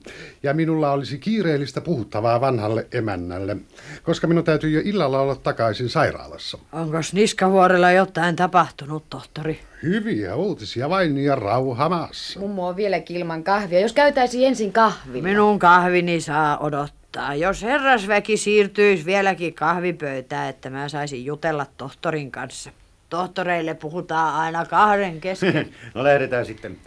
ja 0.43 0.53
minulla 0.53 0.91
olisi 0.91 1.17
kiireellistä 1.17 1.81
puhuttavaa 1.81 2.41
vanhalle 2.41 2.87
emännälle, 2.91 3.57
koska 4.03 4.27
minun 4.27 4.43
täytyy 4.43 4.69
jo 4.69 4.81
illalla 4.83 5.19
olla 5.19 5.35
takaisin 5.35 5.89
sairaalassa. 5.89 6.57
Onko 6.71 6.97
Niskavuorella 7.13 7.91
jotain 7.91 8.35
tapahtunut, 8.35 9.03
tohtori? 9.09 9.59
Hyviä 9.83 10.35
uutisia 10.35 10.89
vain 10.89 11.17
ja 11.17 11.35
rauha 11.35 11.89
maassa. 11.89 12.39
Mummo 12.39 12.67
on 12.67 12.75
vieläkin 12.75 13.17
ilman 13.17 13.43
kahvia. 13.43 13.79
Jos 13.79 13.93
käytäisiin 13.93 14.47
ensin 14.47 14.73
kahvilla. 14.73 15.27
Minun 15.27 15.59
kahvini 15.59 16.21
saa 16.21 16.57
odottaa. 16.57 17.06
Jos 17.37 17.61
herrasväki 17.61 18.37
siirtyisi 18.37 19.05
vieläkin 19.05 19.53
kahvipöytään, 19.53 20.49
että 20.49 20.69
mä 20.69 20.89
saisin 20.89 21.25
jutella 21.25 21.65
tohtorin 21.77 22.31
kanssa. 22.31 22.71
Tohtoreille 23.09 23.73
puhutaan 23.73 24.35
aina 24.35 24.65
kahden 24.65 25.21
kesken. 25.21 25.75
no 25.95 26.03
lähdetään 26.03 26.45
sitten. 26.45 26.77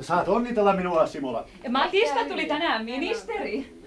Saat 0.00 0.28
onnitella 0.28 0.72
minua, 0.72 1.06
Simola. 1.06 1.48
Matista 1.68 2.24
tuli 2.28 2.46
tänään 2.46 2.84
ministeri. 2.84 3.82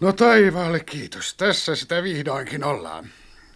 No 0.00 0.12
taivaalle 0.12 0.80
kiitos. 0.80 1.34
Tässä 1.34 1.76
sitä 1.76 2.02
vihdoinkin 2.02 2.64
ollaan. 2.64 3.04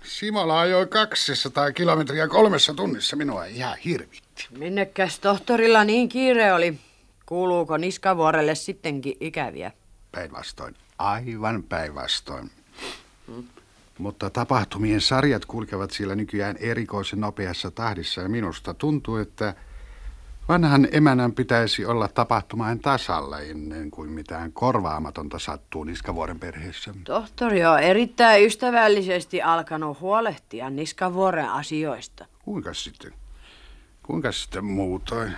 Simola 0.02 0.60
ajoi 0.60 0.86
200 0.86 1.72
kilometriä 1.72 2.28
kolmessa 2.28 2.74
tunnissa. 2.74 3.16
Minua 3.16 3.44
ihan 3.44 3.76
hirvitti. 3.84 4.46
Minnekäs 4.58 5.18
tohtorilla 5.18 5.84
niin 5.84 6.08
kiire 6.08 6.52
oli? 6.52 6.78
Kuuluuko 7.28 7.76
Niskavuorelle 7.76 8.54
sittenkin 8.54 9.16
ikäviä? 9.20 9.72
Päinvastoin. 10.12 10.74
Aivan 10.98 11.62
päinvastoin. 11.62 12.50
Mutta 13.98 14.30
tapahtumien 14.30 15.00
sarjat 15.00 15.44
kulkevat 15.44 15.90
siellä 15.90 16.14
nykyään 16.14 16.56
erikoisen 16.56 17.20
nopeassa 17.20 17.70
tahdissa 17.70 18.20
ja 18.20 18.28
minusta 18.28 18.74
tuntuu, 18.74 19.16
että 19.16 19.54
vanhan 20.48 20.88
emänän 20.92 21.32
pitäisi 21.32 21.86
olla 21.86 22.08
tapahtumaan 22.08 22.78
tasalla 22.78 23.40
ennen 23.40 23.90
kuin 23.90 24.10
mitään 24.10 24.52
korvaamatonta 24.52 25.38
sattuu 25.38 25.84
Niskavuoren 25.84 26.40
perheessä. 26.40 26.94
Tohtori 27.04 27.64
on 27.64 27.80
erittäin 27.80 28.46
ystävällisesti 28.46 29.42
alkanut 29.42 30.00
huolehtia 30.00 30.70
Niskavuoren 30.70 31.50
asioista. 31.50 32.26
Kuinka 32.44 32.74
sitten? 32.74 33.12
Kuinka 34.02 34.32
sitten 34.32 34.64
muutoin? 34.64 35.32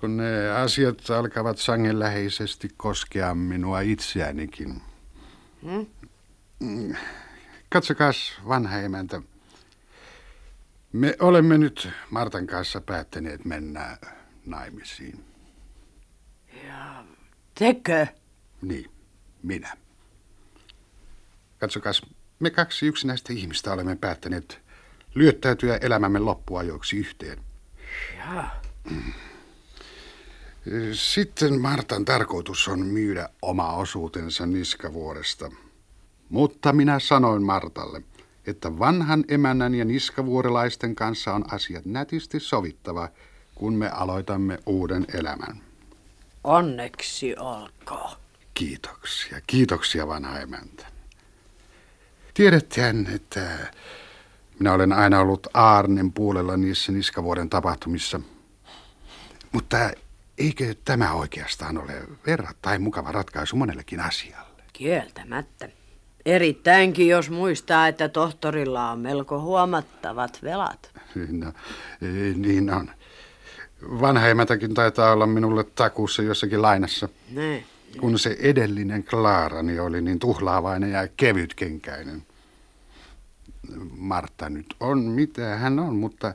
Kun 0.00 0.16
ne 0.16 0.50
asiat 0.50 1.10
alkavat 1.10 1.58
sangenläheisesti 1.58 2.68
koskea 2.76 3.34
minua 3.34 3.80
itseänikin. 3.80 4.82
Hmm? 5.62 5.86
Mm. 6.60 6.94
Katsokaas, 7.68 8.40
vanha 8.48 8.78
emäntä. 8.78 9.22
Me 10.92 11.16
olemme 11.20 11.58
nyt 11.58 11.88
Martan 12.10 12.46
kanssa 12.46 12.80
päättäneet 12.80 13.44
mennä 13.44 13.98
naimisiin. 14.46 15.24
Ja 16.66 17.04
tekö? 17.54 18.06
Niin, 18.62 18.90
minä. 19.42 19.76
Katsokaas, 21.58 22.02
me 22.38 22.50
kaksi 22.50 22.86
yksinäistä 22.86 23.32
ihmistä 23.32 23.72
olemme 23.72 23.96
päättäneet 23.96 24.60
lyöttäytyä 25.14 25.76
elämämme 25.76 26.18
loppuajoiksi 26.18 26.96
yhteen. 26.96 27.38
Jaa. 28.18 28.62
Sitten 30.92 31.60
Martan 31.60 32.04
tarkoitus 32.04 32.68
on 32.68 32.86
myydä 32.86 33.28
oma 33.42 33.72
osuutensa 33.72 34.46
niskavuoresta. 34.46 35.50
Mutta 36.28 36.72
minä 36.72 36.98
sanoin 36.98 37.42
Martalle, 37.42 38.02
että 38.46 38.78
vanhan 38.78 39.24
emännän 39.28 39.74
ja 39.74 39.84
niskavuorelaisten 39.84 40.94
kanssa 40.94 41.34
on 41.34 41.54
asiat 41.54 41.84
nätisti 41.84 42.40
sovittava, 42.40 43.08
kun 43.54 43.74
me 43.74 43.88
aloitamme 43.88 44.58
uuden 44.66 45.06
elämän. 45.14 45.62
Onneksi 46.44 47.36
olkoon. 47.38 48.16
Kiitoksia, 48.54 49.40
kiitoksia 49.46 50.06
vanha 50.06 50.38
emäntä. 50.38 50.86
Tiedättehän, 52.34 53.06
että 53.14 53.72
minä 54.58 54.72
olen 54.72 54.92
aina 54.92 55.20
ollut 55.20 55.46
Aarnen 55.54 56.12
puolella 56.12 56.56
niissä 56.56 56.92
niskavuoden 56.92 57.50
tapahtumissa. 57.50 58.20
Mutta 59.52 59.90
eikö 60.38 60.74
tämä 60.84 61.12
oikeastaan 61.12 61.78
ole 61.78 61.92
verrattain 62.26 62.82
mukava 62.82 63.12
ratkaisu 63.12 63.56
monellekin 63.56 64.00
asialle? 64.00 64.62
Kieltämättä. 64.72 65.68
Erittäinkin, 66.26 67.08
jos 67.08 67.30
muistaa, 67.30 67.88
että 67.88 68.08
tohtorilla 68.08 68.90
on 68.90 68.98
melko 68.98 69.40
huomattavat 69.40 70.38
velat. 70.42 70.90
No, 71.30 71.52
niin 72.36 72.70
on. 72.74 72.90
Vanha 73.82 74.28
emäntäkin 74.28 74.74
taitaa 74.74 75.12
olla 75.12 75.26
minulle 75.26 75.64
takuussa 75.64 76.22
jossakin 76.22 76.62
lainassa. 76.62 77.08
Ne. 77.30 77.64
Kun 78.00 78.18
se 78.18 78.36
edellinen 78.40 79.04
Klaarani 79.04 79.80
oli 79.80 80.00
niin 80.00 80.18
tuhlaavainen 80.18 80.90
ja 80.90 81.08
kevytkenkäinen. 81.16 82.22
Martta 83.96 84.50
nyt 84.50 84.74
on 84.80 84.98
mitä 84.98 85.56
hän 85.56 85.78
on, 85.78 85.96
mutta 85.96 86.34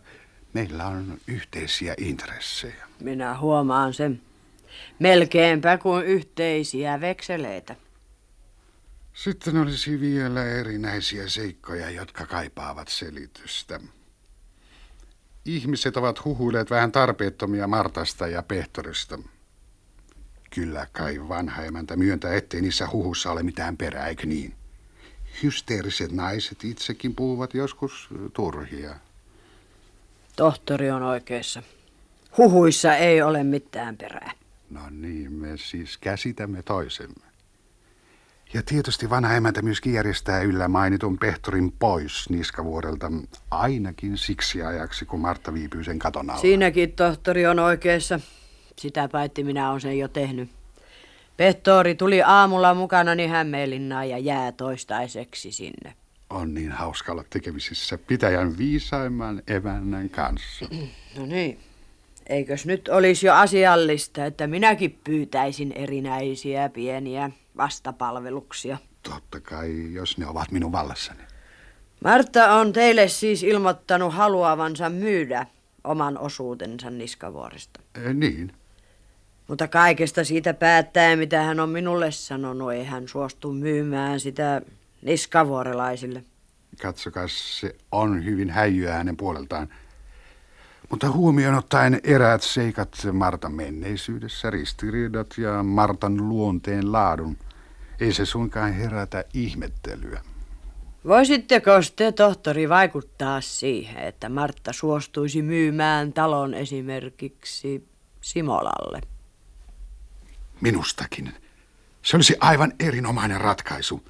meillä 0.53 0.85
on 0.87 1.17
yhteisiä 1.27 1.93
intressejä. 1.97 2.87
Minä 2.99 3.37
huomaan 3.37 3.93
sen. 3.93 4.21
Melkeinpä 4.99 5.77
kuin 5.77 6.05
yhteisiä 6.05 7.01
vekseleitä. 7.01 7.75
Sitten 9.13 9.57
olisi 9.57 9.99
vielä 9.99 10.45
erinäisiä 10.45 11.29
seikkoja, 11.29 11.89
jotka 11.89 12.25
kaipaavat 12.25 12.87
selitystä. 12.87 13.79
Ihmiset 15.45 15.97
ovat 15.97 16.25
huhuilleet 16.25 16.69
vähän 16.69 16.91
tarpeettomia 16.91 17.67
Martasta 17.67 18.27
ja 18.27 18.43
Pehtorista. 18.43 19.19
Kyllä 20.55 20.87
kai 20.91 21.27
vanha 21.29 21.63
emäntä 21.63 21.95
myöntää, 21.95 22.33
ettei 22.33 22.61
niissä 22.61 22.87
huhussa 22.91 23.31
ole 23.31 23.43
mitään 23.43 23.77
perää, 23.77 24.07
eikö 24.07 24.27
niin? 24.27 24.53
Hysteeriset 25.43 26.11
naiset 26.11 26.63
itsekin 26.63 27.15
puhuvat 27.15 27.53
joskus 27.53 28.09
turhia. 28.33 28.95
Tohtori 30.35 30.91
on 30.91 31.03
oikeassa. 31.03 31.63
Huhuissa 32.37 32.95
ei 32.95 33.21
ole 33.21 33.43
mitään 33.43 33.97
perää. 33.97 34.31
No 34.69 34.81
niin, 34.89 35.31
me 35.31 35.57
siis 35.57 35.97
käsitämme 35.97 36.63
toisemme. 36.63 37.25
Ja 38.53 38.61
tietysti 38.65 39.09
vanha 39.09 39.33
emäntä 39.33 39.61
myöskin 39.61 39.93
järjestää 39.93 40.41
yllä 40.41 40.67
mainitun 40.67 41.17
Pehtorin 41.17 41.71
pois 41.71 42.29
Niskavuorelta 42.29 43.11
ainakin 43.51 44.17
siksi 44.17 44.61
ajaksi, 44.63 45.05
kun 45.05 45.19
Martta 45.19 45.53
viipyy 45.53 45.83
sen 45.83 45.99
katon 45.99 46.29
alla. 46.29 46.41
Siinäkin 46.41 46.91
tohtori 46.91 47.45
on 47.45 47.59
oikeassa. 47.59 48.19
Sitä 48.79 49.07
paitsi 49.07 49.43
minä 49.43 49.69
olen 49.69 49.81
sen 49.81 49.99
jo 49.99 50.07
tehnyt. 50.07 50.49
Pehtori 51.37 51.95
tuli 51.95 52.21
aamulla 52.21 52.73
mukanani 52.73 53.27
Hämeenlinnaan 53.27 54.09
ja 54.09 54.17
jää 54.17 54.51
toistaiseksi 54.51 55.51
sinne. 55.51 55.93
On 56.33 56.53
niin 56.53 56.71
hauska 56.71 57.11
olla 57.11 57.23
tekemisissä 57.29 57.97
pitäjän 57.97 58.57
viisaimman 58.57 59.41
emännän 59.47 60.09
kanssa. 60.09 60.65
No 61.17 61.25
niin. 61.25 61.59
Eikös 62.27 62.65
nyt 62.65 62.87
olisi 62.87 63.27
jo 63.27 63.33
asiallista, 63.33 64.25
että 64.25 64.47
minäkin 64.47 64.99
pyytäisin 65.03 65.71
erinäisiä 65.71 66.69
pieniä 66.69 67.31
vastapalveluksia? 67.57 68.77
Totta 69.03 69.39
kai, 69.39 69.93
jos 69.93 70.17
ne 70.17 70.27
ovat 70.27 70.51
minun 70.51 70.71
vallassani. 70.71 71.19
Martta 72.03 72.53
on 72.53 72.73
teille 72.73 73.07
siis 73.07 73.43
ilmoittanut 73.43 74.13
haluavansa 74.13 74.89
myydä 74.89 75.45
oman 75.83 76.17
osuutensa 76.17 76.89
Niskavuoresta. 76.89 77.79
Eh, 77.95 78.13
niin. 78.13 78.53
Mutta 79.47 79.67
kaikesta 79.67 80.23
siitä 80.23 80.53
päättää, 80.53 81.15
mitä 81.15 81.41
hän 81.41 81.59
on 81.59 81.69
minulle 81.69 82.11
sanonut, 82.11 82.71
ei 82.71 82.83
hän 82.83 83.07
suostu 83.07 83.53
myymään 83.53 84.19
sitä 84.19 84.61
niskavuorelaisille. 85.03 86.23
Katsokaa, 86.81 87.27
se 87.27 87.75
on 87.91 88.25
hyvin 88.25 88.49
häijyä 88.49 88.93
hänen 88.93 89.17
puoleltaan. 89.17 89.69
Mutta 90.89 91.11
huomioon 91.11 91.55
ottaen 91.55 91.99
eräät 92.03 92.41
seikat 92.41 93.07
Martan 93.11 93.53
menneisyydessä, 93.53 94.49
ristiriidat 94.49 95.37
ja 95.37 95.63
Martan 95.63 96.29
luonteen 96.29 96.91
laadun, 96.91 97.37
ei 97.99 98.13
se 98.13 98.25
suinkaan 98.25 98.73
herätä 98.73 99.25
ihmettelyä. 99.33 100.21
Voisitteko 101.07 101.71
te, 101.95 102.11
tohtori, 102.11 102.69
vaikuttaa 102.69 103.41
siihen, 103.41 104.03
että 104.03 104.29
Martta 104.29 104.73
suostuisi 104.73 105.41
myymään 105.41 106.13
talon 106.13 106.53
esimerkiksi 106.53 107.87
Simolalle? 108.21 109.01
Minustakin. 110.61 111.33
Se 112.01 112.17
olisi 112.17 112.35
aivan 112.39 112.73
erinomainen 112.79 113.41
ratkaisu. 113.41 114.03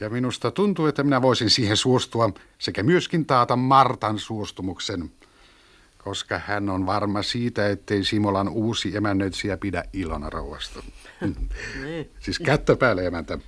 Ja 0.00 0.10
minusta 0.10 0.50
tuntuu, 0.50 0.86
että 0.86 1.02
minä 1.02 1.22
voisin 1.22 1.50
siihen 1.50 1.76
suostua 1.76 2.30
sekä 2.58 2.82
myöskin 2.82 3.26
taata 3.26 3.56
Martan 3.56 4.18
suostumuksen, 4.18 5.10
koska 5.98 6.40
hän 6.46 6.70
on 6.70 6.86
varma 6.86 7.22
siitä, 7.22 7.68
ettei 7.68 8.04
Simolan 8.04 8.48
uusi 8.48 8.96
emännöitsijä 8.96 9.56
pidä 9.56 9.84
Ilona 9.92 10.30
rouvasta. 10.30 10.82
siis 12.24 12.38
kättä 12.38 12.76
päälle 12.76 13.06
emäntä. 13.06 13.38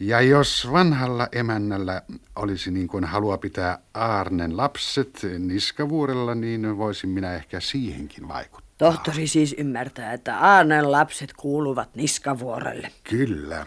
Ja 0.00 0.20
jos 0.20 0.68
vanhalla 0.72 1.28
emännällä 1.32 2.02
olisi 2.36 2.70
niin 2.70 2.88
kuin 2.88 3.04
halua 3.04 3.38
pitää 3.38 3.78
Aarnen 3.94 4.56
lapset 4.56 5.20
niskavuorella, 5.38 6.34
niin 6.34 6.78
voisin 6.78 7.10
minä 7.10 7.34
ehkä 7.34 7.60
siihenkin 7.60 8.28
vaikuttaa. 8.28 8.62
Tohtori 8.78 9.26
siis 9.26 9.54
ymmärtää, 9.58 10.12
että 10.12 10.38
Aarnen 10.38 10.92
lapset 10.92 11.32
kuuluvat 11.32 11.94
Niskavuorelle. 11.94 12.92
Kyllä. 13.04 13.66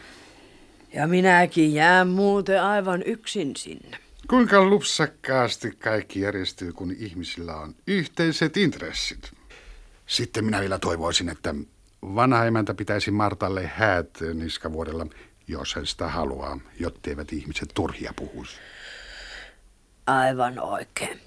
Ja 0.95 1.07
minäkin 1.07 1.73
jään 1.73 2.07
muuten 2.07 2.63
aivan 2.63 3.03
yksin 3.05 3.55
sinne. 3.55 3.97
Kuinka 4.29 4.65
lupsakkaasti 4.65 5.71
kaikki 5.71 6.19
järjestyy, 6.19 6.73
kun 6.73 6.91
ihmisillä 6.99 7.55
on 7.55 7.75
yhteiset 7.87 8.57
intressit. 8.57 9.31
Sitten 10.07 10.45
minä 10.45 10.59
vielä 10.59 10.79
toivoisin, 10.79 11.29
että 11.29 11.55
vanha 12.01 12.45
emäntä 12.45 12.73
pitäisi 12.73 13.11
Martalle 13.11 13.71
häät 13.75 14.09
niskavuodella, 14.33 15.07
jos 15.47 15.75
hän 15.75 15.85
sitä 15.85 16.07
haluaa, 16.07 16.59
jotteivät 16.79 17.33
ihmiset 17.33 17.69
turhia 17.73 18.13
puhuisi. 18.15 18.55
Aivan 20.07 20.59
oikein. 20.59 21.19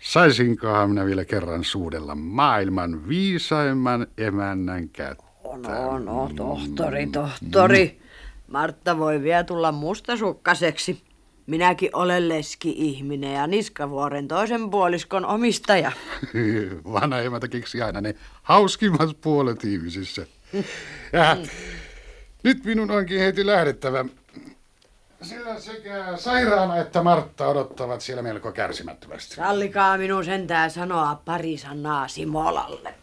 Saisinkohan 0.00 0.90
minä 0.90 1.06
vielä 1.06 1.24
kerran 1.24 1.64
suudella 1.64 2.14
maailman 2.14 3.08
viisaimman 3.08 4.06
emännän 4.18 4.88
kättä? 4.88 5.24
No, 5.62 5.98
no, 5.98 6.30
tohtori, 6.36 7.06
tohtori. 7.06 8.05
Martta 8.46 8.98
voi 8.98 9.22
vielä 9.22 9.44
tulla 9.44 9.72
mustasukkaseksi. 9.72 11.02
Minäkin 11.46 11.90
olen 11.92 12.28
leski-ihminen 12.28 13.34
ja 13.34 13.46
Niskavuoren 13.46 14.28
toisen 14.28 14.70
puoliskon 14.70 15.26
omistaja. 15.26 15.92
Vanha 16.92 17.20
emäntä 17.20 17.48
keksi 17.48 17.82
aina 17.82 18.00
ne 18.00 18.14
hauskimmat 18.42 19.20
puolet 19.20 19.64
ihmisissä. 19.64 20.26
Ja, 21.12 21.36
nyt 22.42 22.64
minun 22.64 22.90
onkin 22.90 23.20
heti 23.20 23.46
lähdettävä. 23.46 24.04
Sillä 25.22 25.60
sekä 25.60 26.16
sairaana 26.16 26.76
että 26.76 27.02
Martta 27.02 27.46
odottavat 27.46 28.00
siellä 28.00 28.22
melko 28.22 28.52
kärsimättömästi. 28.52 29.34
Sallikaa 29.34 29.98
minun 29.98 30.24
sentään 30.24 30.70
sanoa 30.70 31.22
pari 31.24 31.56
sanaa 31.58 32.08
Simolalle. 32.08 32.94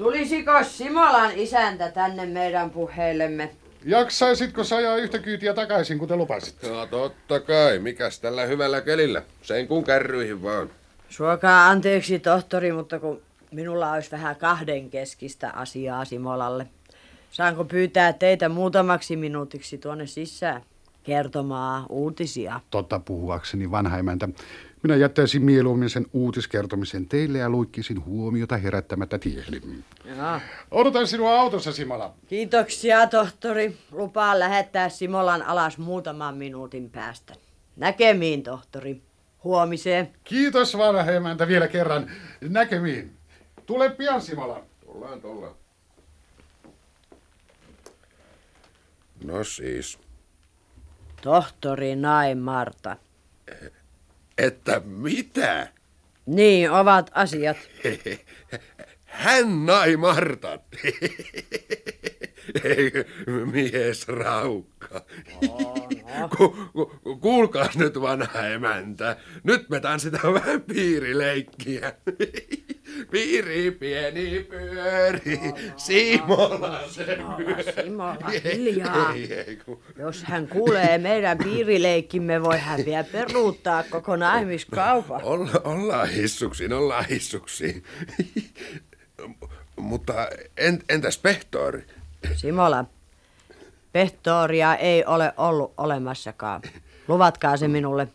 Tulisiko 0.00 0.64
Simolan 0.64 1.30
isäntä 1.34 1.90
tänne 1.90 2.26
meidän 2.26 2.70
puheillemme? 2.70 3.50
Jaksaisitko 3.84 4.64
sä 4.64 4.76
ajaa 4.76 4.96
yhtä 4.96 5.18
kyytiä 5.18 5.54
takaisin, 5.54 5.98
kuten 5.98 6.18
lupasit? 6.18 6.62
No 6.62 6.86
totta 6.86 7.40
kai, 7.40 7.78
mikäs 7.78 8.20
tällä 8.20 8.42
hyvällä 8.44 8.80
kelillä? 8.80 9.22
Sen 9.42 9.68
kun 9.68 9.84
kärryihin 9.84 10.42
vaan. 10.42 10.70
Suokaa 11.08 11.68
anteeksi, 11.68 12.18
tohtori, 12.18 12.72
mutta 12.72 12.98
kun 12.98 13.22
minulla 13.50 13.92
olisi 13.92 14.10
vähän 14.10 14.36
kahden 14.36 14.90
keskistä 14.90 15.50
asiaa 15.50 16.04
Simolalle. 16.04 16.66
Saanko 17.30 17.64
pyytää 17.64 18.12
teitä 18.12 18.48
muutamaksi 18.48 19.16
minuutiksi 19.16 19.78
tuonne 19.78 20.06
sisään 20.06 20.62
kertomaan 21.02 21.86
uutisia? 21.88 22.60
Totta 22.70 23.00
puhuakseni 23.00 23.70
vanha 23.70 23.98
emäntä. 23.98 24.28
Minä 24.82 24.96
jättäisin 24.96 25.42
mieluummin 25.42 25.90
sen 25.90 26.06
uutiskertomisen 26.12 27.08
teille 27.08 27.38
ja 27.38 27.50
luikkisin 27.50 28.04
huomiota 28.04 28.56
herättämättä 28.56 29.18
tiehdi. 29.18 29.60
Jaa. 30.04 30.40
Odotan 30.70 31.06
sinua 31.06 31.40
autossa, 31.40 31.72
Simola. 31.72 32.14
Kiitoksia, 32.26 33.06
tohtori. 33.06 33.76
Lupaan 33.92 34.38
lähettää 34.38 34.88
Simolan 34.88 35.42
alas 35.42 35.78
muutaman 35.78 36.36
minuutin 36.36 36.90
päästä. 36.90 37.34
Näkemiin, 37.76 38.42
tohtori. 38.42 39.02
Huomiseen. 39.44 40.08
Kiitos 40.24 40.78
vanha 40.78 41.12
emäntä 41.12 41.48
vielä 41.48 41.68
kerran. 41.68 42.10
Näkemiin. 42.40 43.16
Tule 43.66 43.90
pian, 43.90 44.22
Simola. 44.22 44.62
Tullaan, 44.86 45.20
tullaan. 45.20 45.54
No 49.24 49.44
siis, 49.44 49.98
Tohtori 51.22 51.96
Nai 51.96 52.34
Marta. 52.34 52.96
Että 54.40 54.80
mitä? 54.84 55.68
Niin 56.26 56.70
ovat 56.70 57.10
asiat. 57.14 57.56
Hän 59.04 59.66
nai 59.66 59.96
Martan. 59.96 60.60
Ei, 62.64 62.92
mies 63.52 64.08
raukka. 64.08 65.04
Ku, 66.36 66.56
ku, 66.72 66.92
kuulkaas 67.20 67.78
nyt 67.78 68.00
vanha 68.00 68.46
emäntä. 68.46 69.16
Nyt 69.44 69.68
me 69.68 69.80
tanssitaan 69.80 70.34
vähän 70.34 70.62
piirileikkiä. 70.62 71.92
Piiri 73.10 73.70
pieni 73.70 74.46
pyöri, 74.50 75.40
Simola 75.76 76.88
se. 76.88 77.18
Simola, 77.82 78.30
hiljaa. 78.44 79.14
Ei, 79.14 79.34
ei, 79.34 79.56
kun... 79.56 79.82
Jos 79.98 80.24
hän 80.24 80.48
kuulee 80.48 80.98
meidän 80.98 81.38
piirileikkimme, 81.38 82.42
voi 82.42 82.58
hän 82.58 82.84
vielä 82.84 83.04
peruuttaa 83.04 83.84
koko 83.90 84.16
naimiskaupan. 84.16 85.22
Olla, 85.22 85.60
ollaan 85.64 86.08
hissuksiin, 86.08 86.72
ollaan 86.72 87.04
hissuksiin. 87.04 87.84
Mutta 89.76 90.28
en, 90.56 90.82
entäs 90.88 91.18
pehtori? 91.18 91.84
Simola, 92.34 92.84
pehtoria 93.92 94.74
ei 94.74 95.04
ole 95.04 95.32
ollut 95.36 95.74
olemassakaan. 95.76 96.62
Luvatkaa 97.08 97.56
se 97.56 97.68
minulle. 97.68 98.08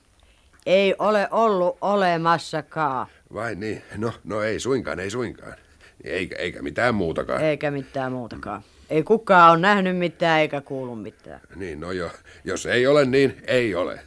Ei 0.65 0.95
ole 0.99 1.27
ollut 1.31 1.77
olemassakaan. 1.81 3.07
Vai 3.33 3.55
niin? 3.55 3.81
No, 3.97 4.13
no 4.23 4.41
ei 4.41 4.59
suinkaan, 4.59 4.99
ei 4.99 5.09
suinkaan. 5.09 5.55
Eikä, 6.03 6.35
eikä 6.35 6.61
mitään 6.61 6.95
muutakaan. 6.95 7.43
Eikä 7.43 7.71
mitään 7.71 8.11
muutakaan. 8.11 8.61
Ei 8.89 9.03
kukaan 9.03 9.51
ole 9.51 9.59
nähnyt 9.59 9.97
mitään 9.97 10.41
eikä 10.41 10.61
kuullut 10.61 11.01
mitään. 11.01 11.41
Niin, 11.55 11.79
no 11.79 11.91
jo, 11.91 12.11
jos 12.43 12.65
ei 12.65 12.87
ole, 12.87 13.05
niin 13.05 13.43
ei 13.47 13.75
ole. 13.75 13.99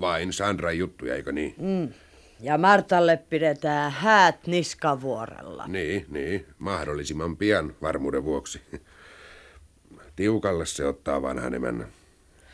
Vain 0.00 0.32
Sandran 0.32 0.78
juttuja, 0.78 1.14
eikö 1.14 1.32
niin? 1.32 1.54
Mm. 1.58 1.88
Ja 2.40 2.58
Martalle 2.58 3.16
pidetään 3.16 3.92
häät 3.92 4.46
niskavuorella. 4.46 5.64
Niin, 5.66 6.06
niin. 6.08 6.46
Mahdollisimman 6.58 7.36
pian 7.36 7.74
varmuuden 7.82 8.24
vuoksi. 8.24 8.60
Tiukalle 10.16 10.66
se 10.66 10.86
ottaa 10.86 11.22
vanhan 11.22 11.54
emännän. 11.54 11.88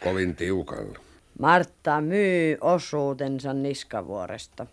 Kovin 0.05 0.37
tiukalle. 0.37 0.99
Martta 1.39 2.01
myy 2.01 2.57
osuutensa 2.61 3.53
niskavuoresta. 3.53 4.67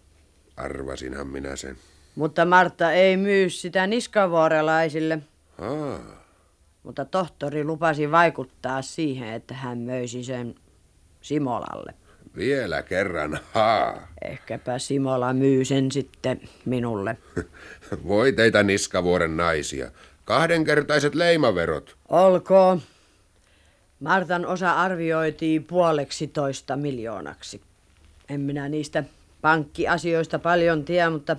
Arvasinhan 0.58 1.28
minä 1.28 1.56
sen. 1.56 1.78
Mutta 2.16 2.46
Martta 2.46 2.92
ei 2.92 3.18
myy 3.18 3.50
sitä 3.50 3.88
niskavuorelaisille. 3.88 5.20
Aa, 5.62 6.00
Mutta 6.84 7.06
tohtori 7.06 7.64
lupasi 7.64 8.12
vaikuttaa 8.12 8.82
siihen, 8.82 9.34
että 9.34 9.54
hän 9.54 9.78
möisi 9.78 10.24
sen 10.24 10.56
Simolalle. 11.22 11.94
vielä 12.38 12.82
kerran, 12.84 13.40
haa. 13.54 14.08
Ehkäpä 14.22 14.80
Simola 14.80 15.34
myy 15.34 15.66
sen 15.66 15.92
sitten 15.92 16.42
minulle. 16.66 17.18
Voi 18.08 18.34
teitä 18.34 18.64
niskavuoren 18.64 19.38
naisia. 19.38 19.92
Kahdenkertaiset 20.30 21.16
leimaverot. 21.16 21.98
Olkoon. 22.10 22.82
Martan 24.00 24.46
osa 24.46 24.72
arvioitiin 24.72 25.64
puoleksi 25.64 26.28
toista 26.28 26.76
miljoonaksi. 26.76 27.62
En 28.30 28.42
minä 28.42 28.70
niistä 28.70 29.04
pankkiasioista 29.42 30.40
paljon 30.40 30.86
tiedä, 30.86 31.10
mutta 31.10 31.36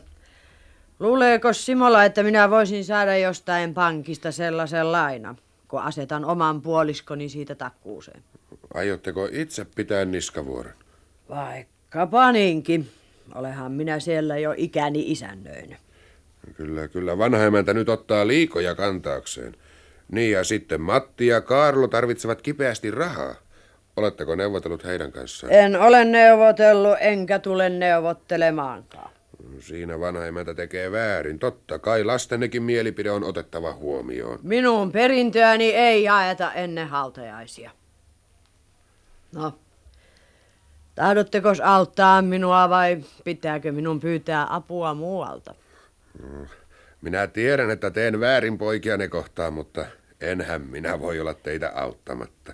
luuleeko 1.01 1.53
Simola, 1.53 2.05
että 2.05 2.23
minä 2.23 2.51
voisin 2.51 2.85
saada 2.85 3.17
jostain 3.17 3.75
pankista 3.75 4.33
sellaisen 4.33 4.93
laina, 4.93 5.35
kun 5.69 5.81
asetan 5.81 6.25
oman 6.25 6.63
puoliskoni 6.63 7.29
siitä 7.29 7.55
takkuuseen? 7.55 8.23
Aiotteko 8.75 9.29
itse 9.33 9.67
pitää 9.75 10.05
niskavuoren? 10.05 10.75
Vaikkapa 11.29 12.33
niinkin. 12.33 12.91
Olehan 13.35 13.73
minä 13.73 14.01
siellä 14.01 14.39
jo 14.39 14.55
ikäni 14.57 15.13
isännöin. 15.13 15.77
Kyllä, 16.57 16.89
kyllä 16.89 17.19
vanhaimäntä 17.19 17.75
nyt 17.75 17.89
ottaa 17.89 18.27
liikoja 18.27 18.75
kantaakseen. 18.75 19.57
Niin 20.13 20.33
ja 20.33 20.45
sitten 20.45 20.81
Matti 20.81 21.27
ja 21.27 21.41
Kaarlo 21.41 21.89
tarvitsevat 21.89 22.43
kipeästi 22.43 22.91
rahaa. 22.91 23.35
Oletteko 23.97 24.35
neuvotellut 24.35 24.85
heidän 24.85 25.13
kanssaan? 25.13 25.53
En 25.53 25.81
ole 25.81 26.05
neuvotellut, 26.05 26.97
enkä 27.01 27.39
tule 27.39 27.69
neuvottelemaankaan. 27.69 29.11
Siinä 29.61 30.01
vanhaimäntä 30.01 30.55
tekee 30.55 30.93
väärin. 30.93 31.39
Totta 31.39 31.79
kai 31.79 32.05
lastennekin 32.05 32.63
mielipide 32.63 33.11
on 33.11 33.25
otettava 33.25 33.73
huomioon. 33.73 34.39
Minun 34.43 34.93
perintöäni 34.93 35.65
ei 35.65 36.03
jaeta 36.03 36.53
ennen 36.53 36.89
hautajaisia. 36.89 37.71
No, 39.33 39.59
tahdotteko 40.95 41.49
auttaa 41.65 42.23
minua 42.23 42.69
vai 42.71 43.05
pitääkö 43.25 43.73
minun 43.73 44.01
pyytää 44.01 44.47
apua 44.51 44.95
muualta? 44.95 45.55
Minä 47.03 47.27
tiedän, 47.27 47.71
että 47.71 47.91
teen 47.91 48.21
väärin 48.21 48.59
poikiane 48.59 49.09
kohtaan, 49.09 49.53
mutta 49.53 49.87
enhän 50.21 50.61
minä 50.61 51.01
voi 51.01 51.21
olla 51.21 51.35
teitä 51.35 51.73
auttamatta. 51.75 52.53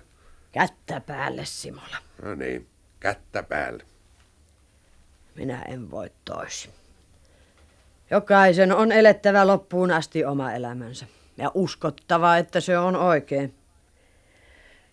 Kättä 0.51 0.99
päälle, 0.99 1.45
Simola. 1.45 1.97
No 2.21 2.35
niin, 2.35 2.67
kättä 2.99 3.43
päälle. 3.43 3.83
Minä 5.35 5.61
en 5.61 5.91
voi 5.91 6.11
toisin. 6.25 6.71
Jokaisen 8.11 8.71
on 8.71 8.91
elettävä 8.91 9.47
loppuun 9.47 9.91
asti 9.91 10.25
oma 10.25 10.51
elämänsä 10.53 11.05
ja 11.37 11.51
uskottava, 11.53 12.37
että 12.37 12.59
se 12.59 12.77
on 12.77 12.95
oikein. 12.95 13.53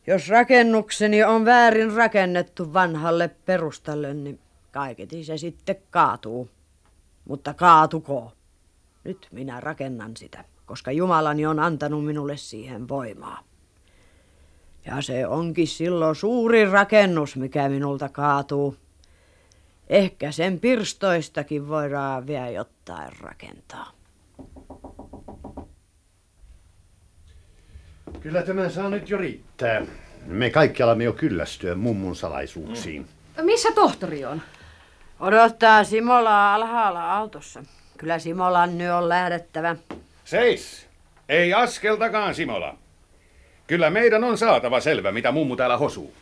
Jos 0.06 0.28
rakennukseni 0.28 1.24
on 1.24 1.44
väärin 1.44 1.92
rakennettu 1.92 2.72
vanhalle 2.72 3.28
perustalle, 3.28 4.14
niin 4.14 4.40
kaiketi 4.72 5.24
se 5.24 5.38
sitten 5.38 5.76
kaatuu. 5.90 6.50
Mutta 7.24 7.54
kaatuko? 7.54 8.32
Nyt 9.04 9.28
minä 9.30 9.60
rakennan 9.60 10.16
sitä, 10.16 10.44
koska 10.66 10.92
Jumalani 10.92 11.46
on 11.46 11.60
antanut 11.60 12.04
minulle 12.04 12.36
siihen 12.36 12.88
voimaa. 12.88 13.40
Ja 14.86 15.02
se 15.02 15.26
onkin 15.26 15.66
silloin 15.66 16.16
suuri 16.16 16.70
rakennus, 16.70 17.36
mikä 17.36 17.68
minulta 17.68 18.08
kaatuu. 18.08 18.76
Ehkä 19.88 20.32
sen 20.32 20.60
pirstoistakin 20.60 21.68
voidaan 21.68 22.26
vielä 22.26 22.48
jotain 22.48 23.12
rakentaa. 23.20 23.92
Kyllä 28.20 28.42
tämä 28.42 28.68
saa 28.68 28.90
nyt 28.90 29.10
jo 29.10 29.18
riittää. 29.18 29.82
Me 30.26 30.50
kaikki 30.50 30.82
alamme 30.82 31.04
jo 31.04 31.12
kyllästyä 31.12 31.74
mummun 31.74 32.16
salaisuuksiin. 32.16 33.06
Missä 33.42 33.72
tohtori 33.72 34.24
on? 34.24 34.42
Odottaa 35.20 35.84
Simolaa 35.84 36.54
alhaalla 36.54 37.12
autossa. 37.12 37.62
Kyllä 37.98 38.18
Simolan 38.18 38.78
nyt 38.78 38.90
on 38.90 39.08
lähdettävä. 39.08 39.76
Seis! 40.24 40.86
Ei 41.28 41.54
askeltakaan, 41.54 42.34
Simola. 42.34 42.76
Kyllä 43.66 43.90
meidän 43.90 44.24
on 44.24 44.38
saatava 44.38 44.80
selvä, 44.80 45.12
mitä 45.12 45.32
mummu 45.32 45.56
täällä 45.56 45.76
hosuu. 45.76 46.14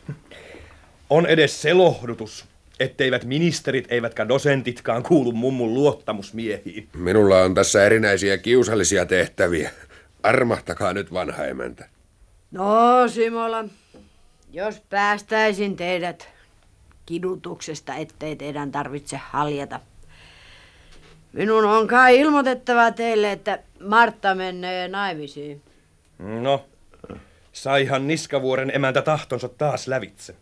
On 1.09 1.25
edes 1.25 1.61
se 1.61 1.73
lohdutus, 1.73 2.45
etteivät 2.79 3.25
ministerit 3.25 3.91
eivätkä 3.91 4.27
dosentitkaan 4.27 5.03
kuulu 5.03 5.31
mummun 5.31 5.73
luottamusmiehiin. 5.73 6.89
Minulla 6.93 7.41
on 7.41 7.53
tässä 7.53 7.85
erinäisiä 7.85 8.37
kiusallisia 8.37 9.05
tehtäviä. 9.05 9.71
Armahtakaa 10.23 10.93
nyt 10.93 11.13
vanha 11.13 11.45
emäntä. 11.45 11.89
No, 12.51 13.07
Simola, 13.07 13.65
jos 14.51 14.81
päästäisin 14.89 15.75
teidät 15.75 16.29
kidutuksesta, 17.05 17.95
ettei 17.95 18.35
teidän 18.35 18.71
tarvitse 18.71 19.17
haljata. 19.17 19.79
Minun 21.33 21.65
on 21.65 21.87
kai 21.87 22.19
ilmoitettava 22.19 22.91
teille, 22.91 23.31
että 23.31 23.59
Martta 23.79 24.35
menee 24.35 24.87
naimisiin. 24.87 25.61
No, 26.19 26.65
saihan 27.53 28.07
Niskavuoren 28.07 28.71
emäntä 28.75 29.01
tahtonsa 29.01 29.49
taas 29.49 29.87
lävitse. 29.87 30.35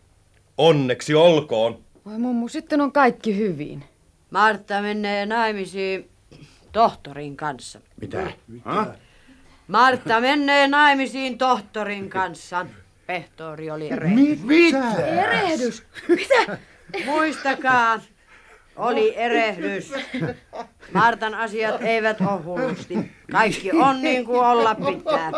Onneksi 0.58 1.14
olkoon. 1.14 1.78
Voi 2.06 2.18
mummu, 2.18 2.48
sitten 2.48 2.80
on 2.80 2.92
kaikki 2.92 3.36
hyvin. 3.36 3.84
Martta 4.30 4.82
menee 4.82 5.26
naimisiin 5.26 6.10
tohtorin 6.72 7.36
kanssa. 7.36 7.80
Mitä? 8.00 8.30
Ha? 8.64 8.86
Martta 9.68 10.20
menee 10.20 10.68
naimisiin 10.68 11.38
tohtorin 11.38 12.10
kanssa. 12.10 12.66
Pehtori 13.06 13.70
oli 13.70 13.90
erehdys. 13.90 14.42
Mitä? 14.42 14.92
Erehdys? 15.06 15.82
Mitä? 16.08 16.58
Muistakaa, 17.04 18.00
oli 18.76 19.16
erehdys. 19.16 19.92
Martan 20.92 21.34
asiat 21.34 21.82
eivät 21.82 22.20
ole 22.20 22.42
hullusti. 22.42 22.98
Kaikki 23.32 23.72
on 23.72 24.02
niin 24.02 24.24
kuin 24.24 24.40
olla 24.40 24.74
pitää. 24.74 25.30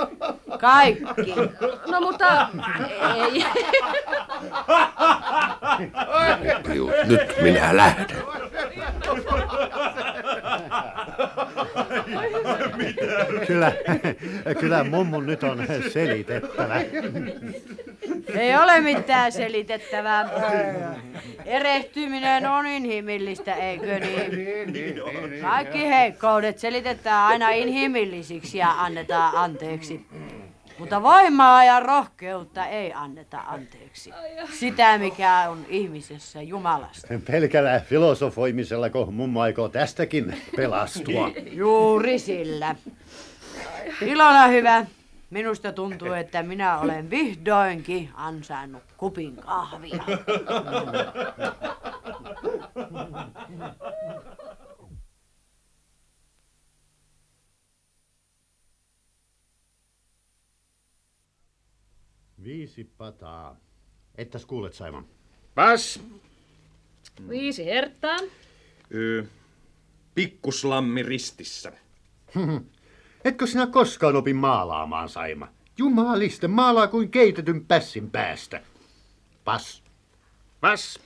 Kaikki. 0.61 1.35
No 1.91 2.01
mutta 2.01 2.49
ei. 3.16 3.45
Juu, 6.74 6.91
nyt 7.05 7.35
minä 7.43 7.76
lähden. 7.76 8.07
Kyllä, 13.47 13.72
kyllä 14.61 14.85
mummun 14.85 15.26
nyt 15.26 15.43
on 15.43 15.66
selitettävä. 15.93 16.80
Ei 18.35 18.57
ole 18.57 18.81
mitään 18.81 19.33
selitettävää. 19.33 20.31
Erehtyminen 21.45 22.47
on 22.47 22.67
inhimillistä, 22.67 23.55
eikö 23.55 23.99
niin? 23.99 25.01
Kaikki 25.41 25.89
heikkoudet 25.89 26.59
selitetään 26.59 27.27
aina 27.27 27.51
inhimillisiksi 27.51 28.59
ja 28.59 28.71
annetaan 28.71 29.37
anteeksi. 29.37 30.07
Mutta 30.79 31.03
voimaa 31.03 31.65
ja 31.65 31.81
rohkeutta 31.81 32.67
ei 32.67 32.93
anneta 32.93 33.41
anteeksi. 33.47 34.11
Sitä, 34.53 34.99
mikä 34.99 35.47
on 35.51 35.67
ihmisessä 35.69 36.43
Jumalasta. 36.43 37.09
Pelkällä 37.27 37.81
filosofoimisella, 37.81 38.91
kun 38.91 39.15
mummo 39.15 39.41
aikoo 39.41 39.69
tästäkin 39.69 40.37
pelastua. 40.57 41.31
Juuri 41.53 42.19
sillä. 42.19 42.77
Ilona 44.01 44.47
hyvä. 44.47 44.87
Minusta 45.31 45.72
tuntuu, 45.72 46.12
että 46.12 46.43
minä 46.43 46.79
olen 46.79 47.11
vihdoinkin 47.11 48.11
ansainnut 48.14 48.83
kupin 48.97 49.37
kahvia. 49.37 50.05
Viisi 62.45 62.85
pataa. 62.85 63.57
Ettäs 64.14 64.47
kuulet, 64.47 64.75
Saimon? 64.75 65.09
Pas! 65.55 66.01
Viisi 67.29 67.64
hertaa. 67.64 68.16
Öö, 68.95 69.25
pikkuslammi 70.14 71.03
ristissä. 71.03 71.72
Etkö 73.25 73.47
sinä 73.47 73.66
koskaan 73.66 74.16
opi 74.16 74.35
maalaamaan, 74.35 75.09
Saima? 75.09 75.49
Jumaliste, 75.79 76.49
maalaa 76.49 76.89
kuin 76.89 77.11
keitetyn 77.11 77.66
pässin 77.66 78.11
päästä. 78.11 78.61
Pas. 79.45 79.83
Pas! 80.61 81.01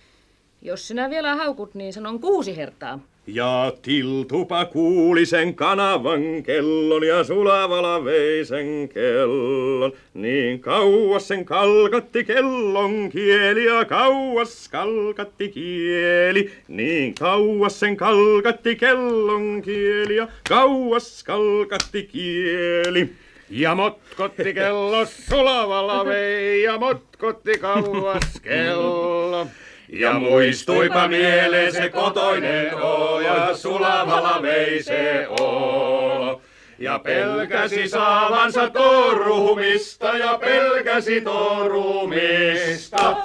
Jos 0.62 0.88
sinä 0.88 1.10
vielä 1.10 1.36
haukut, 1.36 1.74
niin 1.74 1.92
sanon 1.92 2.20
kuusi 2.20 2.56
hertaa. 2.56 2.98
Ja 3.34 3.72
tiltupa 3.82 4.64
kuuli 4.64 5.26
sen 5.26 5.54
kanavan 5.54 6.42
kellon 6.42 7.06
ja 7.06 7.24
sulavala 7.24 8.04
vei 8.04 8.44
sen 8.44 8.88
kellon. 8.88 9.92
Niin 10.14 10.60
kauas 10.60 11.28
sen 11.28 11.44
kalkatti 11.44 12.24
kellon 12.24 13.08
kieli 13.08 13.64
ja 13.64 13.84
kauas 13.84 14.68
kalkatti 14.68 15.48
kieli. 15.48 16.52
Niin 16.68 17.14
kauas 17.14 17.80
sen 17.80 17.96
kalkatti 17.96 18.76
kellon 18.76 19.62
kieli 19.62 20.16
ja 20.16 20.28
kauas 20.48 21.24
kalkatti 21.24 22.02
kieli. 22.12 23.12
Ja 23.50 23.74
motkotti 23.74 24.54
kello 24.54 25.06
sulavalla 25.06 26.04
vei 26.04 26.62
ja 26.62 26.78
motkotti 26.78 27.58
kauas 27.58 28.40
kello. 28.44 29.46
Ja 29.88 30.12
muistuipa 30.12 31.08
mieleen 31.08 31.72
se 31.72 31.88
kotoinen 31.88 32.74
olo 32.74 33.20
ja 33.20 33.56
sulavalla 33.56 34.42
vei 34.42 34.82
se 34.82 35.26
olo. 35.40 36.40
Ja 36.78 36.98
pelkäsi 36.98 37.88
saavansa 37.88 38.70
torumista 38.70 40.06
ja 40.06 40.38
pelkäsi 40.38 41.20
torumista. 41.20 43.16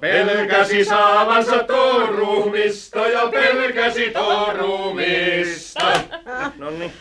Pelkäsi 0.00 0.84
saavansa 0.84 1.64
torumista 1.64 3.06
ja 3.06 3.26
pelkäsi 3.26 4.10
torumista. 4.10 5.92
No 6.58 6.70
niin. 6.70 6.92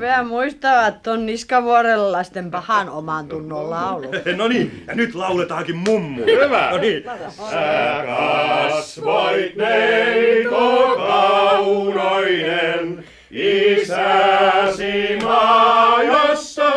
Vielä 0.00 0.22
muistavat 0.22 1.02
ton 1.02 1.26
Niskavuoren 1.26 2.12
lasten 2.12 2.50
pahan 2.50 2.88
oman 2.88 3.28
tunnon 3.28 3.70
laulu. 3.70 4.10
No 4.36 4.48
niin, 4.48 4.84
ja 4.86 4.94
nyt 4.94 5.14
lauletaankin 5.14 5.76
mummu. 5.76 6.24
Hyvä. 6.24 6.70
No 6.70 6.78
niin. 6.78 7.04
Sä 7.50 8.04
kasvoit 8.06 9.56
neito 9.56 10.94
kaunoinen, 10.96 13.04
isäsi 13.30 15.18
maajassa. 15.22 16.72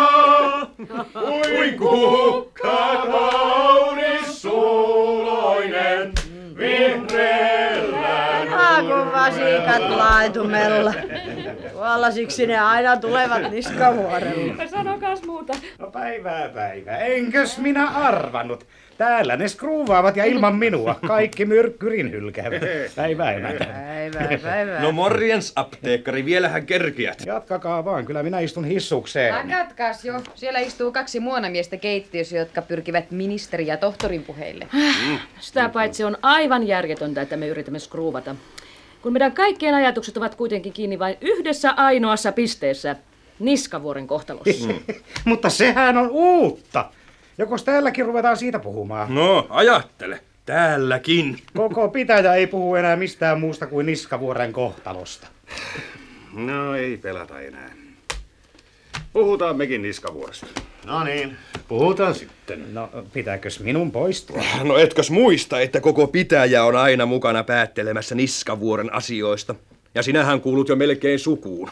Kuin 1.14 1.78
kukka 1.78 3.06
kaunis 3.12 4.42
suloinen, 4.42 6.12
vihreällä 6.58 7.96
Ah, 8.52 8.80
kun 8.82 9.12
vasikat 9.12 9.90
laitumella. 9.98 10.94
Tuolla 11.86 12.12
siksi 12.12 12.48
ne 12.48 12.60
aina 12.60 12.98
tulevat 12.98 13.52
Niskavuorelle. 13.52 14.68
Sanokas 14.68 15.24
muuta. 15.24 15.54
No 15.80 15.92
päivää 15.92 16.50
päivää. 16.50 16.98
Enkös 16.98 17.58
minä 17.58 17.90
arvannut? 17.90 18.68
Täällä 18.98 19.36
ne 19.38 19.48
skruuvaavat 19.48 20.16
ja 20.16 20.26
ilman 20.26 20.56
minua. 20.56 21.00
Kaikki 21.08 21.46
myrkkyrin 21.46 22.12
hylkäävät. 22.12 22.62
Päivää 22.96 23.32
emäntä. 23.32 23.66
Päivää, 23.66 24.38
päivää. 24.44 24.82
No 24.82 24.92
morjens 24.92 25.54
apteekkari, 25.56 26.26
vielähän 26.26 26.66
kerkiät. 26.66 27.24
Jatkakaa 27.26 27.86
vaan, 27.86 28.06
kyllä 28.06 28.24
minä 28.24 28.40
istun 28.40 28.66
hissukseen. 28.66 29.36
Lakatkaas 29.36 30.06
jo. 30.06 30.22
Siellä 30.36 30.60
istuu 30.60 30.92
kaksi 30.92 31.20
muonamiestä 31.20 31.78
keittiössä, 31.78 32.38
jotka 32.38 32.62
pyrkivät 32.62 33.12
ministeri- 33.12 33.68
ja 33.68 33.78
tohtorin 33.78 34.24
puheille. 34.24 34.68
Sitä 35.40 35.70
paitsi 35.70 36.04
on 36.04 36.18
aivan 36.22 36.68
järjetöntä, 36.68 37.22
että 37.22 37.38
me 37.38 37.48
yritämme 37.48 37.80
skruuvata. 37.80 38.36
Kun 39.06 39.14
meidän 39.14 39.32
kaikkien 39.32 39.76
ajatukset 39.76 40.18
ovat 40.18 40.36
kuitenkin 40.36 40.74
kiinni 40.74 41.00
vain 41.00 41.18
yhdessä 41.22 41.72
ainoassa 41.72 42.32
pisteessä, 42.32 42.96
Niskavuoren 43.40 44.08
kohtalossa. 44.08 44.70
Mutta 45.26 45.50
sehän 45.50 45.98
on 45.98 46.10
uutta. 46.12 46.90
Jokos 47.38 47.64
täälläkin 47.64 48.06
ruvetaan 48.06 48.38
siitä 48.38 48.60
puhumaan? 48.60 49.16
No, 49.16 49.48
ajattele. 49.50 50.20
Täälläkin. 50.46 51.40
Koko 51.58 51.90
pitäjä 51.90 52.34
ei 52.34 52.48
puhu 52.48 52.76
enää 52.76 52.96
mistään 52.96 53.40
muusta 53.40 53.68
kuin 53.68 53.86
Niskavuoren 53.86 54.54
kohtalosta. 54.54 55.28
No 56.34 56.76
ei 56.76 56.98
pelata 56.98 57.42
enää. 57.42 57.72
Puhutaan 59.14 59.58
mekin 59.58 59.82
niskavuoresta. 59.82 60.48
No 60.86 61.04
niin, 61.04 61.38
puhutaan 61.68 62.16
sitten. 62.16 62.74
No, 62.74 62.90
pitääkös 63.14 63.60
minun 63.60 63.92
poistua? 63.92 64.44
No 64.64 64.78
etkös 64.78 65.12
muista, 65.12 65.60
että 65.60 65.82
koko 65.82 66.08
pitäjä 66.08 66.64
on 66.64 66.76
aina 66.76 67.06
mukana 67.06 67.44
päättelemässä 67.44 68.16
Niskavuoren 68.16 68.94
asioista. 68.94 69.56
Ja 69.96 70.04
sinähän 70.04 70.42
kuulut 70.42 70.70
jo 70.70 70.76
melkein 70.76 71.20
sukuun. 71.20 71.70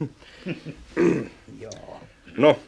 Joo. 1.60 2.00
No, 2.36 2.58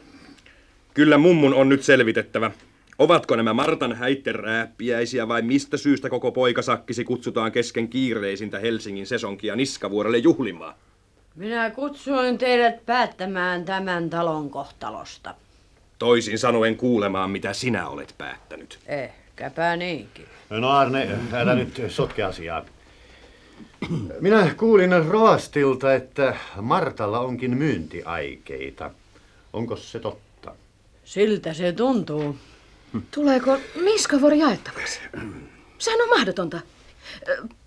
kyllä 0.93 1.17
mummun 1.17 1.53
on 1.53 1.69
nyt 1.69 1.83
selvitettävä. 1.83 2.51
Ovatko 2.99 3.35
nämä 3.35 3.53
Martan 3.53 3.95
häitterääppiäisiä 3.95 5.27
vai 5.27 5.41
mistä 5.41 5.77
syystä 5.77 6.09
koko 6.09 6.31
poikasakkisi 6.31 7.03
kutsutaan 7.03 7.51
kesken 7.51 7.87
kiireisintä 7.87 8.59
Helsingin 8.59 9.07
sesonkia 9.07 9.55
Niskavuorelle 9.55 10.17
juhlimaan? 10.17 10.75
Minä 11.35 11.69
kutsuin 11.69 12.37
teidät 12.37 12.85
päättämään 12.85 13.65
tämän 13.65 14.09
talon 14.09 14.49
kohtalosta. 14.49 15.35
Toisin 15.99 16.39
sanoen 16.39 16.75
kuulemaan, 16.77 17.31
mitä 17.31 17.53
sinä 17.53 17.87
olet 17.87 18.15
päättänyt. 18.17 18.79
Ehkäpä 18.87 19.75
niinkin. 19.75 20.25
No 20.49 20.69
Arne, 20.69 21.07
älä 21.33 21.55
nyt 21.55 21.81
sotke 21.87 22.23
asiaa. 22.23 22.65
Minä 24.19 24.53
kuulin 24.57 25.05
Roastilta, 25.07 25.93
että 25.93 26.35
Martalla 26.61 27.19
onkin 27.19 27.57
myyntiaikeita. 27.57 28.91
Onko 29.53 29.75
se 29.75 29.99
totta? 29.99 30.55
Siltä 31.03 31.53
se 31.53 31.71
tuntuu. 31.71 32.37
Tuleeko 33.11 33.57
Niskavuori 33.83 34.39
jaettavaksi? 34.39 34.99
Sehän 35.77 36.01
on 36.01 36.09
mahdotonta. 36.09 36.59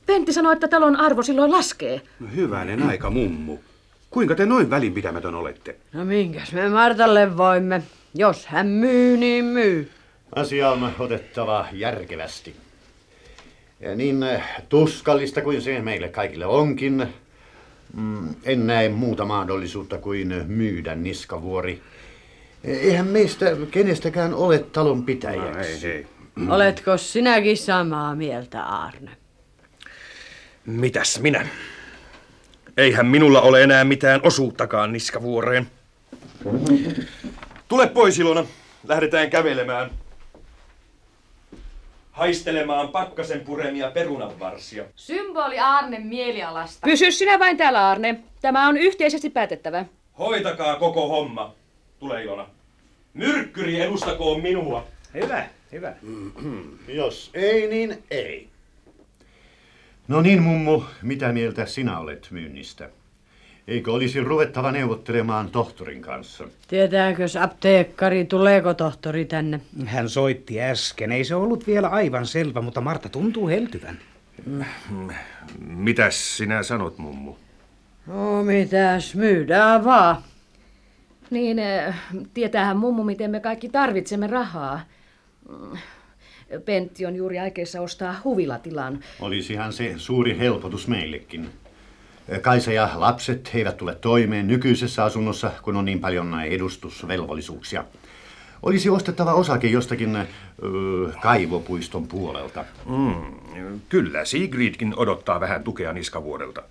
Pentti 0.06 0.32
sanoi, 0.32 0.52
että 0.52 0.68
talon 0.68 0.96
arvo 0.96 1.22
silloin 1.22 1.52
laskee. 1.52 2.00
No 2.20 2.26
hyvänen 2.34 2.82
aika, 2.82 3.10
mummu. 3.10 3.58
Kuinka 4.10 4.34
te 4.34 4.46
noin 4.46 4.70
välinpitämätön 4.70 5.34
olette? 5.34 5.76
No 5.92 6.04
minkäs 6.04 6.52
me 6.52 6.68
Martalle 6.68 7.36
voimme? 7.36 7.82
Jos 8.14 8.46
hän 8.46 8.66
myy, 8.66 9.16
niin 9.16 9.44
myy. 9.44 9.90
Asia 10.36 10.70
on 10.70 10.92
otettava 10.98 11.66
järkevästi. 11.72 12.56
Ja 13.80 13.94
niin 13.94 14.22
eh, 14.22 14.42
tuskallista 14.68 15.40
kuin 15.42 15.62
se 15.62 15.80
meille 15.80 16.08
kaikille 16.08 16.46
onkin, 16.46 17.06
mm, 17.96 18.34
en 18.44 18.66
näe 18.66 18.88
muuta 18.88 19.24
mahdollisuutta 19.24 19.98
kuin 19.98 20.44
myydä 20.46 20.94
niskavuori. 20.94 21.82
Eihän 22.64 23.06
meistä 23.06 23.46
kenestäkään 23.70 24.34
ole 24.34 24.58
talon 24.58 25.04
pitäjäksi. 25.04 25.86
No, 25.86 25.92
ei, 25.92 25.92
ei. 25.92 26.06
Oletko 26.56 26.96
sinäkin 26.96 27.56
samaa 27.56 28.14
mieltä, 28.14 28.62
Arne? 28.62 29.10
Mitäs 30.66 31.20
minä? 31.20 31.46
Eihän 32.76 33.06
minulla 33.06 33.40
ole 33.40 33.62
enää 33.62 33.84
mitään 33.84 34.20
osuuttakaan 34.22 34.92
niskavuoreen. 34.92 35.66
Tule 37.72 37.86
pois, 37.86 38.18
Ilona. 38.18 38.44
Lähdetään 38.88 39.30
kävelemään. 39.30 39.90
Haistelemaan 42.10 42.88
pakkasen 42.88 43.40
puremia 43.40 43.90
perunanvarsia. 43.90 44.84
Symboli 44.96 45.58
Arnen 45.58 46.06
mielialasta. 46.06 46.84
Pysy 46.84 47.12
sinä 47.12 47.38
vain 47.38 47.56
täällä, 47.56 47.90
Arne. 47.90 48.20
Tämä 48.40 48.68
on 48.68 48.76
yhteisesti 48.76 49.30
päätettävä. 49.30 49.84
Hoitakaa 50.18 50.76
koko 50.76 51.08
homma. 51.08 51.54
Tule, 51.98 52.22
Ilona. 52.24 52.46
Myrkkyri 53.14 53.80
edustakoon 53.80 54.42
minua. 54.42 54.86
Hyvä, 55.14 55.44
hyvä. 55.72 55.92
Jos 56.88 57.30
ei, 57.34 57.68
niin 57.68 58.02
ei. 58.10 58.48
No 60.08 60.20
niin, 60.20 60.42
mummu, 60.42 60.82
mitä 61.02 61.32
mieltä 61.32 61.66
sinä 61.66 61.98
olet 61.98 62.28
myynnistä? 62.30 62.90
Eikö 63.68 63.92
olisi 63.92 64.20
ruvettava 64.20 64.72
neuvottelemaan 64.72 65.50
tohtorin 65.50 66.02
kanssa? 66.02 66.44
Tietääkös 66.68 67.36
apteekkari, 67.36 68.24
tuleeko 68.24 68.74
tohtori 68.74 69.24
tänne? 69.24 69.60
Hän 69.84 70.08
soitti 70.08 70.60
äsken. 70.62 71.12
Ei 71.12 71.24
se 71.24 71.34
ollut 71.34 71.66
vielä 71.66 71.88
aivan 71.88 72.26
selvä, 72.26 72.60
mutta 72.60 72.80
Marta 72.80 73.08
tuntuu 73.08 73.48
heltyvän. 73.48 73.98
Mitäs 75.58 76.36
sinä 76.36 76.62
sanot, 76.62 76.98
mummu? 76.98 77.34
No 78.06 78.42
mitäs, 78.42 79.14
myydään 79.14 79.84
vaan. 79.84 80.16
Niin, 81.30 81.58
eh, 81.58 81.94
tietäähän 82.34 82.76
mummu, 82.76 83.04
miten 83.04 83.30
me 83.30 83.40
kaikki 83.40 83.68
tarvitsemme 83.68 84.26
rahaa. 84.26 84.80
Mm, 85.48 85.78
Pentti 86.64 87.06
on 87.06 87.16
juuri 87.16 87.38
aikeissa 87.38 87.80
ostaa 87.80 88.20
huvilatilan. 88.24 89.00
Olisihan 89.20 89.72
se 89.72 89.94
suuri 89.96 90.38
helpotus 90.38 90.88
meillekin. 90.88 91.50
Kaisa 92.42 92.72
ja 92.72 92.90
lapset 92.94 93.50
eivät 93.54 93.76
tule 93.76 93.94
toimeen 93.94 94.46
nykyisessä 94.46 95.04
asunnossa, 95.04 95.50
kun 95.62 95.76
on 95.76 95.84
niin 95.84 96.00
paljon 96.00 96.40
edustusvelvollisuuksia. 96.44 97.84
Olisi 98.62 98.90
ostettava 98.90 99.34
osake 99.34 99.66
jostakin 99.66 100.16
ö, 100.16 100.26
kaivopuiston 101.22 102.06
puolelta. 102.08 102.64
Mm, 102.86 103.80
kyllä, 103.88 104.24
Sigridkin 104.24 104.94
odottaa 104.96 105.40
vähän 105.40 105.64
tukea 105.64 105.92
niskavuodelta. 105.92 106.62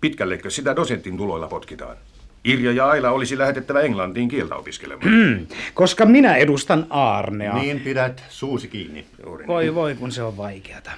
Pitkällekö 0.00 0.50
sitä 0.50 0.76
dosentin 0.76 1.16
tuloilla 1.16 1.46
potkitaan? 1.48 1.96
Irja 2.44 2.72
ja 2.72 2.88
Aila 2.88 3.10
olisi 3.10 3.38
lähetettävä 3.38 3.80
Englantiin 3.80 4.28
kieltä 4.28 4.54
opiskelemaan. 4.56 5.10
Hmm, 5.10 5.46
Koska 5.74 6.06
minä 6.06 6.36
edustan 6.36 6.86
Aarnea. 6.90 7.54
Niin 7.54 7.80
pidät 7.80 8.22
suusi 8.28 8.68
kiinni. 8.68 9.06
Voi 9.46 9.74
voi, 9.74 9.94
kun 9.94 10.12
se 10.12 10.22
on 10.22 10.36
vaikeata. 10.36 10.90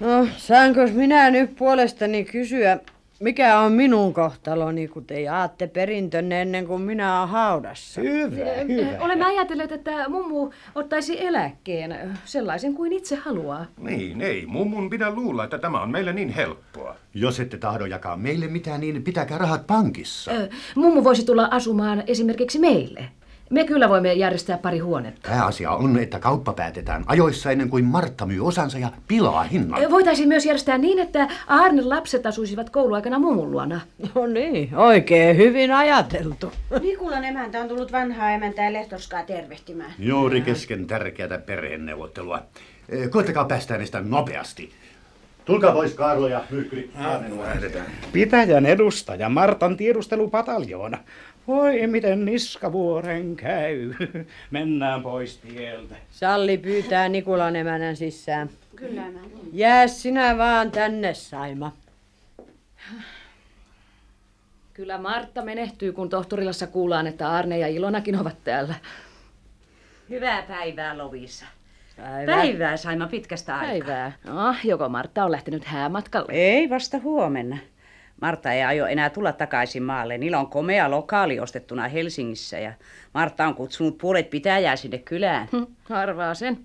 No, 0.00 0.28
saanko 0.36 0.80
minä 0.92 1.30
nyt 1.30 1.56
puolestani 1.56 2.24
kysyä, 2.24 2.78
mikä 3.24 3.58
on 3.58 3.72
minun 3.72 4.14
kohtaloni, 4.14 4.88
kun 4.88 5.04
te 5.04 5.20
jaatte 5.20 5.66
perintönne 5.66 6.42
ennen 6.42 6.66
kuin 6.66 6.82
minä 6.82 7.18
olen 7.20 7.28
haudassa? 7.28 8.00
Hyvä, 8.00 8.44
Eh, 8.44 9.02
Olemme 9.02 9.24
ajatelleet, 9.24 9.72
että 9.72 10.08
mummu 10.08 10.50
ottaisi 10.74 11.26
eläkkeen, 11.26 12.18
sellaisen 12.24 12.74
kuin 12.74 12.92
itse 12.92 13.16
haluaa. 13.16 13.66
Niin, 13.80 14.20
ei. 14.20 14.46
Mummun 14.46 14.90
pidä 14.90 15.10
luulla, 15.10 15.44
että 15.44 15.58
tämä 15.58 15.82
on 15.82 15.90
meille 15.90 16.12
niin 16.12 16.28
helppoa. 16.28 16.96
Jos 17.14 17.40
ette 17.40 17.56
tahdo 17.58 17.86
jakaa 17.86 18.16
meille 18.16 18.46
mitään, 18.48 18.80
niin 18.80 19.02
pitäkää 19.04 19.38
rahat 19.38 19.66
pankissa. 19.66 20.30
Ö, 20.32 20.48
Mummu 20.74 21.04
voisi 21.04 21.26
tulla 21.26 21.48
asumaan 21.50 22.02
esimerkiksi 22.06 22.58
meille. 22.58 23.04
Me 23.50 23.64
kyllä 23.64 23.88
voimme 23.88 24.12
järjestää 24.12 24.58
pari 24.58 24.78
huonetta. 24.78 25.30
Pääasia 25.30 25.70
on, 25.70 25.98
että 25.98 26.18
kauppa 26.18 26.52
päätetään 26.52 27.04
ajoissa 27.06 27.50
ennen 27.50 27.70
kuin 27.70 27.84
Martta 27.84 28.26
myy 28.26 28.46
osansa 28.46 28.78
ja 28.78 28.88
pilaa 29.08 29.42
hinnan. 29.42 29.90
Voitaisiin 29.90 30.28
myös 30.28 30.46
järjestää 30.46 30.78
niin, 30.78 30.98
että 30.98 31.28
Aarnen 31.46 31.88
lapset 31.88 32.26
asuisivat 32.26 32.70
kouluaikana 32.70 33.18
mummun 33.18 33.50
luona. 33.50 33.80
No 34.14 34.26
niin, 34.26 34.76
oikein 34.76 35.36
hyvin 35.36 35.72
ajateltu. 35.72 36.52
Nikulan 36.80 37.24
emäntä 37.24 37.60
on 37.60 37.68
tullut 37.68 37.92
vanhaa 37.92 38.30
emäntää 38.30 38.72
Lehtorskaa 38.72 39.22
tervehtimään. 39.22 39.92
Juuri 39.98 40.40
kesken 40.40 40.86
tärkeätä 40.86 41.38
perheneuvottelua. 41.38 42.42
Eh, 42.88 43.10
Koettakaa 43.10 43.44
päästä 43.44 43.74
äänestä 43.74 44.00
nopeasti. 44.00 44.70
Tulkaa 45.44 45.72
pois 45.72 45.94
Kaarlo 45.94 46.28
ja 46.28 46.44
Myrkkyri. 46.50 46.90
Pitäjän 48.12 48.66
edustaja 48.66 49.28
Martan 49.28 49.76
tiedustelupataljoona. 49.76 50.98
Voi 51.46 51.86
miten 51.86 52.24
niskavuoren 52.24 53.36
käy. 53.36 53.94
Mennään 54.50 55.02
pois 55.02 55.36
tieltä. 55.36 55.94
Salli 56.10 56.58
pyytää 56.58 57.08
Nikulan 57.08 57.56
emänän 57.56 57.96
sisään. 57.96 58.50
Kyllä 58.76 59.06
emäntä. 59.06 59.38
Jää 59.52 59.86
sinä 59.86 60.38
vaan 60.38 60.70
tänne, 60.70 61.14
Saima. 61.14 61.72
Kyllä 64.72 64.98
Martta 64.98 65.42
menehtyy, 65.42 65.92
kun 65.92 66.08
tohtorilassa 66.08 66.66
kuullaan, 66.66 67.06
että 67.06 67.30
Arne 67.30 67.58
ja 67.58 67.68
Ilonakin 67.68 68.16
ovat 68.20 68.36
täällä. 68.44 68.74
Hyvää 70.10 70.42
päivää, 70.42 70.98
Lovisa. 70.98 71.46
Päivää. 71.96 72.36
Päivää 72.36 72.76
saimme 72.76 73.06
pitkästä 73.06 73.56
aikaa. 73.56 73.70
Päivää. 73.70 74.12
No, 74.24 74.54
joko 74.64 74.88
Martta 74.88 75.24
on 75.24 75.32
lähtenyt 75.32 75.64
häämatkalle? 75.64 76.32
Ei, 76.32 76.70
vasta 76.70 76.98
huomenna. 76.98 77.56
Martta 78.20 78.52
ei 78.52 78.62
aio 78.62 78.86
enää 78.86 79.10
tulla 79.10 79.32
takaisin 79.32 79.82
maalle. 79.82 80.18
Niillä 80.18 80.38
on 80.38 80.46
komea 80.46 80.90
lokaali 80.90 81.40
ostettuna 81.40 81.88
Helsingissä 81.88 82.58
ja 82.58 82.72
Martta 83.14 83.46
on 83.46 83.54
kutsunut 83.54 83.98
puolet 83.98 84.30
pitäjää 84.30 84.76
sinne 84.76 84.98
kylään. 84.98 85.48
Harvaa 85.84 86.34
sen. 86.34 86.58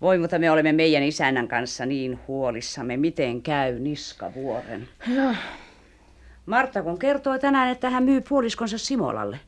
Voi, 0.00 0.18
mutta 0.18 0.38
me 0.38 0.50
olemme 0.50 0.72
meidän 0.72 1.02
isännän 1.02 1.48
kanssa 1.48 1.86
niin 1.86 2.18
huolissamme, 2.28 2.96
miten 2.96 3.42
käy 3.42 3.78
Niskavuoren. 3.78 4.88
Joo. 5.14 5.34
Martta 6.46 6.82
kun 6.82 6.98
kertoo 6.98 7.38
tänään, 7.38 7.68
että 7.68 7.90
hän 7.90 8.02
myy 8.04 8.20
puoliskonsa 8.28 8.78
Simolalle. 8.78 9.40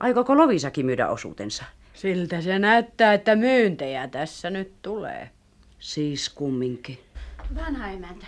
Aikooko 0.00 0.36
Lovisakin 0.36 0.86
myydä 0.86 1.08
osuutensa? 1.08 1.64
Siltä 1.94 2.40
se 2.40 2.58
näyttää, 2.58 3.14
että 3.14 3.36
myyntejä 3.36 4.08
tässä 4.08 4.50
nyt 4.50 4.72
tulee. 4.82 5.30
Siis 5.78 6.28
kumminkin. 6.28 6.98
Vanha 7.54 7.88
emäntä. 7.88 8.26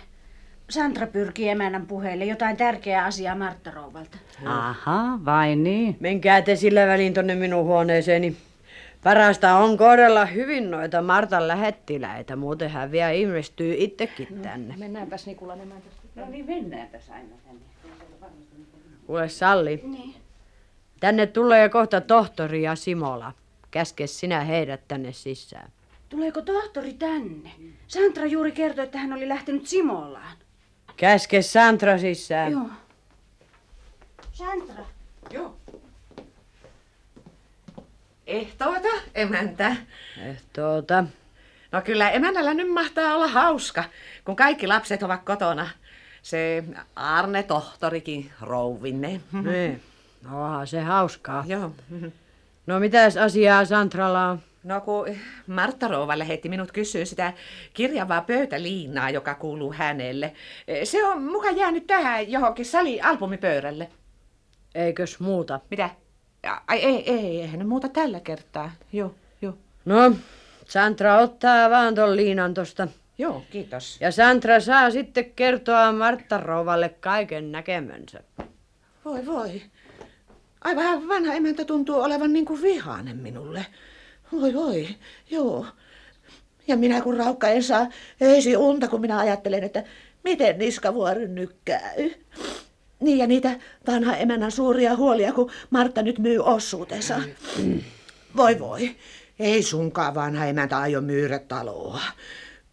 Sandra 0.71 1.07
pyrkii 1.07 1.49
emännän 1.49 1.87
puheille 1.87 2.25
jotain 2.25 2.57
tärkeää 2.57 3.05
asiaa 3.05 3.35
Martta 3.35 3.71
Rouvalta. 3.71 4.17
Aha, 4.45 5.19
vai 5.25 5.55
niin? 5.55 5.97
Menkää 5.99 6.41
te 6.41 6.55
sillä 6.55 6.87
välin 6.87 7.13
tonne 7.13 7.35
minun 7.35 7.65
huoneeseeni. 7.65 8.35
Parasta 9.03 9.57
on 9.57 9.77
kohdella 9.77 10.25
hyvin 10.25 10.71
noita 10.71 11.01
Martan 11.01 11.47
lähettiläitä, 11.47 12.35
muuten 12.35 12.69
hän 12.69 12.91
vielä 12.91 13.11
ilmestyy 13.11 13.75
itsekin 13.77 14.27
tänne. 14.41 14.75
Mennäänpäs 14.77 15.25
Nikulan 15.25 15.61
emäntä. 15.61 15.87
No 16.15 16.25
niin, 16.29 16.45
mennäänpäs 16.45 17.09
aina 17.09 17.35
tänne. 17.47 17.61
Kuule 19.07 19.29
Salli, 19.29 19.81
Niin. 19.83 20.15
tänne 20.99 21.27
tulee 21.27 21.69
kohta 21.69 22.01
tohtori 22.01 22.63
ja 22.63 22.75
Simola. 22.75 23.31
Käske 23.71 24.07
sinä 24.07 24.39
heidät 24.39 24.81
tänne 24.87 25.11
sisään. 25.13 25.71
Tuleeko 26.09 26.41
tohtori 26.41 26.93
tänne? 26.93 27.51
Sandra 27.87 28.25
juuri 28.25 28.51
kertoi, 28.51 28.83
että 28.85 28.97
hän 28.97 29.13
oli 29.13 29.29
lähtenyt 29.29 29.67
Simolaan. 29.67 30.37
Käske 31.01 31.41
Santra 31.41 31.97
sisään. 31.97 32.51
Joo. 32.51 32.69
Sandra. 34.33 34.85
Joo. 35.31 35.57
Ehtoota, 38.27 38.87
emäntä. 39.15 39.75
Ehtoota. 40.25 41.03
No 41.71 41.81
kyllä 41.81 42.09
emännällä 42.09 42.53
nyt 42.53 42.69
mahtaa 42.73 43.15
olla 43.15 43.27
hauska, 43.27 43.83
kun 44.25 44.35
kaikki 44.35 44.67
lapset 44.67 45.03
ovat 45.03 45.23
kotona. 45.23 45.69
Se 46.21 46.63
Arne 46.95 47.43
tohtorikin 47.43 48.31
rouvinne. 48.41 49.21
Niin. 49.31 49.81
No, 50.23 50.43
onhan 50.43 50.67
se 50.67 50.81
hauskaa. 50.81 51.43
Joo. 51.47 51.71
No 52.67 52.79
mitäs 52.79 53.17
asiaa 53.17 53.65
Santralla 53.65 54.27
on? 54.27 54.39
No 54.63 54.81
kun 54.81 55.07
Martta 55.47 55.87
Rouva 55.87 56.19
lähetti 56.19 56.49
minut 56.49 56.71
kysyä 56.71 57.05
sitä 57.05 57.33
kirjavaa 57.73 58.21
pöytäliinaa, 58.21 59.09
joka 59.09 59.35
kuuluu 59.35 59.73
hänelle. 59.73 60.33
Se 60.83 61.05
on 61.05 61.23
muka 61.23 61.49
jäänyt 61.49 61.87
tähän 61.87 62.31
johonkin 62.31 62.65
sali-albumipöydälle. 62.65 63.89
Eikös 64.75 65.19
muuta? 65.19 65.59
Mitä? 65.69 65.89
Ai 66.67 66.79
ei, 66.79 67.11
ei, 67.11 67.41
eihän 67.41 67.67
muuta 67.67 67.89
tällä 67.89 68.19
kertaa. 68.19 68.71
Joo, 68.93 69.15
joo. 69.41 69.53
No, 69.85 70.15
Santra 70.67 71.17
ottaa 71.17 71.69
vaan 71.69 71.95
ton 71.95 72.15
liinan 72.15 72.53
tosta. 72.53 72.87
Joo, 73.17 73.43
kiitos. 73.51 73.97
Ja 74.01 74.11
Santra 74.11 74.59
saa 74.59 74.91
sitten 74.91 75.31
kertoa 75.35 75.91
Martta 75.91 76.37
Rouvalle 76.37 76.89
kaiken 76.89 77.51
näkemänsä. 77.51 78.23
Voi 79.05 79.25
voi. 79.25 79.61
Aivan 80.61 81.07
vanha 81.07 81.33
emäntä 81.33 81.65
tuntuu 81.65 82.01
olevan 82.01 82.33
niin 82.33 82.45
kuin 82.45 82.61
vihainen 82.61 83.17
minulle. 83.17 83.65
Voi 84.31 84.53
voi, 84.53 84.87
joo. 85.29 85.65
Ja 86.67 86.77
minä 86.77 87.01
kun 87.01 87.17
raukka 87.17 87.47
en 87.47 87.63
saa 87.63 87.87
eisi 88.21 88.57
unta, 88.57 88.87
kun 88.87 89.01
minä 89.01 89.19
ajattelen, 89.19 89.63
että 89.63 89.83
miten 90.23 90.59
niskavuoren 90.59 91.35
nyt 91.35 91.55
käy. 91.65 92.11
Niin 92.99 93.17
ja 93.17 93.27
niitä 93.27 93.59
vanha 93.87 94.15
emännän 94.15 94.51
suuria 94.51 94.95
huolia, 94.95 95.33
kun 95.33 95.51
Martta 95.69 96.01
nyt 96.01 96.19
myy 96.19 96.39
osuutensa. 96.39 97.21
Voi 98.35 98.59
voi, 98.59 98.95
ei 99.39 99.63
sunkaan 99.63 100.15
vanha 100.15 100.45
emäntä 100.45 100.77
aio 100.77 101.01
myydä 101.01 101.39
taloa. 101.39 102.01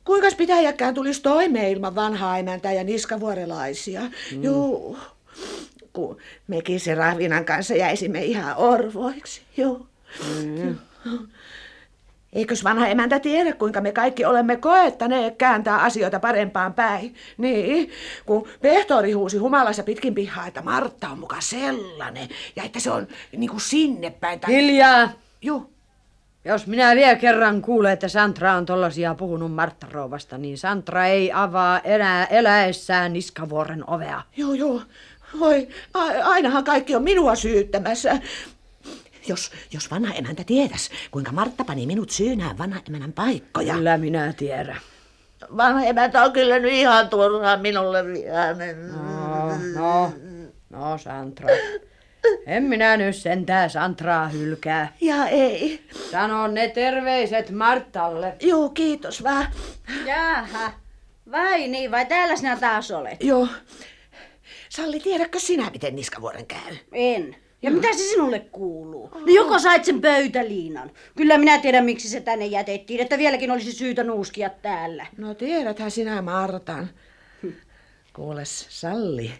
Kuinkas 0.04 0.34
pitäjäkään 0.34 0.94
tulisi 0.94 1.22
toimeen 1.22 1.70
ilman 1.70 1.94
vanhaa 1.94 2.38
emäntää 2.38 2.72
ja 2.72 2.84
niskavuorelaisia? 2.84 4.00
Mm. 4.00 4.42
Juu, 4.42 4.98
kun 5.92 6.16
mekin 6.46 6.80
se 6.80 6.94
Rahvinan 6.94 7.44
kanssa 7.44 7.74
jäisimme 7.74 8.24
ihan 8.24 8.56
orvoiksi. 8.56 9.42
Joo. 9.56 9.86
Mm. 10.44 10.78
Eikös 12.32 12.64
vanha 12.64 12.86
emäntä 12.86 13.20
tiedä, 13.20 13.52
kuinka 13.52 13.80
me 13.80 13.92
kaikki 13.92 14.24
olemme 14.24 14.56
koettaneet 14.56 15.36
kääntää 15.36 15.78
asioita 15.82 16.20
parempaan 16.20 16.74
päin? 16.74 17.14
Niin, 17.38 17.90
kun 18.26 18.48
pehtori 18.60 19.12
huusi 19.12 19.38
humalassa 19.38 19.82
pitkin 19.82 20.14
pihaa, 20.14 20.46
että 20.46 20.62
Martta 20.62 21.08
on 21.08 21.18
muka 21.18 21.36
sellainen 21.40 22.28
ja 22.56 22.62
että 22.62 22.80
se 22.80 22.90
on 22.90 23.06
niin 23.36 23.50
kuin 23.50 23.60
sinne 23.60 24.10
päin. 24.10 24.40
Tai... 24.40 24.54
Hiljaa! 24.54 25.10
Joo. 25.42 25.70
Jos 26.44 26.66
minä 26.66 26.94
vielä 26.94 27.16
kerran 27.16 27.62
kuulen, 27.62 27.92
että 27.92 28.08
Santra 28.08 28.54
on 28.54 28.66
tollasia 28.66 29.14
puhunut 29.14 29.54
Martta 29.54 29.86
Rouvasta, 29.92 30.38
niin 30.38 30.58
Santra 30.58 31.06
ei 31.06 31.32
avaa 31.32 31.80
enää 31.80 32.24
eläessään 32.26 33.12
niskavuoren 33.12 33.90
ovea. 33.90 34.22
Joo, 34.36 34.54
joo. 34.54 34.82
Voi, 35.38 35.68
a- 35.94 36.24
ainahan 36.24 36.64
kaikki 36.64 36.96
on 36.96 37.02
minua 37.02 37.34
syyttämässä. 37.34 38.18
Jos, 39.28 39.50
jos 39.72 39.90
vanha 39.90 40.14
emäntä 40.14 40.44
tietäs, 40.44 40.90
kuinka 41.10 41.32
Martta 41.32 41.64
pani 41.64 41.86
minut 41.86 42.10
syynään 42.10 42.58
vanha 42.58 42.80
emännän 42.88 43.12
paikkoja. 43.12 43.74
Kyllä 43.74 43.98
minä 43.98 44.32
tiedän. 44.32 44.80
Vanha 45.56 45.84
emäntä 45.84 46.22
on 46.22 46.32
kyllä 46.32 46.58
nyt 46.58 46.72
ihan 46.72 47.08
turhaan 47.08 47.60
minulle 47.60 48.06
vihainen. 48.06 48.88
No, 48.88 49.48
no, 49.74 50.12
no 50.70 50.98
Santra. 50.98 51.48
En 52.46 52.62
minä 52.62 52.96
nyt 52.96 53.16
sentään 53.16 53.70
Santraa 53.70 54.28
hylkää. 54.28 54.96
Ja 55.00 55.28
ei. 55.28 55.86
Sano 56.10 56.46
ne 56.46 56.68
terveiset 56.68 57.50
Martalle. 57.50 58.36
Joo, 58.40 58.68
kiitos 58.68 59.22
vaan. 59.22 59.46
Jaha. 60.06 60.72
Vai 61.30 61.68
niin, 61.68 61.90
vai 61.90 62.06
täällä 62.06 62.36
sinä 62.36 62.56
taas 62.56 62.90
olet? 62.90 63.22
Joo. 63.22 63.48
Salli, 64.68 65.00
tiedätkö 65.00 65.38
sinä, 65.38 65.70
miten 65.70 65.96
niskavuoren 65.96 66.46
käy? 66.46 66.76
En. 66.92 67.36
Ja 67.62 67.70
mitä 67.70 67.92
se 67.92 67.98
sinulle 67.98 68.40
kuuluu? 68.40 69.10
No 69.14 69.26
joko 69.26 69.58
sait 69.58 69.84
sen 69.84 70.00
pöytäliinan? 70.00 70.90
Kyllä 71.16 71.38
minä 71.38 71.58
tiedän, 71.58 71.84
miksi 71.84 72.08
se 72.08 72.20
tänne 72.20 72.46
jätettiin, 72.46 73.00
että 73.00 73.18
vieläkin 73.18 73.50
olisi 73.50 73.72
syytä 73.72 74.04
nuuskia 74.04 74.50
täällä. 74.50 75.06
No 75.16 75.34
tiedäthän 75.34 75.90
sinä 75.90 76.22
Martan. 76.22 76.90
Kuules, 78.12 78.66
Salli. 78.70 79.32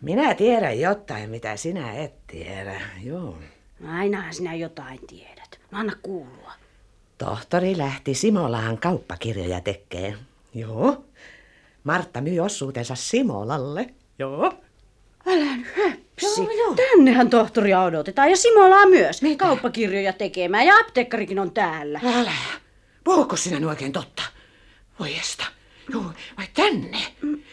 Minä 0.00 0.34
tiedän 0.34 0.80
jotain, 0.80 1.30
mitä 1.30 1.56
sinä 1.56 1.92
et 1.94 2.26
tiedä. 2.26 2.80
Joo. 3.02 3.38
Ainahan 3.88 4.34
sinä 4.34 4.54
jotain 4.54 4.98
tiedät. 5.06 5.60
No 5.70 5.78
anna 5.78 5.92
kuulua. 6.02 6.52
Tohtori 7.18 7.78
lähti 7.78 8.14
Simolaan 8.14 8.78
kauppakirjoja 8.78 9.60
tekee. 9.60 10.14
Joo. 10.54 11.04
Martta 11.84 12.20
myi 12.20 12.40
osuutensa 12.40 12.94
Simolalle. 12.94 13.94
Joo. 14.18 14.52
Älä 15.26 15.56
nyt. 15.56 16.03
Joo, 16.22 16.50
joo. 16.50 16.74
Tännehän 16.74 17.30
tohtoria 17.30 17.82
odotetaan 17.82 18.30
ja 18.30 18.36
Simolaa 18.36 18.86
myös. 18.86 19.22
Mitä? 19.22 19.44
Kauppakirjoja 19.44 20.12
tekemään 20.12 20.66
ja 20.66 20.76
apteekkarikin 20.76 21.38
on 21.38 21.52
täällä. 21.52 22.00
Älä. 22.18 22.32
Puhuuko 23.04 23.36
sinä 23.36 23.60
nyt 23.60 23.68
oikein 23.68 23.92
totta? 23.92 24.22
Voi 25.00 25.14
estä. 25.14 25.44
Joo, 25.92 26.04
vai 26.38 26.46
tänne? 26.54 26.98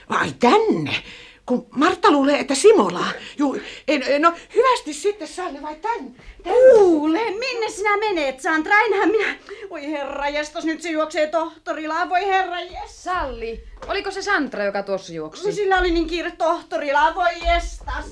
Vai 0.10 0.34
tänne? 0.40 1.04
kun 1.46 1.68
Martta 1.76 2.12
luulee, 2.12 2.40
että 2.40 2.56
Simola. 2.56 3.06
Juu, 3.38 3.58
en, 3.88 4.22
no 4.22 4.34
hyvästi 4.56 4.94
sitten 4.94 5.28
Salli 5.28 5.62
vai 5.62 5.76
tän? 5.76 6.16
tän. 6.44 6.54
Kuule, 6.76 7.20
minne 7.20 7.70
sinä 7.70 7.98
menet, 7.98 8.40
Sandra? 8.40 8.76
Enhän 8.80 9.10
minä... 9.10 9.36
Oi 9.70 9.92
herra 9.92 10.30
jestas, 10.30 10.66
nyt 10.66 10.82
se 10.82 10.90
juoksee 10.90 11.28
tohtorilaan, 11.28 12.10
voi 12.10 12.26
herra 12.26 12.62
jestas. 12.62 13.04
Salli, 13.04 13.64
oliko 13.88 14.12
se 14.12 14.22
Santra, 14.22 14.64
joka 14.64 14.84
tuossa 14.84 15.14
juoksi? 15.14 15.46
No, 15.46 15.52
sillä 15.52 15.80
oli 15.80 15.92
niin 15.92 16.08
kiire 16.08 16.32
tohtorilaan, 16.32 17.16
voi 17.16 17.32
jestas. 17.54 18.06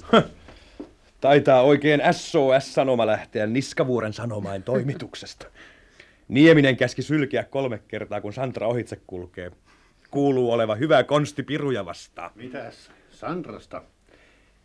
Taitaa 1.22 1.62
oikein 1.62 2.02
SOS-sanoma 2.12 3.08
lähteä 3.08 3.48
Niskavuoren 3.48 4.14
sanomain 4.14 4.64
toimituksesta. 4.64 5.48
Nieminen 6.28 6.78
käski 6.78 7.02
sylkeä 7.02 7.44
kolme 7.44 7.80
kertaa, 7.88 8.22
kun 8.22 8.34
Santra 8.34 8.68
ohitse 8.68 9.02
kulkee. 9.08 9.52
Kuuluu 10.12 10.52
oleva 10.52 10.76
hyvä 10.76 11.04
konsti 11.04 11.44
piruja 11.44 11.86
vastaan. 11.86 12.32
Mitäs? 12.36 12.92
Sandrasta? 13.10 13.82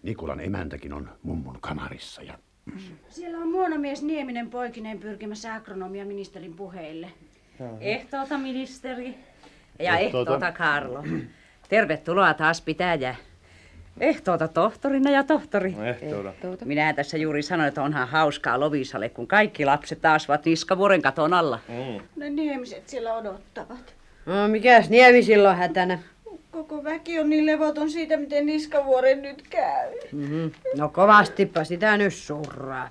Nikulan 0.02 0.40
emäntäkin 0.40 0.92
on 0.92 1.10
mummun 1.22 1.58
kamarissa 1.60 2.22
ja... 2.22 2.38
Siellä 3.08 3.38
on 3.38 3.50
muonomies 3.50 4.02
Nieminen 4.02 4.50
poikineen 4.50 4.98
pyrkimässä 4.98 5.54
agronomia 5.54 6.04
ministerin 6.04 6.54
puheille. 6.54 7.08
Ehtoota 7.80 8.38
ministeri. 8.38 9.14
Ja 9.78 9.98
Ehtoota. 9.98 10.34
ehtoota 10.34 10.52
Karlo. 10.52 11.04
Tervetuloa 11.68 12.34
taas 12.34 12.60
pitäjä. 12.60 13.16
Ehtoota 14.00 14.48
tohtorina 14.48 15.10
ja 15.10 15.24
tohtori. 15.24 15.74
Ehtoota. 15.84 16.64
Minä 16.64 16.92
tässä 16.92 17.16
juuri 17.16 17.42
sanoin, 17.42 17.68
että 17.68 17.82
onhan 17.82 18.08
hauskaa 18.08 18.60
Lovisalle, 18.60 19.08
kun 19.08 19.26
kaikki 19.26 19.64
lapset 19.64 20.00
taas 20.00 20.30
ovat 20.30 20.44
niskavuoren 20.44 21.02
katon 21.02 21.32
alla. 21.32 21.60
Ne 22.16 22.30
niemiset 22.30 22.88
siellä 22.88 23.14
odottavat. 23.14 23.94
No 24.26 24.48
mikäs 24.48 24.90
Niemisillä 24.90 25.50
on 25.50 25.56
hätänä? 25.56 25.98
Koko 26.50 26.84
väki 26.84 27.18
on 27.18 27.30
niin 27.30 27.46
levoton 27.46 27.90
siitä, 27.90 28.16
miten 28.16 28.46
Niskavuoren 28.46 29.22
nyt 29.22 29.42
käy. 29.50 29.90
Mm-hmm. 30.12 30.50
No 30.76 30.88
kovastipa 30.88 31.64
sitä 31.64 31.96
nyt 31.96 32.14
surraa. 32.14 32.90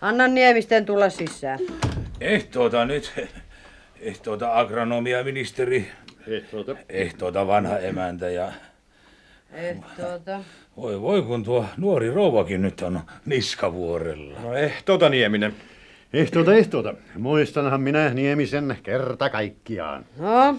Anna 0.00 0.28
Niemisten 0.28 0.86
tulla 0.86 1.10
sisään. 1.10 1.58
Ehtoota 2.20 2.84
nyt. 2.84 3.12
Ehtoota 4.00 4.58
agronomia 4.58 5.24
ministeri. 5.24 5.88
Ehtoota. 6.26 6.76
Ehtoota 6.88 7.46
vanha 7.46 7.78
emäntä 7.78 8.30
ja... 8.30 8.52
Ehtoota. 9.52 10.40
Voi 10.76 11.00
voi 11.00 11.22
kun 11.22 11.44
tuo 11.44 11.64
nuori 11.76 12.10
rouvakin 12.10 12.62
nyt 12.62 12.82
on 12.82 13.00
niskavuorella. 13.26 14.40
No 14.40 14.54
ehtoota 14.54 15.08
Nieminen. 15.08 15.54
Ehtoota, 16.12 16.54
ehtoota. 16.54 16.94
Muistanhan 17.18 17.80
minä 17.80 18.10
Niemisen 18.10 18.76
kerta 18.82 19.30
kaikkiaan. 19.30 20.04
No, 20.18 20.56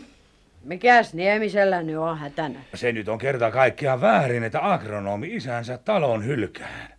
mikäs 0.64 1.14
Niemisellä 1.14 1.84
nyt 1.84 1.98
on 1.98 2.18
hätänä? 2.18 2.60
Se 2.74 2.92
nyt 2.92 3.10
on 3.10 3.18
kerta 3.18 3.52
kaikkiaan 3.52 4.02
väärin, 4.02 4.44
että 4.44 4.74
agronomi 4.74 5.36
isänsä 5.36 5.78
talon 5.78 6.26
hylkää. 6.26 6.98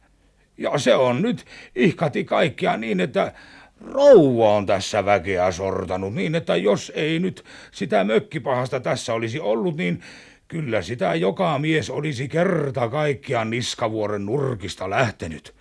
Ja 0.58 0.78
se 0.78 0.94
on 0.94 1.22
nyt 1.22 1.44
ihkati 1.76 2.24
kaikkia 2.24 2.76
niin, 2.76 3.00
että 3.00 3.32
rouva 3.80 4.56
on 4.56 4.66
tässä 4.66 5.04
väkeä 5.04 5.52
sortanut 5.52 6.14
niin, 6.14 6.34
että 6.34 6.56
jos 6.56 6.92
ei 6.94 7.18
nyt 7.18 7.44
sitä 7.72 8.04
mökkipahasta 8.04 8.80
tässä 8.80 9.14
olisi 9.14 9.40
ollut, 9.40 9.76
niin 9.76 10.02
kyllä 10.48 10.82
sitä 10.82 11.14
joka 11.14 11.58
mies 11.58 11.90
olisi 11.90 12.28
kerta 12.28 12.88
kaikkiaan 12.88 13.50
niskavuoren 13.50 14.26
nurkista 14.26 14.90
lähtenyt. 14.90 15.54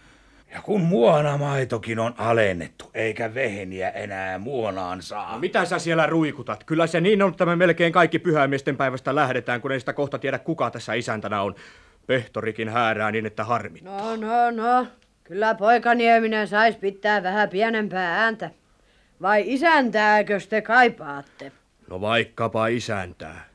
Ja 0.53 0.61
kun 0.61 0.81
muonamaitokin 0.81 1.99
on 1.99 2.13
alennettu, 2.17 2.91
eikä 2.93 3.33
veheniä 3.33 3.89
enää 3.89 4.37
muonaan 4.37 5.01
saa. 5.01 5.33
No 5.33 5.39
mitä 5.39 5.65
sä 5.65 5.79
siellä 5.79 6.05
ruikutat? 6.05 6.63
Kyllä 6.63 6.87
se 6.87 7.01
niin 7.01 7.21
on, 7.21 7.31
että 7.31 7.45
me 7.45 7.55
melkein 7.55 7.93
kaikki 7.93 8.19
pyhämiesten 8.19 8.77
päivästä 8.77 9.15
lähdetään, 9.15 9.61
kun 9.61 9.71
ei 9.71 9.79
sitä 9.79 9.93
kohta 9.93 10.19
tiedä 10.19 10.39
kuka 10.39 10.71
tässä 10.71 10.93
isäntänä 10.93 11.41
on. 11.41 11.55
Pehtorikin 12.07 12.69
häärää 12.69 13.11
niin, 13.11 13.25
että 13.25 13.43
harmi. 13.43 13.79
No, 13.81 14.15
no, 14.15 14.51
no. 14.51 14.87
Kyllä 15.23 15.55
poika 15.55 15.95
Nieminen 15.95 16.47
sais 16.47 16.77
pitää 16.77 17.23
vähän 17.23 17.49
pienempää 17.49 18.23
ääntä. 18.23 18.51
Vai 19.21 19.43
isäntääkös 19.45 20.47
te 20.47 20.61
kaipaatte? 20.61 21.51
No 21.89 22.01
vaikkapa 22.01 22.67
isäntää. 22.67 23.52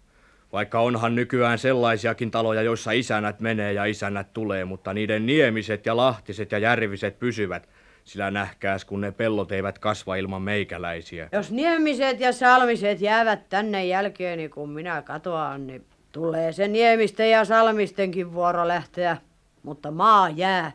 Vaikka 0.53 0.81
onhan 0.81 1.15
nykyään 1.15 1.59
sellaisiakin 1.59 2.31
taloja, 2.31 2.63
joissa 2.63 2.91
isänät 2.91 3.41
menee 3.41 3.73
ja 3.73 3.85
isännät 3.85 4.33
tulee, 4.33 4.65
mutta 4.65 4.95
niiden 4.95 5.27
niemiset 5.27 5.87
ja 5.87 5.97
lahtiset 5.97 6.53
ja 6.53 6.59
järviset 6.59 7.19
pysyvät. 7.19 7.69
Sillä 8.05 8.31
nähkääs, 8.31 8.85
kun 8.85 9.01
ne 9.01 9.13
pellot 9.13 9.53
eivät 9.53 9.79
kasva 9.79 10.17
ilman 10.17 10.43
meikäläisiä. 10.43 11.29
Jos 11.33 11.51
Niemiset 11.51 12.21
ja 12.21 12.33
Salmiset 12.33 13.01
jäävät 13.01 13.49
tänne 13.49 13.87
jälkeeni, 13.87 14.49
kun 14.49 14.71
minä 14.71 15.03
katoan, 15.03 15.67
niin 15.67 15.85
tulee 16.13 16.53
se 16.53 16.69
Niemisten 16.69 17.31
ja 17.31 17.45
Salmistenkin 17.45 18.33
vuoro 18.33 18.69
lähteä. 18.69 19.17
Mutta 19.63 19.91
maa 19.91 20.29
jää. 20.31 20.73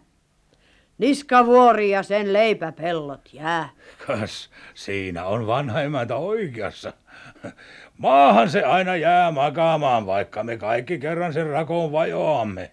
Niskavuori 0.98 1.90
ja 1.90 2.04
sen 2.04 2.34
leipäpellot 2.34 3.30
jää. 3.34 3.70
Kas, 4.08 4.50
siinä 4.74 5.26
on 5.26 5.48
vanha 5.48 5.82
emäntä 5.82 6.16
oikeassa. 6.16 6.94
Maahan 7.98 8.50
se 8.50 8.64
aina 8.64 8.96
jää 8.96 9.32
makaamaan, 9.32 10.06
vaikka 10.06 10.44
me 10.44 10.58
kaikki 10.58 11.00
kerran 11.00 11.34
sen 11.34 11.48
rakoon 11.48 11.92
vajoamme. 11.92 12.72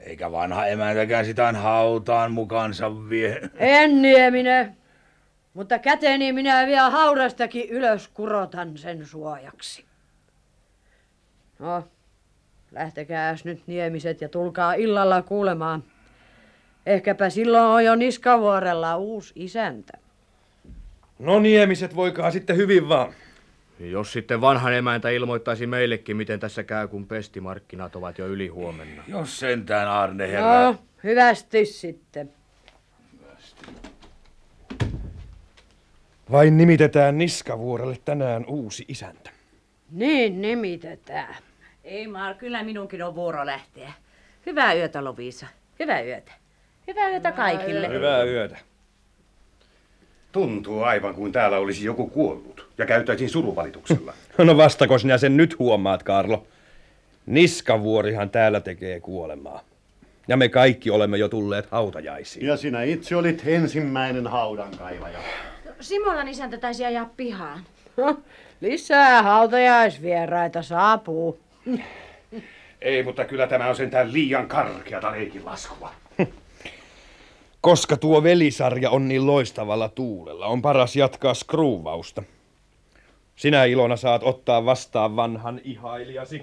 Eikä 0.00 0.32
vanha 0.32 0.66
emäntäkään 0.66 1.24
sitä 1.24 1.52
hautaan 1.52 2.32
mukansa 2.32 3.08
vie. 3.08 3.50
En 3.54 4.02
Nieminen. 4.02 4.76
Mutta 5.54 5.78
käteni 5.78 6.32
minä 6.32 6.66
vielä 6.66 6.90
haudastakin 6.90 7.68
ylös 7.68 8.08
kurotan 8.08 8.78
sen 8.78 9.06
suojaksi. 9.06 9.84
No, 11.58 11.88
lähtekääs 12.72 13.44
nyt 13.44 13.62
Niemiset 13.66 14.20
ja 14.20 14.28
tulkaa 14.28 14.74
illalla 14.74 15.22
kuulemaan. 15.22 15.84
Ehkäpä 16.86 17.30
silloin 17.30 17.64
on 17.64 17.84
jo 17.84 17.94
Niskavuorella 17.94 18.96
uusi 18.96 19.32
isäntä. 19.36 19.98
No 21.18 21.40
niemiset, 21.40 21.96
voikaa 21.96 22.30
sitten 22.30 22.56
hyvin 22.56 22.88
vaan. 22.88 23.14
Jos 23.80 24.12
sitten 24.12 24.40
vanhan 24.40 24.74
emäntä 24.74 25.10
ilmoittaisi 25.10 25.66
meillekin, 25.66 26.16
miten 26.16 26.40
tässä 26.40 26.62
käy, 26.62 26.88
kun 26.88 27.06
pestimarkkinat 27.06 27.96
ovat 27.96 28.18
jo 28.18 28.26
yli 28.26 28.48
huomenna. 28.48 29.02
Jos 29.08 29.38
sentään 29.38 29.88
Arne 29.88 30.28
herra. 30.28 30.62
No, 30.62 30.76
hyvästi 31.04 31.66
sitten. 31.66 32.30
Vain 36.30 36.56
nimitetään 36.56 37.18
Niskavuorelle 37.18 37.96
tänään 38.04 38.44
uusi 38.46 38.84
isäntä. 38.88 39.30
Niin 39.90 40.40
nimitetään. 40.40 41.36
Ei 41.84 42.06
Mar, 42.06 42.34
kyllä 42.34 42.62
minunkin 42.62 43.02
on 43.02 43.14
vuoro 43.14 43.46
lähteä. 43.46 43.92
Hyvää 44.46 44.74
yötä, 44.74 45.04
Lovisa. 45.04 45.46
Hyvää 45.78 46.02
yötä. 46.02 46.32
Hyvää 46.86 47.08
yötä 47.10 47.32
kaikille. 47.32 47.88
Hyvää 47.88 48.24
yötä. 48.24 48.58
Tuntuu 50.32 50.82
aivan 50.82 51.14
kuin 51.14 51.32
täällä 51.32 51.58
olisi 51.58 51.84
joku 51.84 52.06
kuollut 52.06 52.68
ja 52.78 52.86
käytäisiin 52.86 53.30
suruvalituksella. 53.30 54.14
No 54.38 54.56
vastako 54.56 54.98
sinä 54.98 55.18
sen 55.18 55.36
nyt 55.36 55.58
huomaat, 55.58 56.02
Karlo? 56.02 56.46
Niskavuorihan 57.26 58.30
täällä 58.30 58.60
tekee 58.60 59.00
kuolemaa. 59.00 59.60
Ja 60.28 60.36
me 60.36 60.48
kaikki 60.48 60.90
olemme 60.90 61.18
jo 61.18 61.28
tulleet 61.28 61.66
hautajaisiin. 61.70 62.46
Ja 62.46 62.56
sinä 62.56 62.82
itse 62.82 63.16
olit 63.16 63.42
ensimmäinen 63.46 64.26
haudankaivaja. 64.26 65.18
Simolan 65.80 66.28
isäntä 66.28 66.58
taisi 66.58 66.84
ajaa 66.84 67.10
pihaan. 67.16 67.60
Lisää 68.60 69.22
hautajaisvieraita 69.22 70.62
saapuu. 70.62 71.40
Ei, 72.80 73.02
mutta 73.02 73.24
kyllä 73.24 73.46
tämä 73.46 73.68
on 73.68 73.76
sentään 73.76 74.12
liian 74.12 74.48
karkeata 74.48 75.12
leikinlaskua. 75.12 75.92
Koska 77.60 77.96
tuo 77.96 78.22
velisarja 78.22 78.90
on 78.90 79.08
niin 79.08 79.26
loistavalla 79.26 79.88
tuulella, 79.88 80.46
on 80.46 80.62
paras 80.62 80.96
jatkaa 80.96 81.34
skruuvausta. 81.34 82.22
Sinä 83.36 83.64
Ilona 83.64 83.96
saat 83.96 84.22
ottaa 84.22 84.64
vastaan 84.64 85.16
vanhan 85.16 85.60
ihailijasi. 85.64 86.42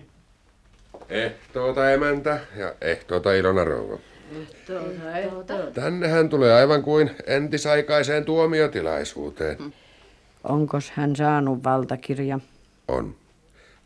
Ehtoota 1.10 1.92
emäntä 1.92 2.40
ja 2.56 2.74
ehtoota 2.82 3.34
Ilona 3.34 3.64
rouva. 3.64 3.98
Ehtoota, 4.42 5.18
ehtoota. 5.18 5.72
Tänne 5.82 6.08
hän 6.08 6.30
tulee 6.30 6.54
aivan 6.54 6.84
kuin 6.84 7.12
entisaikaiseen 7.28 8.26
tuomiotilaisuuteen. 8.26 9.58
Onkos 10.44 10.92
hän 10.92 11.16
saanut 11.16 11.64
valtakirja? 11.64 12.40
On. 12.88 13.16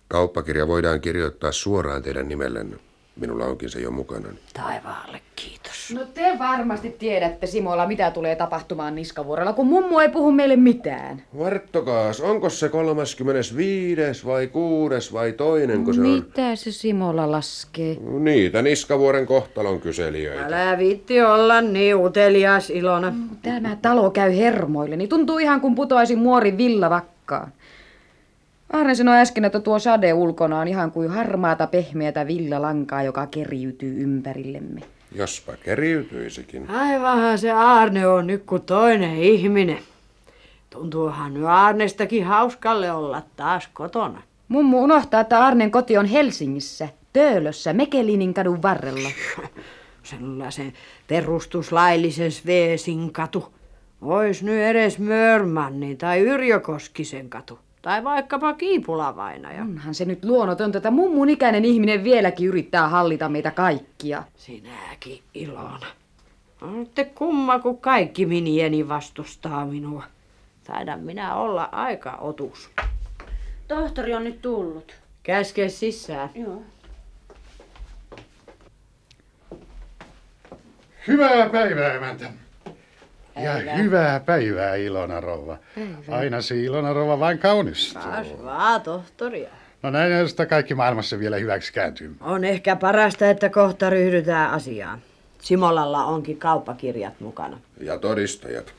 Kauppakirja 0.08 0.68
voidaan 0.68 1.02
kirjoittaa 1.02 1.52
suoraan 1.52 2.04
teidän 2.04 2.28
nimellenne. 2.28 2.78
Minulla 3.22 3.46
onkin 3.46 3.70
se 3.70 3.80
jo 3.80 3.92
mukana. 3.92 4.28
Taivaalle 4.54 5.22
kiitos. 5.36 5.94
No 5.94 6.06
te 6.14 6.40
varmasti 6.40 6.90
tiedätte, 6.90 7.48
Simola, 7.48 7.88
mitä 7.88 8.12
tulee 8.12 8.36
tapahtumaan 8.36 8.96
Niskavuorella, 8.96 9.54
kun 9.54 9.68
mummu 9.68 10.00
ei 10.00 10.10
puhu 10.10 10.32
meille 10.32 10.56
mitään. 10.56 11.22
Varttokaas, 11.40 12.22
onko 12.22 12.50
se 12.50 12.70
35. 12.70 14.26
vai 14.26 14.48
6. 14.48 15.14
vai 15.14 15.32
toinen, 15.32 15.84
kun 15.84 15.94
se 15.94 16.02
on? 16.02 16.08
Mitä 16.08 16.56
se 16.56 16.72
Simola 16.72 17.32
laskee? 17.32 17.98
Niitä 18.20 18.62
Niskavuoren 18.62 19.26
kohtalon 19.26 19.82
kyselijöitä. 19.82 20.46
Älä 20.46 20.78
viitti 20.78 21.22
olla 21.22 21.62
niin 21.62 21.96
utelias, 21.96 22.70
Ilona. 22.70 23.14
Tämä 23.42 23.78
talo 23.82 24.12
käy 24.12 24.38
hermoille, 24.38 24.96
niin 24.96 25.10
tuntuu 25.10 25.38
ihan 25.38 25.62
kuin 25.62 25.76
putoaisin 25.76 26.20
muori 26.20 26.58
villavakkaan. 26.58 27.54
Arne 28.72 28.96
sanoi 28.96 29.18
äsken, 29.18 29.46
että 29.46 29.60
tuo 29.60 29.80
sade 29.80 30.14
ulkona 30.14 30.60
on 30.60 30.68
ihan 30.68 30.92
kuin 30.92 31.10
harmaata 31.10 31.68
pehmeätä 31.68 32.28
villalankaa, 32.28 33.04
joka 33.04 33.28
keriytyy 33.28 34.04
ympärillemme. 34.04 34.82
Jospa 35.16 35.54
keriytyisikin. 35.64 36.70
Aivanhan 36.70 37.38
se 37.38 37.52
Arne 37.52 38.08
on 38.08 38.28
nyt 38.28 38.44
kuin 38.44 38.62
toinen 38.62 39.18
ihminen. 39.18 39.80
Tuntuuhan 40.70 41.34
nyt 41.34 41.44
Arnestakin 41.48 42.26
hauskalle 42.26 42.92
olla 42.92 43.22
taas 43.36 43.70
kotona. 43.74 44.22
Mummu 44.48 44.84
unohtaa, 44.84 45.22
että 45.22 45.46
Arnen 45.46 45.72
koti 45.72 45.98
on 45.98 46.06
Helsingissä, 46.06 46.90
Töölössä, 47.14 47.74
Mekelinin 47.74 48.34
kadun 48.34 48.62
varrella. 48.62 49.10
Sellaisen 50.04 50.74
perustuslaillisen 51.08 52.32
Sveesin 52.32 53.14
katu. 53.14 53.54
Ois 54.02 54.44
nyt 54.44 54.62
edes 54.62 55.00
Mörmanni 55.00 55.96
tai 55.96 56.20
Yrjö 56.20 56.60
Koskisen 56.60 57.30
katu. 57.30 57.60
Tai 57.82 58.04
vaikkapa 58.04 58.54
Kiipulavainaja. 58.54 59.62
Onhan 59.62 59.96
se 59.96 60.06
nyt 60.06 60.26
luonnotonta, 60.26 60.78
että 60.78 60.92
mummun 60.92 61.30
ikäinen 61.30 61.66
ihminen 61.66 62.04
vieläkin 62.04 62.48
yrittää 62.48 62.88
hallita 62.88 63.30
meitä 63.30 63.52
kaikkia. 63.52 64.24
Sinäkin, 64.36 65.22
Ilona. 65.34 65.88
On 66.62 66.80
nyt 66.80 67.12
kumma, 67.16 67.60
kun 67.60 67.78
kaikki 67.78 68.26
minieni 68.26 68.88
vastustaa 68.88 69.66
minua. 69.66 70.04
Taidan 70.64 71.00
minä 71.00 71.36
olla 71.36 71.70
aika 71.72 72.16
otus. 72.16 72.70
Tohtori 73.68 74.14
on 74.14 74.24
nyt 74.24 74.42
tullut. 74.42 74.96
Käske 75.24 75.70
sisään. 75.70 76.30
Joo. 76.36 76.62
Hyvää 81.08 81.50
päivää, 81.50 81.94
emäntä. 81.94 82.32
Ja 83.36 83.54
hyvää 83.54 84.20
päivää, 84.20 84.76
Ilona 84.76 85.20
Rouva. 85.20 85.58
Päivää. 85.76 86.20
Aina 86.20 86.42
se 86.42 86.60
Ilona 86.60 86.94
Rouva 86.94 87.20
vain 87.20 87.40
kaunistuu. 87.40 88.02
Taas 88.02 88.28
vaan 88.44 88.82
tohtoria. 88.82 89.50
No 89.84 89.90
näin 89.90 90.30
sitä 90.30 90.46
kaikki 90.46 90.76
maailmassa 90.76 91.20
vielä 91.20 91.38
hyväksi 91.38 91.74
kääntyy. 91.74 92.16
On 92.22 92.44
ehkä 92.44 92.76
parasta, 92.76 93.30
että 93.30 93.50
kohta 93.50 93.90
ryhdytään 93.90 94.52
asiaan. 94.52 95.00
Simolalla 95.42 96.06
onkin 96.06 96.38
kauppakirjat 96.38 97.20
mukana. 97.20 97.60
Ja 97.82 97.98
todistajat. 97.98 98.74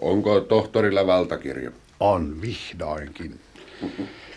Onko 0.00 0.40
tohtorilla 0.40 1.06
valtakirja? 1.06 1.70
On 2.00 2.42
vihdoinkin. 2.42 3.40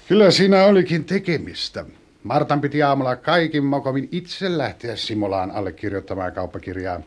Kyllä 0.08 0.32
siinä 0.32 0.66
olikin 0.66 1.06
tekemistä. 1.06 1.86
Martan 2.24 2.62
piti 2.62 2.84
aamulla 2.84 3.16
kaikin 3.16 3.64
mokomin 3.64 4.10
itse 4.12 4.58
lähteä 4.58 4.96
Simolaan 4.96 5.52
allekirjoittamaan 5.52 6.34
kauppakirjaa. 6.34 7.02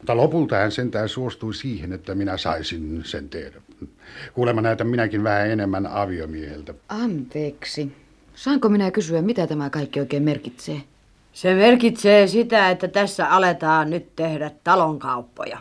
Mutta 0.00 0.16
lopulta 0.16 0.56
hän 0.56 0.72
sentään 0.72 1.08
suostui 1.08 1.54
siihen, 1.54 1.92
että 1.92 2.14
minä 2.14 2.36
saisin 2.36 3.02
sen 3.04 3.28
tehdä. 3.28 3.60
Kuulemma 4.34 4.60
näytän 4.60 4.86
minäkin 4.86 5.24
vähän 5.24 5.50
enemmän 5.50 5.86
aviomieheltä. 5.86 6.74
Anteeksi. 6.88 7.92
Saanko 8.34 8.68
minä 8.68 8.90
kysyä, 8.90 9.22
mitä 9.22 9.46
tämä 9.46 9.70
kaikki 9.70 10.00
oikein 10.00 10.22
merkitsee? 10.22 10.82
Se 11.32 11.54
merkitsee 11.54 12.26
sitä, 12.26 12.70
että 12.70 12.88
tässä 12.88 13.28
aletaan 13.28 13.90
nyt 13.90 14.16
tehdä 14.16 14.50
talonkauppoja. 14.64 15.58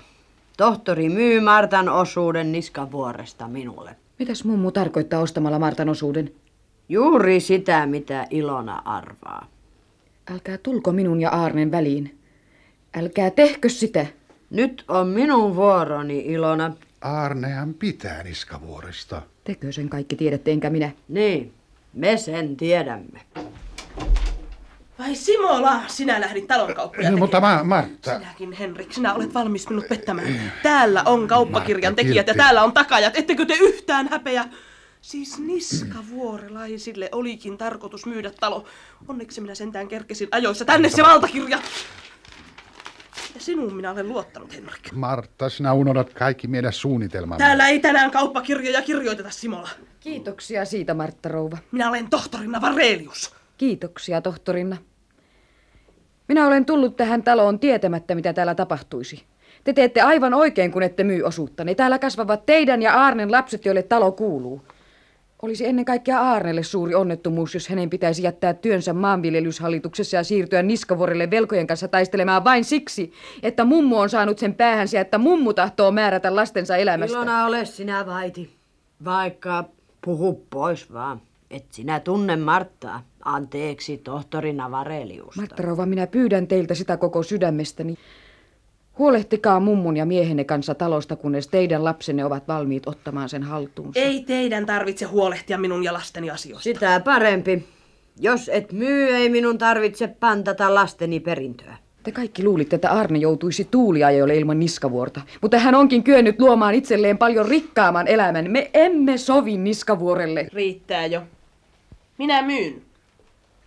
Tohtori 0.58 1.10
myy 1.10 1.40
Martan 1.40 1.90
osuuden 1.90 2.52
niskavuoresta 2.52 3.48
minulle. 3.48 3.96
Mitäs 4.20 4.44
mummu 4.44 4.72
tarkoittaa 4.72 5.22
ostamalla 5.22 5.60
Martan 5.60 5.90
osuuden? 5.90 6.32
Juuri 6.90 7.40
sitä, 7.40 7.86
mitä 7.86 8.28
Ilona 8.30 8.82
arvaa. 8.86 9.48
Älkää 10.32 10.58
tulko 10.58 10.92
minun 10.92 11.22
ja 11.22 11.30
Aarnen 11.30 11.72
väliin. 11.72 12.18
Älkää 12.98 13.30
tehkö 13.30 13.70
sitä. 13.70 14.06
Nyt 14.50 14.86
on 14.88 15.08
minun 15.08 15.56
vuoroni, 15.56 16.20
Ilona. 16.20 16.74
Arnehan 17.02 17.74
pitää 17.74 18.24
niskavuoresta. 18.24 19.22
Tekö 19.44 19.72
sen 19.72 19.90
kaikki 19.90 20.16
tiedätte, 20.16 20.52
enkä 20.52 20.70
minä? 20.70 20.92
Niin, 21.08 21.54
me 21.94 22.18
sen 22.18 22.58
tiedämme. 22.58 23.22
Vai 25.00 25.16
Simola, 25.16 25.82
sinä 25.88 26.22
lähdit 26.22 26.48
talonkauppoja 26.48 27.12
No, 27.12 27.18
mutta 27.18 27.40
ma- 27.42 27.64
Martta, 27.64 28.20
Sinäkin, 28.20 28.52
Henrik, 28.52 28.94
sinä 28.94 29.14
olet 29.14 29.34
valmis 29.34 29.70
minut 29.70 29.88
pettämään. 29.90 30.52
Täällä 30.64 31.04
on 31.06 31.28
kauppakirjan 31.28 31.92
Martta, 31.92 32.04
tekijät 32.04 32.28
ja 32.28 32.34
täällä 32.34 32.64
on 32.64 32.74
takajat. 32.74 33.18
Ettekö 33.18 33.46
te 33.46 33.54
yhtään 33.62 34.08
häpeä? 34.10 34.46
Siis 35.02 35.40
niskavuorelaisille 35.40 37.10
olikin 37.12 37.58
tarkoitus 37.58 38.06
myydä 38.06 38.32
talo. 38.40 38.66
Onneksi 39.08 39.42
minä 39.42 39.56
sentään 39.56 39.88
kerkesin 39.88 40.28
ajoissa. 40.32 40.66
Tänne 40.66 40.90
se 40.90 41.04
valtakirja! 41.04 41.60
Ja 43.40 43.44
sinuun 43.44 43.76
minä 43.76 43.92
olen 43.92 44.10
luottanut, 44.10 44.54
Henrik. 44.56 44.92
Martta, 44.92 45.50
sinä 45.50 45.74
unohdat 45.74 46.14
kaikki 46.14 46.48
meidän 46.48 46.74
suunnitelmamme. 46.74 47.38
Täällä 47.38 47.68
ei 47.68 47.80
tänään 47.80 48.12
kauppakirjoja 48.12 48.82
kirjoiteta, 48.82 49.30
Simola. 49.30 49.70
Kiitoksia 50.00 50.66
siitä, 50.66 50.94
Martta 50.94 51.30
Rouva. 51.30 51.58
Minä 51.72 51.90
olen 51.90 52.10
tohtorina 52.10 52.62
Varelius. 52.62 53.36
Kiitoksia, 53.58 54.22
tohtorinna. 54.22 54.78
Minä 56.28 56.48
olen 56.48 56.66
tullut 56.66 56.96
tähän 56.96 57.24
taloon 57.24 57.60
tietämättä, 57.60 58.16
mitä 58.16 58.34
täällä 58.34 58.56
tapahtuisi. 58.56 59.24
Te 59.64 59.74
teette 59.74 60.02
aivan 60.02 60.34
oikein, 60.34 60.72
kun 60.72 60.84
ette 60.84 61.04
myy 61.04 61.24
osuuttanne. 61.24 61.76
Täällä 61.76 62.00
kasvavat 62.00 62.46
teidän 62.46 62.82
ja 62.82 62.94
Aarnen 62.94 63.32
lapset, 63.32 63.66
joille 63.66 63.84
talo 63.84 64.12
kuuluu. 64.12 64.62
Olisi 65.42 65.66
ennen 65.66 65.86
kaikkea 65.86 66.22
Aarnelle 66.22 66.64
suuri 66.64 66.96
onnettomuus, 66.96 67.54
jos 67.54 67.70
hänen 67.70 67.90
pitäisi 67.90 68.24
jättää 68.24 68.54
työnsä 68.54 68.94
maanviljelyshallituksessa 68.94 70.18
ja 70.18 70.24
siirtyä 70.24 70.64
Niskavuorelle 70.64 71.32
velkojen 71.32 71.68
kanssa 71.68 71.88
taistelemaan 71.88 72.44
vain 72.44 72.66
siksi, 72.66 73.14
että 73.44 73.66
mummu 73.66 74.00
on 74.00 74.10
saanut 74.10 74.40
sen 74.40 74.56
päähänsä 74.56 74.98
ja 74.98 75.02
että 75.02 75.18
mummu 75.18 75.54
tahtoo 75.54 75.92
määrätä 75.92 76.36
lastensa 76.36 76.78
elämästä. 76.78 77.18
Ilona, 77.18 77.46
ole 77.46 77.66
sinä 77.66 78.06
vaiti. 78.06 78.50
Vaikka 79.06 79.66
puhu 80.02 80.46
pois 80.50 80.94
vaan. 80.94 81.22
Et 81.52 81.66
sinä 81.72 82.00
tunne 82.00 82.36
Marttaa. 82.36 83.04
Anteeksi, 83.26 83.98
tohtorina 83.98 84.72
Vareliusta. 84.72 85.42
Martta 85.42 85.64
Rouva, 85.64 85.86
minä 85.86 86.08
pyydän 86.08 86.48
teiltä 86.48 86.74
sitä 86.74 86.98
koko 86.98 87.24
sydämestäni. 87.24 87.98
Huolehtikaa 89.00 89.60
mummun 89.60 89.98
ja 89.98 90.06
miehenne 90.06 90.44
kanssa 90.44 90.76
talosta, 90.76 91.16
kunnes 91.16 91.48
teidän 91.48 91.84
lapsenne 91.84 92.26
ovat 92.26 92.48
valmiit 92.48 92.88
ottamaan 92.88 93.30
sen 93.30 93.44
haltuunsa. 93.44 94.00
Ei 94.00 94.24
teidän 94.24 94.66
tarvitse 94.66 95.06
huolehtia 95.06 95.58
minun 95.58 95.84
ja 95.84 95.94
lasteni 95.94 96.30
asioista. 96.30 96.64
Sitä 96.64 97.00
parempi. 97.00 97.66
Jos 98.20 98.50
et 98.54 98.72
myy, 98.72 99.10
ei 99.10 99.30
minun 99.30 99.58
tarvitse 99.58 100.08
pantata 100.08 100.76
lasteni 100.76 101.20
perintöä. 101.20 101.78
Te 102.04 102.12
kaikki 102.12 102.44
luulitte, 102.44 102.76
että 102.76 102.92
Arne 102.92 103.20
joutuisi 103.20 103.68
tuuliajoille 103.72 104.36
ilman 104.36 104.60
niskavuorta, 104.60 105.22
mutta 105.42 105.60
hän 105.60 105.76
onkin 105.76 106.04
kyennyt 106.04 106.40
luomaan 106.40 106.76
itselleen 106.76 107.18
paljon 107.18 107.46
rikkaamman 107.46 108.08
elämän. 108.08 108.52
Me 108.52 108.70
emme 108.74 109.18
sovi 109.18 109.58
niskavuorelle. 109.58 110.48
Riittää 110.54 111.06
jo. 111.06 111.22
Minä 112.18 112.42
myyn. 112.42 112.82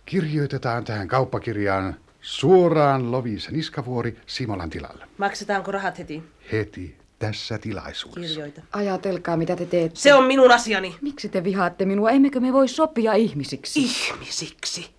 Kirjoitetaan 0.05 0.83
tähän 0.83 1.07
kauppakirjaan 1.07 1.95
suoraan 2.23 3.11
Lovisa 3.11 3.51
Niskavuori 3.51 4.17
Simolan 4.25 4.69
tilalle. 4.69 5.07
Maksetaanko 5.17 5.71
rahat 5.71 5.99
heti? 5.99 6.23
Heti 6.51 6.97
tässä 7.19 7.57
tilaisuudessa. 7.57 8.33
Kirjoita. 8.33 8.61
Ajatelkaa, 8.71 9.37
mitä 9.37 9.55
te 9.55 9.65
teette. 9.65 9.99
Se 9.99 10.13
on 10.13 10.23
minun 10.23 10.51
asiani. 10.51 10.95
Miksi 11.01 11.29
te 11.29 11.43
vihaatte 11.43 11.85
minua? 11.85 12.11
Emmekö 12.11 12.39
me 12.39 12.53
voi 12.53 12.67
sopia 12.67 13.13
ihmisiksi? 13.13 13.79
Ihmisiksi? 13.79 14.89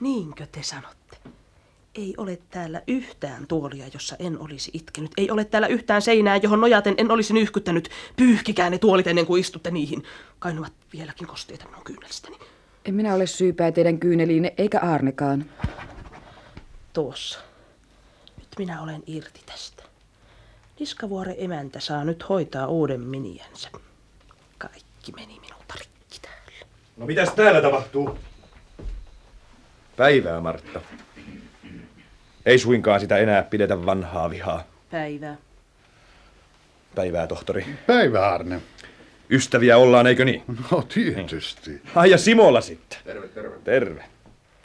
Niinkö 0.00 0.46
te 0.52 0.62
sanotte? 0.62 1.16
Ei 1.94 2.14
ole 2.16 2.38
täällä 2.50 2.82
yhtään 2.88 3.46
tuolia, 3.46 3.86
jossa 3.94 4.16
en 4.18 4.38
olisi 4.38 4.70
itkenyt. 4.74 5.10
Ei 5.16 5.30
ole 5.30 5.44
täällä 5.44 5.68
yhtään 5.68 6.02
seinää, 6.02 6.36
johon 6.36 6.60
nojaten 6.60 6.94
en 6.98 7.10
olisi 7.10 7.32
nyyhkyttänyt. 7.32 7.88
Pyyhkikää 8.16 8.70
ne 8.70 8.78
tuolit 8.78 9.06
ennen 9.06 9.26
kuin 9.26 9.40
istutte 9.40 9.70
niihin. 9.70 10.02
Kai 10.38 10.52
ne 10.52 10.60
ovat 10.60 10.72
vieläkin 10.92 11.26
kosteita 11.26 11.66
minun 11.68 11.84
kyynelstäni. 11.84 12.36
En 12.84 12.94
minä 12.94 13.14
ole 13.14 13.26
syypää 13.26 13.72
teidän 13.72 13.98
kyyneliinne, 13.98 14.54
eikä 14.58 14.78
Arnekaan. 14.80 15.44
Tuossa. 16.92 17.38
Nyt 18.36 18.48
minä 18.58 18.82
olen 18.82 19.02
irti 19.06 19.40
tästä. 19.46 19.82
Niskavuoren 20.80 21.34
emäntä 21.38 21.80
saa 21.80 22.04
nyt 22.04 22.28
hoitaa 22.28 22.66
uuden 22.66 23.00
miniänsä. 23.00 23.68
Kaikki 24.58 25.12
meni 25.12 25.40
minulta 25.40 25.74
rikki 25.78 26.18
täällä. 26.22 26.66
No 26.96 27.06
mitäs 27.06 27.30
täällä 27.30 27.62
tapahtuu? 27.62 28.18
Päivää, 29.96 30.40
Martta. 30.40 30.80
Ei 32.46 32.58
suinkaan 32.58 33.00
sitä 33.00 33.16
enää 33.16 33.42
pidetä 33.42 33.86
vanhaa 33.86 34.30
vihaa. 34.30 34.64
Päivää. 34.90 35.36
Päivää, 36.94 37.26
tohtori. 37.26 37.66
Päivä, 37.86 38.28
Arne. 38.28 38.60
Ystäviä 39.30 39.76
ollaan, 39.76 40.06
eikö 40.06 40.24
niin? 40.24 40.42
No 40.70 40.82
tietysti. 40.82 41.82
Ai 41.94 42.10
ja 42.10 42.18
Simola 42.18 42.60
sitten. 42.60 42.98
Terve, 43.04 43.28
terve. 43.28 43.56
Terve. 43.64 44.04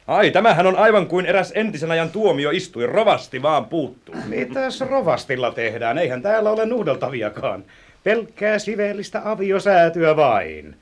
Ai, 0.08 0.32
tämähän 0.32 0.68
on 0.68 0.76
aivan 0.76 1.08
kuin 1.08 1.26
eräs 1.26 1.52
entisen 1.56 1.92
ajan 1.92 2.10
tuomioistuin. 2.10 2.90
Rovasti 2.90 3.42
vaan 3.42 3.66
puuttuu. 3.66 4.16
Mitäs 4.28 4.82
rovastilla 4.82 5.52
tehdään? 5.52 5.98
Eihän 5.98 6.22
täällä 6.22 6.50
ole 6.50 6.66
nuhdeltaviakaan. 6.66 7.64
Pelkkää 8.04 8.60
siveellistä 8.60 9.22
aviosäätyä 9.32 10.16
vain. 10.16 10.76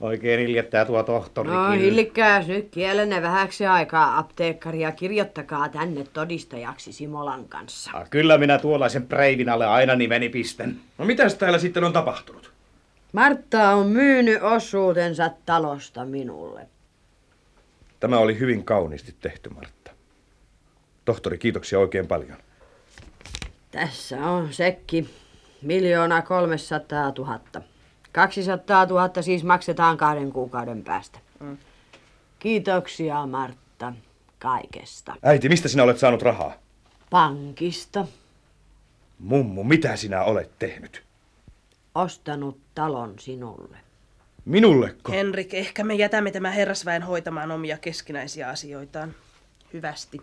Oikein 0.00 0.40
iljettää 0.40 0.84
tuo 0.84 1.02
tohtorikin. 1.02 1.58
No 1.58 1.70
hillikkääs 1.70 2.46
nyt 2.46 2.68
kielenne 2.70 3.22
vähäksi 3.22 3.66
aikaa 3.66 4.18
apteekkari 4.18 4.80
ja 4.80 4.92
kirjoittakaa 4.92 5.68
tänne 5.68 6.04
todistajaksi 6.12 6.92
Simolan 6.92 7.44
kanssa. 7.48 7.90
Ah, 7.94 8.10
Kyllä 8.10 8.38
minä 8.38 8.58
tuollaisen 8.58 9.06
preivin 9.06 9.48
alle 9.48 9.66
aina 9.66 9.94
nimeni 9.94 10.28
pistän. 10.28 10.76
No 10.98 11.04
mitäs 11.04 11.34
täällä 11.34 11.58
sitten 11.58 11.84
on 11.84 11.92
tapahtunut? 11.92 12.52
Martta 13.12 13.70
on 13.70 13.86
myynyt 13.86 14.42
osuutensa 14.42 15.30
talosta 15.46 16.04
minulle. 16.04 16.66
Tämä 18.00 18.18
oli 18.18 18.38
hyvin 18.38 18.64
kauniisti 18.64 19.14
tehty, 19.20 19.50
Martta. 19.50 19.90
Tohtori, 21.04 21.38
kiitoksia 21.38 21.78
oikein 21.78 22.06
paljon. 22.06 22.38
Tässä 23.70 24.16
on 24.16 24.52
sekki. 24.52 25.10
Miljoona 25.62 26.22
kolmesataa 26.22 27.12
tuhatta. 27.12 27.62
200 28.12 28.84
000 28.84 29.22
siis 29.22 29.44
maksetaan 29.44 29.96
kahden 29.96 30.32
kuukauden 30.32 30.84
päästä. 30.84 31.18
Kiitoksia 32.38 33.26
Martta 33.26 33.92
kaikesta. 34.38 35.14
Äiti, 35.22 35.48
mistä 35.48 35.68
sinä 35.68 35.82
olet 35.82 35.98
saanut 35.98 36.22
rahaa? 36.22 36.52
Pankista. 37.10 38.06
Mummu, 39.18 39.64
mitä 39.64 39.96
sinä 39.96 40.22
olet 40.22 40.50
tehnyt? 40.58 41.02
Ostanut 41.94 42.58
talon 42.74 43.14
sinulle. 43.18 43.76
Minulleko? 44.48 45.12
Henrik, 45.12 45.54
ehkä 45.54 45.84
me 45.84 45.94
jätämme 45.94 46.30
tämän 46.30 46.52
herrasväen 46.52 47.02
hoitamaan 47.02 47.50
omia 47.50 47.78
keskinäisiä 47.78 48.48
asioitaan. 48.48 49.14
Hyvästi. 49.72 50.20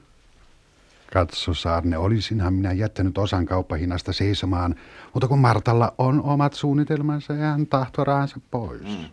Katso, 1.14 1.54
Saarne, 1.54 1.98
olisinhan 1.98 2.54
minä 2.54 2.74
jättänyt 2.74 3.18
osan 3.18 3.46
kauppahinnasta 3.46 4.14
seisomaan, 4.14 4.76
mutta 5.14 5.28
kun 5.28 5.40
Martalla 5.40 5.94
on 5.98 6.24
omat 6.24 6.54
suunnitelmansa 6.54 7.34
ja 7.34 7.40
hän 7.40 7.68
tahtoo 7.68 8.04
rahansa 8.04 8.40
pois. 8.52 8.82
Mm. 8.82 9.10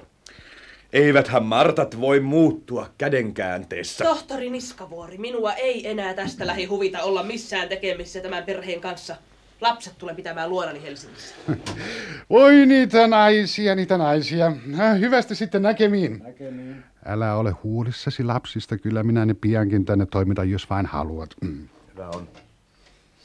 Eiväthän 0.93 1.45
Martat 1.45 2.01
voi 2.01 2.21
muuttua 2.21 2.91
kädenkäänteessä. 2.99 4.05
Tohtori 4.05 4.51
Niskavuori, 4.51 5.19
minua 5.19 5.53
ei 5.53 5.89
enää 5.89 6.15
tästä 6.15 6.47
lähi 6.47 6.65
huvita 6.65 7.03
olla 7.03 7.23
missään 7.23 7.69
tekemissä 7.69 8.21
tämän 8.21 8.45
perheen 8.45 8.81
kanssa. 8.81 9.17
Lapset 9.63 9.99
tulee 9.99 10.15
pitämään 10.15 10.51
luonani 10.51 10.83
Helsingissä. 10.83 11.35
Voi 12.31 12.67
niitä 12.67 13.07
naisia, 13.07 13.75
niitä 13.75 13.99
naisia. 13.99 14.47
Äh, 14.81 15.01
Hyvästi 15.01 15.35
sitten 15.35 15.63
näkemiin. 15.63 16.23
Näkemiin. 16.23 16.85
Älä 17.07 17.35
ole 17.35 17.51
huolissasi 17.51 18.25
lapsista, 18.25 18.79
kyllä 18.79 19.03
minä 19.03 19.27
ne 19.27 19.35
piankin 19.35 19.85
tänne 19.85 20.07
toimitan, 20.07 20.51
jos 20.51 20.71
vain 20.71 20.87
haluat. 20.87 21.31
Mm. 21.41 21.69
Hyvä 21.93 22.09
on. 22.09 22.29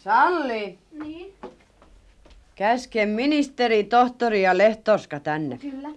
Salli. 0.03 0.77
Niin, 1.03 1.33
Käske 2.55 3.05
ministeri, 3.05 3.83
tohtori 3.83 4.41
ja 4.41 4.57
lehtoska 4.57 5.19
tänne. 5.19 5.57
kyllä. 5.57 5.89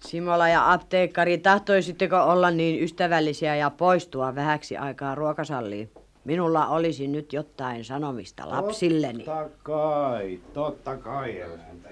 Simola 0.00 0.48
ja 0.48 0.72
apteekkari, 0.72 1.38
tahtoisitteko 1.38 2.16
olla 2.16 2.50
niin 2.50 2.82
ystävällisiä 2.82 3.56
ja 3.56 3.70
poistua 3.70 4.34
vähäksi 4.34 4.76
aikaa 4.76 5.14
ruokasalliin? 5.14 5.90
Minulla 6.24 6.66
olisi 6.66 7.06
nyt 7.06 7.32
jotain 7.32 7.84
sanomista 7.84 8.50
lapsilleni. 8.50 9.24
Totta 9.24 9.48
kai, 9.62 10.40
totta 10.52 10.96
kai, 10.96 11.40
emäntä. 11.40 11.88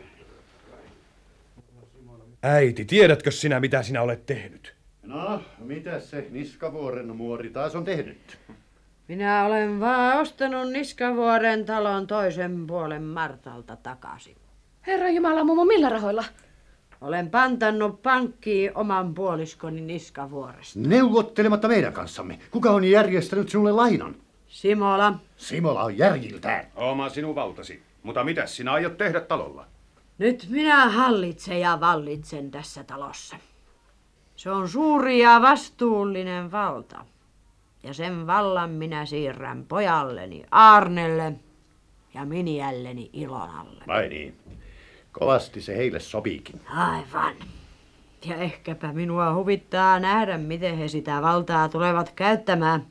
Äiti, 2.42 2.84
tiedätkö 2.84 3.30
sinä, 3.30 3.60
mitä 3.60 3.82
sinä 3.82 4.02
olet 4.02 4.26
tehnyt? 4.26 4.74
No, 5.02 5.42
mitä 5.58 6.00
se 6.00 6.26
Niskavuoren 6.30 7.16
muori 7.16 7.50
taas 7.50 7.74
on 7.74 7.84
tehnyt? 7.84 8.38
Minä 9.08 9.44
olen 9.44 9.80
vaan 9.80 10.20
ostanut 10.20 10.72
Niskavuoren 10.72 11.64
talon 11.64 12.06
toisen 12.06 12.66
puolen 12.66 13.02
Martalta 13.02 13.76
takaisin. 13.76 14.36
Herra 14.86 15.10
Jumala, 15.10 15.44
mummo, 15.44 15.64
millä 15.64 15.88
rahoilla? 15.88 16.24
Olen 17.00 17.30
pantannut 17.30 18.02
pankkiin 18.02 18.70
oman 18.74 19.14
puoliskoni 19.14 19.80
Niskavuoresta. 19.80 20.78
Neuvottelematta 20.78 21.68
meidän 21.68 21.92
kanssamme. 21.92 22.38
Kuka 22.50 22.70
on 22.70 22.84
järjestänyt 22.84 23.48
sinulle 23.48 23.72
lainan? 23.72 24.16
Simola. 24.48 25.14
Simola 25.36 25.82
on 25.82 25.98
järjiltään. 25.98 26.66
Oma 26.76 27.08
sinun 27.08 27.34
valtasi. 27.34 27.82
Mutta 28.02 28.24
mitä 28.24 28.46
sinä 28.46 28.72
aiot 28.72 28.96
tehdä 28.96 29.20
talolla? 29.20 29.66
Nyt 30.18 30.46
minä 30.50 30.88
hallitsen 30.88 31.60
ja 31.60 31.80
vallitsen 31.80 32.50
tässä 32.50 32.84
talossa. 32.84 33.36
Se 34.36 34.50
on 34.50 34.68
suuri 34.68 35.18
ja 35.18 35.42
vastuullinen 35.42 36.52
valta. 36.52 37.04
Ja 37.82 37.94
sen 37.94 38.26
vallan 38.26 38.70
minä 38.70 39.06
siirrän 39.06 39.64
pojalleni 39.64 40.44
Arnelle 40.50 41.32
ja 42.14 42.24
miniälleni 42.24 43.10
Ilonalle. 43.12 43.84
Vai 43.86 44.08
niin? 44.08 44.36
Kovasti 45.18 45.60
se 45.60 45.76
heille 45.76 46.00
sopiikin. 46.00 46.60
Aivan. 46.76 47.34
Ja 48.24 48.36
ehkäpä 48.36 48.92
minua 48.92 49.34
huvittaa 49.34 50.00
nähdä, 50.00 50.38
miten 50.38 50.78
he 50.78 50.88
sitä 50.88 51.22
valtaa 51.22 51.68
tulevat 51.68 52.12
käyttämään. 52.16 52.86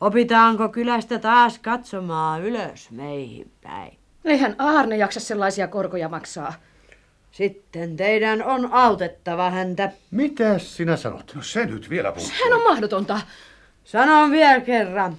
Opitaanko 0.00 0.68
kylästä 0.68 1.18
taas 1.18 1.58
katsomaan 1.58 2.42
ylös 2.42 2.90
meihin 2.90 3.50
päin? 3.62 3.98
Eihän 4.24 4.54
Aarne 4.58 4.96
jaksa 4.96 5.20
sellaisia 5.20 5.68
korkoja 5.68 6.08
maksaa. 6.08 6.52
Sitten 7.30 7.96
teidän 7.96 8.42
on 8.42 8.72
autettava 8.72 9.50
häntä. 9.50 9.92
Mitä 10.10 10.58
sinä 10.58 10.96
sanot? 10.96 11.32
No 11.34 11.42
se 11.42 11.66
nyt 11.66 11.90
vielä 11.90 12.12
puhuu. 12.12 12.28
Sehän 12.28 12.52
on 12.52 12.62
mahdotonta. 12.62 13.20
Sanon 13.84 14.30
vielä 14.30 14.60
kerran. 14.60 15.16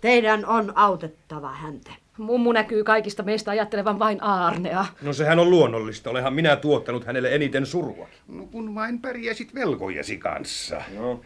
Teidän 0.00 0.46
on 0.46 0.72
autettava 0.74 1.52
häntä. 1.52 1.90
Mummu 2.20 2.52
näkyy 2.52 2.84
kaikista 2.84 3.22
meistä 3.22 3.50
ajattelevan 3.50 3.98
vain 3.98 4.18
Aarnea. 4.22 4.86
No 5.02 5.12
sehän 5.12 5.38
on 5.38 5.50
luonnollista. 5.50 6.10
Olehan 6.10 6.34
minä 6.34 6.56
tuottanut 6.56 7.04
hänelle 7.04 7.34
eniten 7.34 7.66
surua. 7.66 8.08
No 8.28 8.46
kun 8.46 8.74
vain 8.74 9.00
pärjäsit 9.00 9.54
velkojesi 9.54 10.18
kanssa. 10.18 10.82
No. 10.98 11.20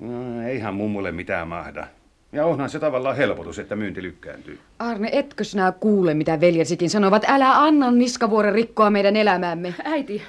no 0.00 0.42
eihän 0.48 0.74
mummulle 0.74 1.12
mitään 1.12 1.48
mahda. 1.48 1.86
Ja 2.32 2.46
onhan 2.46 2.70
se 2.70 2.78
tavallaan 2.78 3.16
helpotus, 3.16 3.58
että 3.58 3.76
myynti 3.76 4.02
lykkääntyy. 4.02 4.58
Arne, 4.78 5.08
etkö 5.12 5.44
sinä 5.44 5.72
kuule, 5.72 6.14
mitä 6.14 6.40
veljesikin 6.40 6.90
sanovat? 6.90 7.22
Älä 7.28 7.62
anna 7.62 7.90
niskavuoren 7.90 8.54
rikkoa 8.54 8.90
meidän 8.90 9.16
elämämme. 9.16 9.74
Äiti, 9.84 10.22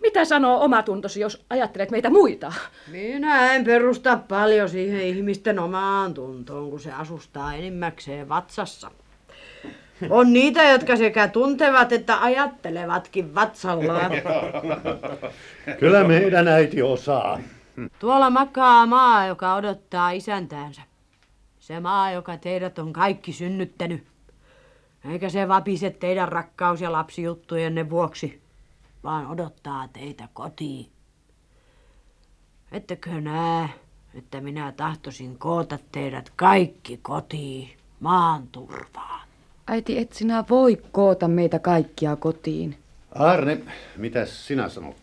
mitä 0.00 0.24
sanoo 0.24 0.64
omatuntosi, 0.64 1.20
jos 1.20 1.44
ajattelet 1.50 1.90
meitä 1.90 2.10
muita? 2.10 2.52
Minä 2.90 3.54
en 3.54 3.64
perusta 3.64 4.18
paljon 4.28 4.68
siihen 4.68 5.00
ihmisten 5.00 5.58
omaan 5.58 6.14
tuntoon, 6.14 6.70
kun 6.70 6.80
se 6.80 6.92
asustaa 6.92 7.54
enimmäkseen 7.54 8.28
vatsassa. 8.28 8.90
On 10.10 10.32
niitä, 10.32 10.62
jotka 10.62 10.96
sekä 10.96 11.28
tuntevat 11.28 11.92
että 11.92 12.20
ajattelevatkin 12.20 13.34
vatsallaan. 13.34 14.10
Kyllä 15.80 16.04
meidän 16.04 16.48
äiti 16.48 16.82
osaa. 16.82 17.40
Tuolla 17.98 18.30
makaa 18.30 18.86
maa, 18.86 19.26
joka 19.26 19.54
odottaa 19.54 20.10
isäntäänsä. 20.10 20.82
Se 21.60 21.80
maa, 21.80 22.10
joka 22.10 22.36
teidät 22.36 22.78
on 22.78 22.92
kaikki 22.92 23.32
synnyttänyt. 23.32 24.06
Eikä 25.10 25.28
se 25.28 25.48
vapise 25.48 25.90
teidän 25.90 26.28
rakkaus- 26.28 26.80
ja 26.80 26.92
lapsijuttujenne 26.92 27.90
vuoksi, 27.90 28.42
vaan 29.04 29.26
odottaa 29.26 29.88
teitä 29.88 30.28
kotiin. 30.34 30.90
Ettekö 32.72 33.20
näe, 33.20 33.68
että 34.14 34.40
minä 34.40 34.72
tahtoisin 34.72 35.38
koota 35.38 35.78
teidät 35.92 36.32
kaikki 36.36 36.98
kotiin, 37.02 37.70
maan 38.00 38.48
turvaan? 38.48 39.23
Äiti, 39.66 39.98
et 39.98 40.12
sinä 40.12 40.44
voi 40.50 40.82
koota 40.92 41.28
meitä 41.28 41.58
kaikkia 41.58 42.16
kotiin. 42.16 42.76
Arne, 43.10 43.58
mitä 43.96 44.26
sinä 44.26 44.68
sanot? 44.68 44.96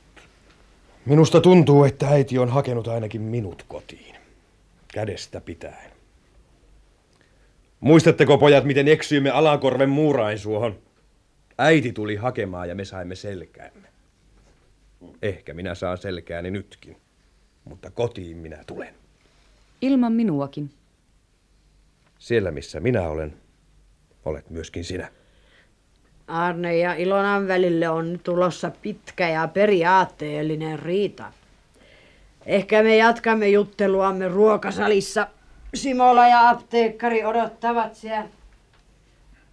Minusta 1.05 1.41
tuntuu, 1.41 1.83
että 1.83 2.07
äiti 2.07 2.38
on 2.38 2.49
hakenut 2.49 2.88
ainakin 2.88 3.21
minut 3.21 3.65
kotiin. 3.67 4.15
Kädestä 4.93 5.41
pitäen. 5.41 5.91
Muistatteko 7.79 8.38
pojat, 8.38 8.63
miten 8.63 8.88
eksyimme 8.88 9.29
Alakorven 9.29 9.89
muurainsuohon? 9.89 10.79
Äiti 11.57 11.93
tuli 11.93 12.15
hakemaan 12.15 12.69
ja 12.69 12.75
me 12.75 12.85
saimme 12.85 13.15
selkäämme. 13.15 13.88
Ehkä 15.21 15.53
minä 15.53 15.75
saan 15.75 15.97
selkääni 15.97 16.51
nytkin, 16.51 16.97
mutta 17.65 17.91
kotiin 17.91 18.38
minä 18.38 18.63
tulen. 18.67 18.93
Ilman 19.81 20.13
minuakin. 20.13 20.69
Siellä 22.19 22.51
missä 22.51 22.79
minä 22.79 23.09
olen, 23.09 23.33
olet 24.26 24.49
myöskin 24.49 24.84
sinä. 24.84 25.07
Arne 26.27 26.77
ja 26.77 26.93
Ilonan 26.93 27.48
välille 27.48 27.89
on 27.89 28.19
tulossa 28.23 28.72
pitkä 28.81 29.30
ja 29.30 29.48
periaatteellinen 29.48 30.80
riita. 30.80 31.34
Ehkä 32.45 32.84
me 32.84 32.98
jatkamme 32.98 33.49
jutteluamme 33.49 34.27
ruokasalissa. 34.27 35.27
Simola 35.73 36.27
ja 36.27 36.49
apteekkari 36.49 37.26
odottavat 37.26 37.95
siellä. 37.95 38.30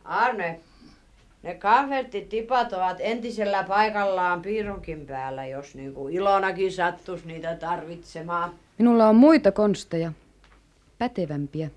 Arne, 0.04 0.60
ne 1.42 1.54
kahveltitipat 1.54 2.72
ovat 2.72 2.96
entisellä 3.00 3.64
paikallaan 3.64 4.42
piirunkin 4.42 5.06
päällä, 5.06 5.46
jos 5.46 5.74
niin 5.74 5.94
kuin 5.94 6.14
Ilonakin 6.14 6.72
sattuisi 6.72 7.26
niitä 7.26 7.54
tarvitsemaan. 7.56 8.50
Minulla 8.78 9.08
on 9.08 9.16
muita 9.16 9.52
konsteja. 9.52 10.12
Pätevämpiä. 10.98 11.70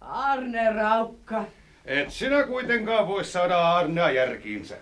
Arne 0.00 0.72
Raukka. 0.72 1.44
Et 1.84 2.10
sinä 2.10 2.44
kuitenkaan 2.44 3.08
voi 3.08 3.24
saada 3.24 3.76
Arnea 3.76 4.10
järkiinsä. 4.10 4.76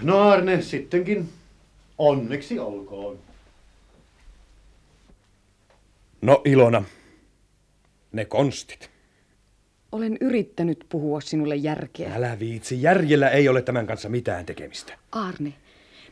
No 0.00 0.28
Arne, 0.28 0.62
sittenkin 0.62 1.28
onneksi 1.98 2.58
olkoon. 2.58 3.18
No 6.22 6.42
Ilona, 6.44 6.84
ne 8.12 8.24
konstit. 8.24 8.90
Olen 9.92 10.16
yrittänyt 10.20 10.86
puhua 10.88 11.20
sinulle 11.20 11.56
järkeä. 11.56 12.14
Älä 12.14 12.38
viitsi, 12.38 12.82
järjellä 12.82 13.28
ei 13.28 13.48
ole 13.48 13.62
tämän 13.62 13.86
kanssa 13.86 14.08
mitään 14.08 14.46
tekemistä. 14.46 14.98
Arne, 15.12 15.52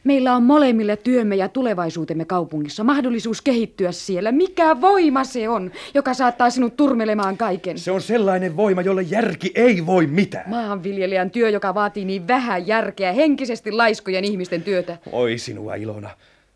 Meillä 0.09 0.37
on 0.37 0.43
molemmille 0.43 0.97
työmme 0.97 1.37
ja 1.37 1.49
tulevaisuutemme 1.49 2.25
kaupungissa, 2.25 2.85
mahdollisuus 2.85 3.43
kehittyä 3.43 3.93
siellä. 3.93 4.33
Mikä 4.33 4.81
voima 4.81 5.25
se 5.25 5.49
on, 5.49 5.73
joka 5.95 6.15
saattaa 6.15 6.51
sinut 6.51 6.77
turmelemaan 6.77 7.37
kaiken? 7.37 7.79
Se 7.79 7.91
on 7.91 8.01
sellainen 8.01 8.57
voima, 8.57 8.83
jolle 8.83 9.03
järki 9.03 9.53
ei 9.55 9.87
voi 9.87 10.07
mitään. 10.07 10.51
Maanviljelijän 10.51 11.31
työ, 11.31 11.49
joka 11.49 11.75
vaatii 11.75 12.05
niin 12.05 12.29
vähän 12.29 12.67
järkeä, 12.67 13.13
henkisesti 13.13 13.73
laiskojen 13.73 14.25
ihmisten 14.25 14.63
työtä. 14.63 14.99
Oi 15.13 15.39
sinua 15.39 15.75
Ilona. 15.75 16.11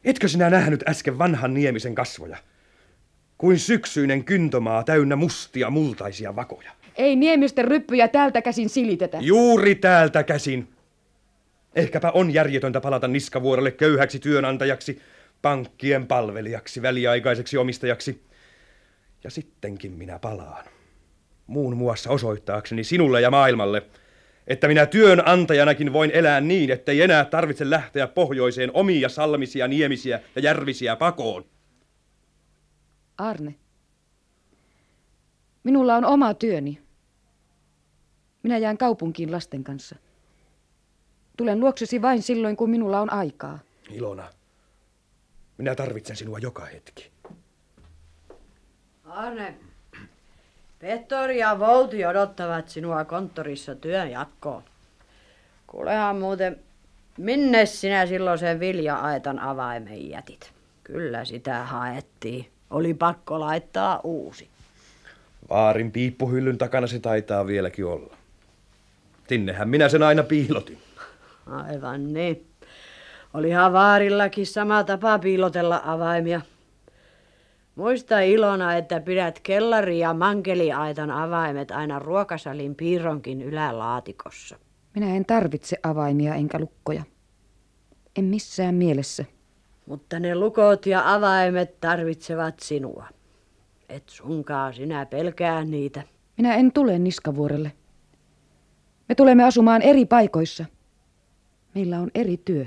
Etkö 0.05 0.29
sinä 0.29 0.51
nähnyt 0.51 0.89
äsken 0.89 1.19
vanhan 1.19 1.55
Niemisen 1.55 1.95
kasvoja? 1.95 2.37
Kuin 3.39 3.59
syksyinen 3.59 4.25
kyntomaa 4.25 4.85
täynnä 4.85 5.17
mustia 5.17 5.71
multaisia 5.71 6.37
vakoja. 6.37 6.71
Ei 6.97 7.17
Niemisten 7.17 7.65
ryppyjä 7.65 8.09
täältä 8.09 8.43
käsin 8.43 8.69
silitetä. 8.69 9.19
Juuri 9.21 9.75
täältä 9.75 10.23
käsin. 10.23 10.69
Ehkäpä 11.75 12.11
on 12.11 12.35
järjetöntä 12.35 12.81
palata 12.81 13.09
niskavuorelle 13.09 13.71
köyhäksi 13.71 14.19
työnantajaksi, 14.19 15.03
pankkien 15.43 16.07
palvelijaksi, 16.07 16.83
väliaikaiseksi 16.83 17.57
omistajaksi. 17.57 18.23
Ja 19.25 19.31
sittenkin 19.31 19.93
minä 19.93 20.19
palaan. 20.19 20.65
Muun 21.47 21.77
muassa 21.77 22.11
osoittaakseni 22.11 22.85
sinulle 22.85 23.21
ja 23.21 23.31
maailmalle, 23.31 23.83
että 24.47 24.69
minä 24.69 24.87
työnantajanakin 24.87 25.93
voin 25.93 26.11
elää 26.11 26.41
niin, 26.41 26.71
ettei 26.71 27.03
enää 27.03 27.25
tarvitse 27.25 27.71
lähteä 27.71 28.07
pohjoiseen 28.07 28.71
omia 28.75 29.09
salmisia, 29.09 29.69
niemisiä 29.69 30.21
ja 30.37 30.43
järvisiä 30.43 30.97
pakoon. 30.97 31.45
Arne, 33.19 33.55
minulla 35.65 35.97
on 35.97 36.05
oma 36.05 36.35
työni. 36.35 36.83
Minä 38.43 38.59
jään 38.59 38.79
kaupunkiin 38.79 39.33
lasten 39.33 39.65
kanssa. 39.65 39.97
Tulen 41.37 41.61
luoksesi 41.61 42.03
vain 42.03 42.23
silloin, 42.23 42.57
kun 42.57 42.71
minulla 42.71 43.01
on 43.01 43.13
aikaa. 43.13 43.59
Ilona, 43.91 44.29
minä 45.59 45.75
tarvitsen 45.75 46.17
sinua 46.17 46.39
joka 46.39 46.65
hetki. 46.65 47.11
Arne, 49.05 49.55
Pettori 50.79 51.39
ja 51.39 51.59
Volti 51.59 52.07
odottavat 52.07 52.69
sinua 52.69 53.05
konttorissa 53.05 53.75
työn 53.75 54.11
jatkoon. 54.11 54.63
Kuulehan 55.67 56.17
muuten, 56.17 56.59
minne 57.19 57.67
sinä 57.67 58.07
silloin 58.07 58.39
sen 58.39 58.61
vilja-aitan 58.61 59.39
avaimen 59.39 60.11
jätit? 60.11 60.53
Kyllä 60.85 61.25
sitä 61.25 61.65
haettiin. 61.65 62.47
Oli 62.71 62.95
pakko 62.95 63.41
laittaa 63.41 64.01
uusi. 64.05 64.49
Vaarin 65.51 65.93
piippuhyllyn 65.93 66.59
takana 66.59 66.87
se 66.87 66.99
taitaa 66.99 67.47
vieläkin 67.47 67.85
olla. 67.85 68.17
Sinnehän 69.29 69.69
minä 69.69 69.89
sen 69.89 70.03
aina 70.03 70.23
piilotin. 70.23 70.79
Aivan 71.47 72.13
niin. 72.13 72.47
Olihan 73.35 73.73
vaarillakin 73.73 74.47
sama 74.47 74.85
tapa 74.85 75.19
piilotella 75.19 75.83
avaimia. 75.85 76.41
Muista 77.75 78.21
Ilona, 78.21 78.75
että 78.77 79.01
pidät 79.01 79.41
kellari- 79.43 79.99
ja 79.99 80.15
mankeliaitan 80.15 81.11
avaimet 81.11 81.71
aina 81.71 81.99
ruokasalin 81.99 82.75
piirronkin 82.75 83.43
ylälaatikossa. 83.43 84.57
Minä 84.95 85.17
en 85.17 85.25
tarvitse 85.25 85.77
avaimia 85.83 86.35
enkä 86.35 86.59
lukkoja. 86.59 87.03
En 88.17 88.25
missään 88.25 88.75
mielessä. 88.75 89.25
Mutta 89.87 90.21
ne 90.21 90.35
lukot 90.35 90.87
ja 90.87 91.15
avaimet 91.15 91.81
tarvitsevat 91.81 92.61
sinua. 92.61 93.07
Et 93.89 94.09
sunkaa 94.09 94.73
sinä 94.73 95.07
pelkää 95.07 95.65
niitä. 95.65 96.03
Minä 96.37 96.55
en 96.55 96.73
tule 96.73 96.99
Niskavuorelle. 96.99 97.73
Me 99.09 99.15
tulemme 99.15 99.45
asumaan 99.45 99.83
eri 99.83 100.05
paikoissa. 100.07 100.65
Meillä 101.75 101.99
on 101.99 102.11
eri 102.15 102.37
työ. 102.45 102.67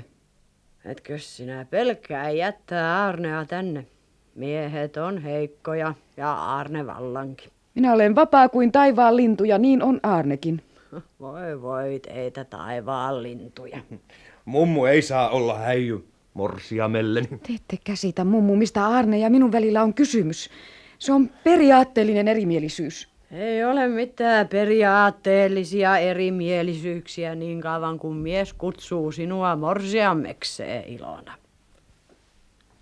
Etkö 0.84 1.18
sinä 1.18 1.66
pelkää 1.70 2.30
jättää 2.30 3.06
Arnea 3.06 3.44
tänne? 3.44 3.86
Miehet 4.34 4.96
on 4.96 5.22
heikkoja 5.22 5.94
ja 6.16 6.34
Arne 6.34 6.86
vallankin. 6.86 7.50
Minä 7.74 7.92
olen 7.92 8.14
vapaa 8.14 8.48
kuin 8.48 8.72
taivaan 8.72 9.16
lintu 9.16 9.44
ja 9.44 9.58
niin 9.58 9.82
on 9.82 10.00
Arnekin. 10.02 10.62
Voi 11.20 11.62
voi 11.62 12.00
teitä 12.00 12.44
taivaan 12.44 13.22
lintuja. 13.22 13.78
Mummu 14.44 14.84
ei 14.84 15.02
saa 15.02 15.28
olla 15.28 15.58
häijy 15.58 16.04
morsiamelleni. 16.34 17.26
Te 17.28 17.52
ette 17.54 17.78
käsitä, 17.84 18.24
mummu, 18.24 18.56
mistä 18.56 18.86
Arne 18.86 19.18
ja 19.18 19.30
minun 19.30 19.52
välillä 19.52 19.82
on 19.82 19.94
kysymys. 19.94 20.50
Se 20.98 21.12
on 21.12 21.30
periaatteellinen 21.44 22.28
erimielisyys. 22.28 23.08
Ei 23.36 23.64
ole 23.64 23.88
mitään 23.88 24.48
periaatteellisia 24.48 25.98
erimielisyyksiä 25.98 27.34
niin 27.34 27.60
kauan 27.60 27.98
kuin 27.98 28.16
mies 28.16 28.52
kutsuu 28.52 29.12
sinua 29.12 29.56
morsiammekseen, 29.56 30.84
Ilona. 30.84 31.38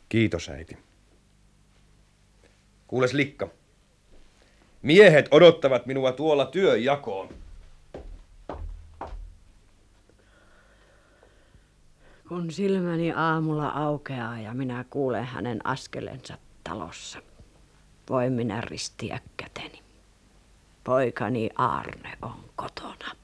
Kiitos, 0.08 0.48
äiti. 0.48 0.78
Kuules, 2.86 3.12
Likka. 3.12 3.48
Miehet 4.82 5.28
odottavat 5.30 5.86
minua 5.86 6.12
tuolla 6.12 6.46
työjakoon. 6.46 7.28
Kun 12.28 12.50
silmäni 12.50 13.12
aamulla 13.12 13.68
aukeaa 13.68 14.40
ja 14.40 14.54
minä 14.54 14.84
kuulen 14.90 15.24
hänen 15.24 15.66
askelensa 15.66 16.38
talossa, 16.64 17.18
voin 18.10 18.32
minä 18.32 18.60
ristiä 18.60 19.20
käteni. 19.36 19.83
Poikani 20.84 21.50
Arne 21.54 22.18
on 22.22 22.44
kotona. 22.56 23.16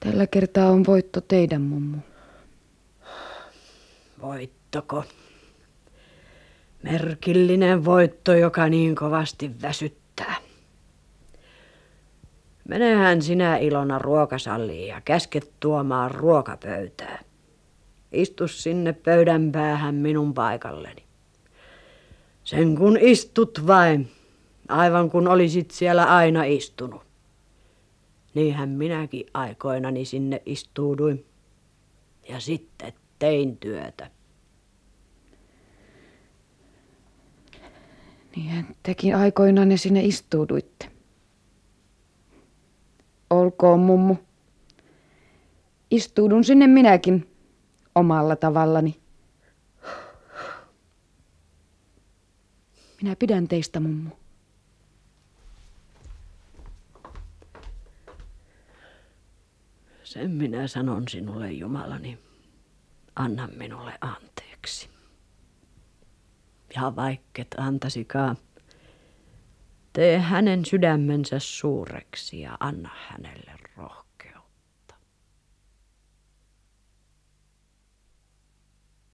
Tällä 0.00 0.26
kertaa 0.26 0.70
on 0.70 0.84
voitto 0.86 1.20
teidän, 1.20 1.62
mummu. 1.62 1.98
Voittoko? 4.22 5.04
Merkillinen 6.82 7.84
voitto, 7.84 8.34
joka 8.34 8.68
niin 8.68 8.94
kovasti 8.94 9.50
väsyttää. 9.62 10.36
Menehän 12.68 13.22
sinä 13.22 13.56
Ilona 13.56 13.98
ruokasalliin 13.98 14.88
ja 14.88 15.00
käsket 15.00 15.52
tuomaan 15.60 16.10
ruokapöytää. 16.10 17.22
Istu 18.12 18.48
sinne 18.48 18.92
pöydän 18.92 19.52
päähän 19.52 19.94
minun 19.94 20.34
paikalleni. 20.34 21.04
Sen 22.44 22.76
kun 22.76 22.98
istut 23.00 23.66
vain, 23.66 24.10
aivan 24.70 25.10
kun 25.10 25.28
olisit 25.28 25.70
siellä 25.70 26.04
aina 26.04 26.44
istunut. 26.44 27.02
Niinhän 28.34 28.68
minäkin 28.68 29.26
aikoinani 29.34 30.04
sinne 30.04 30.42
istuuduin. 30.46 31.26
Ja 32.28 32.40
sitten 32.40 32.92
tein 33.18 33.56
työtä. 33.56 34.10
Niinhän 38.36 38.76
tekin 38.82 39.16
aikoinaan 39.16 39.78
sinne 39.78 40.00
istuuduitte. 40.04 40.90
Olkoon, 43.30 43.80
mummu. 43.80 44.16
Istuudun 45.90 46.44
sinne 46.44 46.66
minäkin 46.66 47.28
omalla 47.94 48.36
tavallani. 48.36 49.00
Minä 53.02 53.16
pidän 53.16 53.48
teistä, 53.48 53.80
mummu. 53.80 54.19
Sen 60.10 60.30
minä 60.30 60.66
sanon 60.66 61.08
sinulle, 61.08 61.52
Jumalani. 61.52 62.18
Anna 63.16 63.48
minulle 63.56 63.98
anteeksi. 64.00 64.90
Ja 66.76 66.96
vaikket 66.96 67.48
antasikaan, 67.58 68.36
tee 69.92 70.18
hänen 70.18 70.64
sydämensä 70.64 71.38
suureksi 71.38 72.40
ja 72.40 72.56
anna 72.60 72.90
hänelle. 73.08 73.59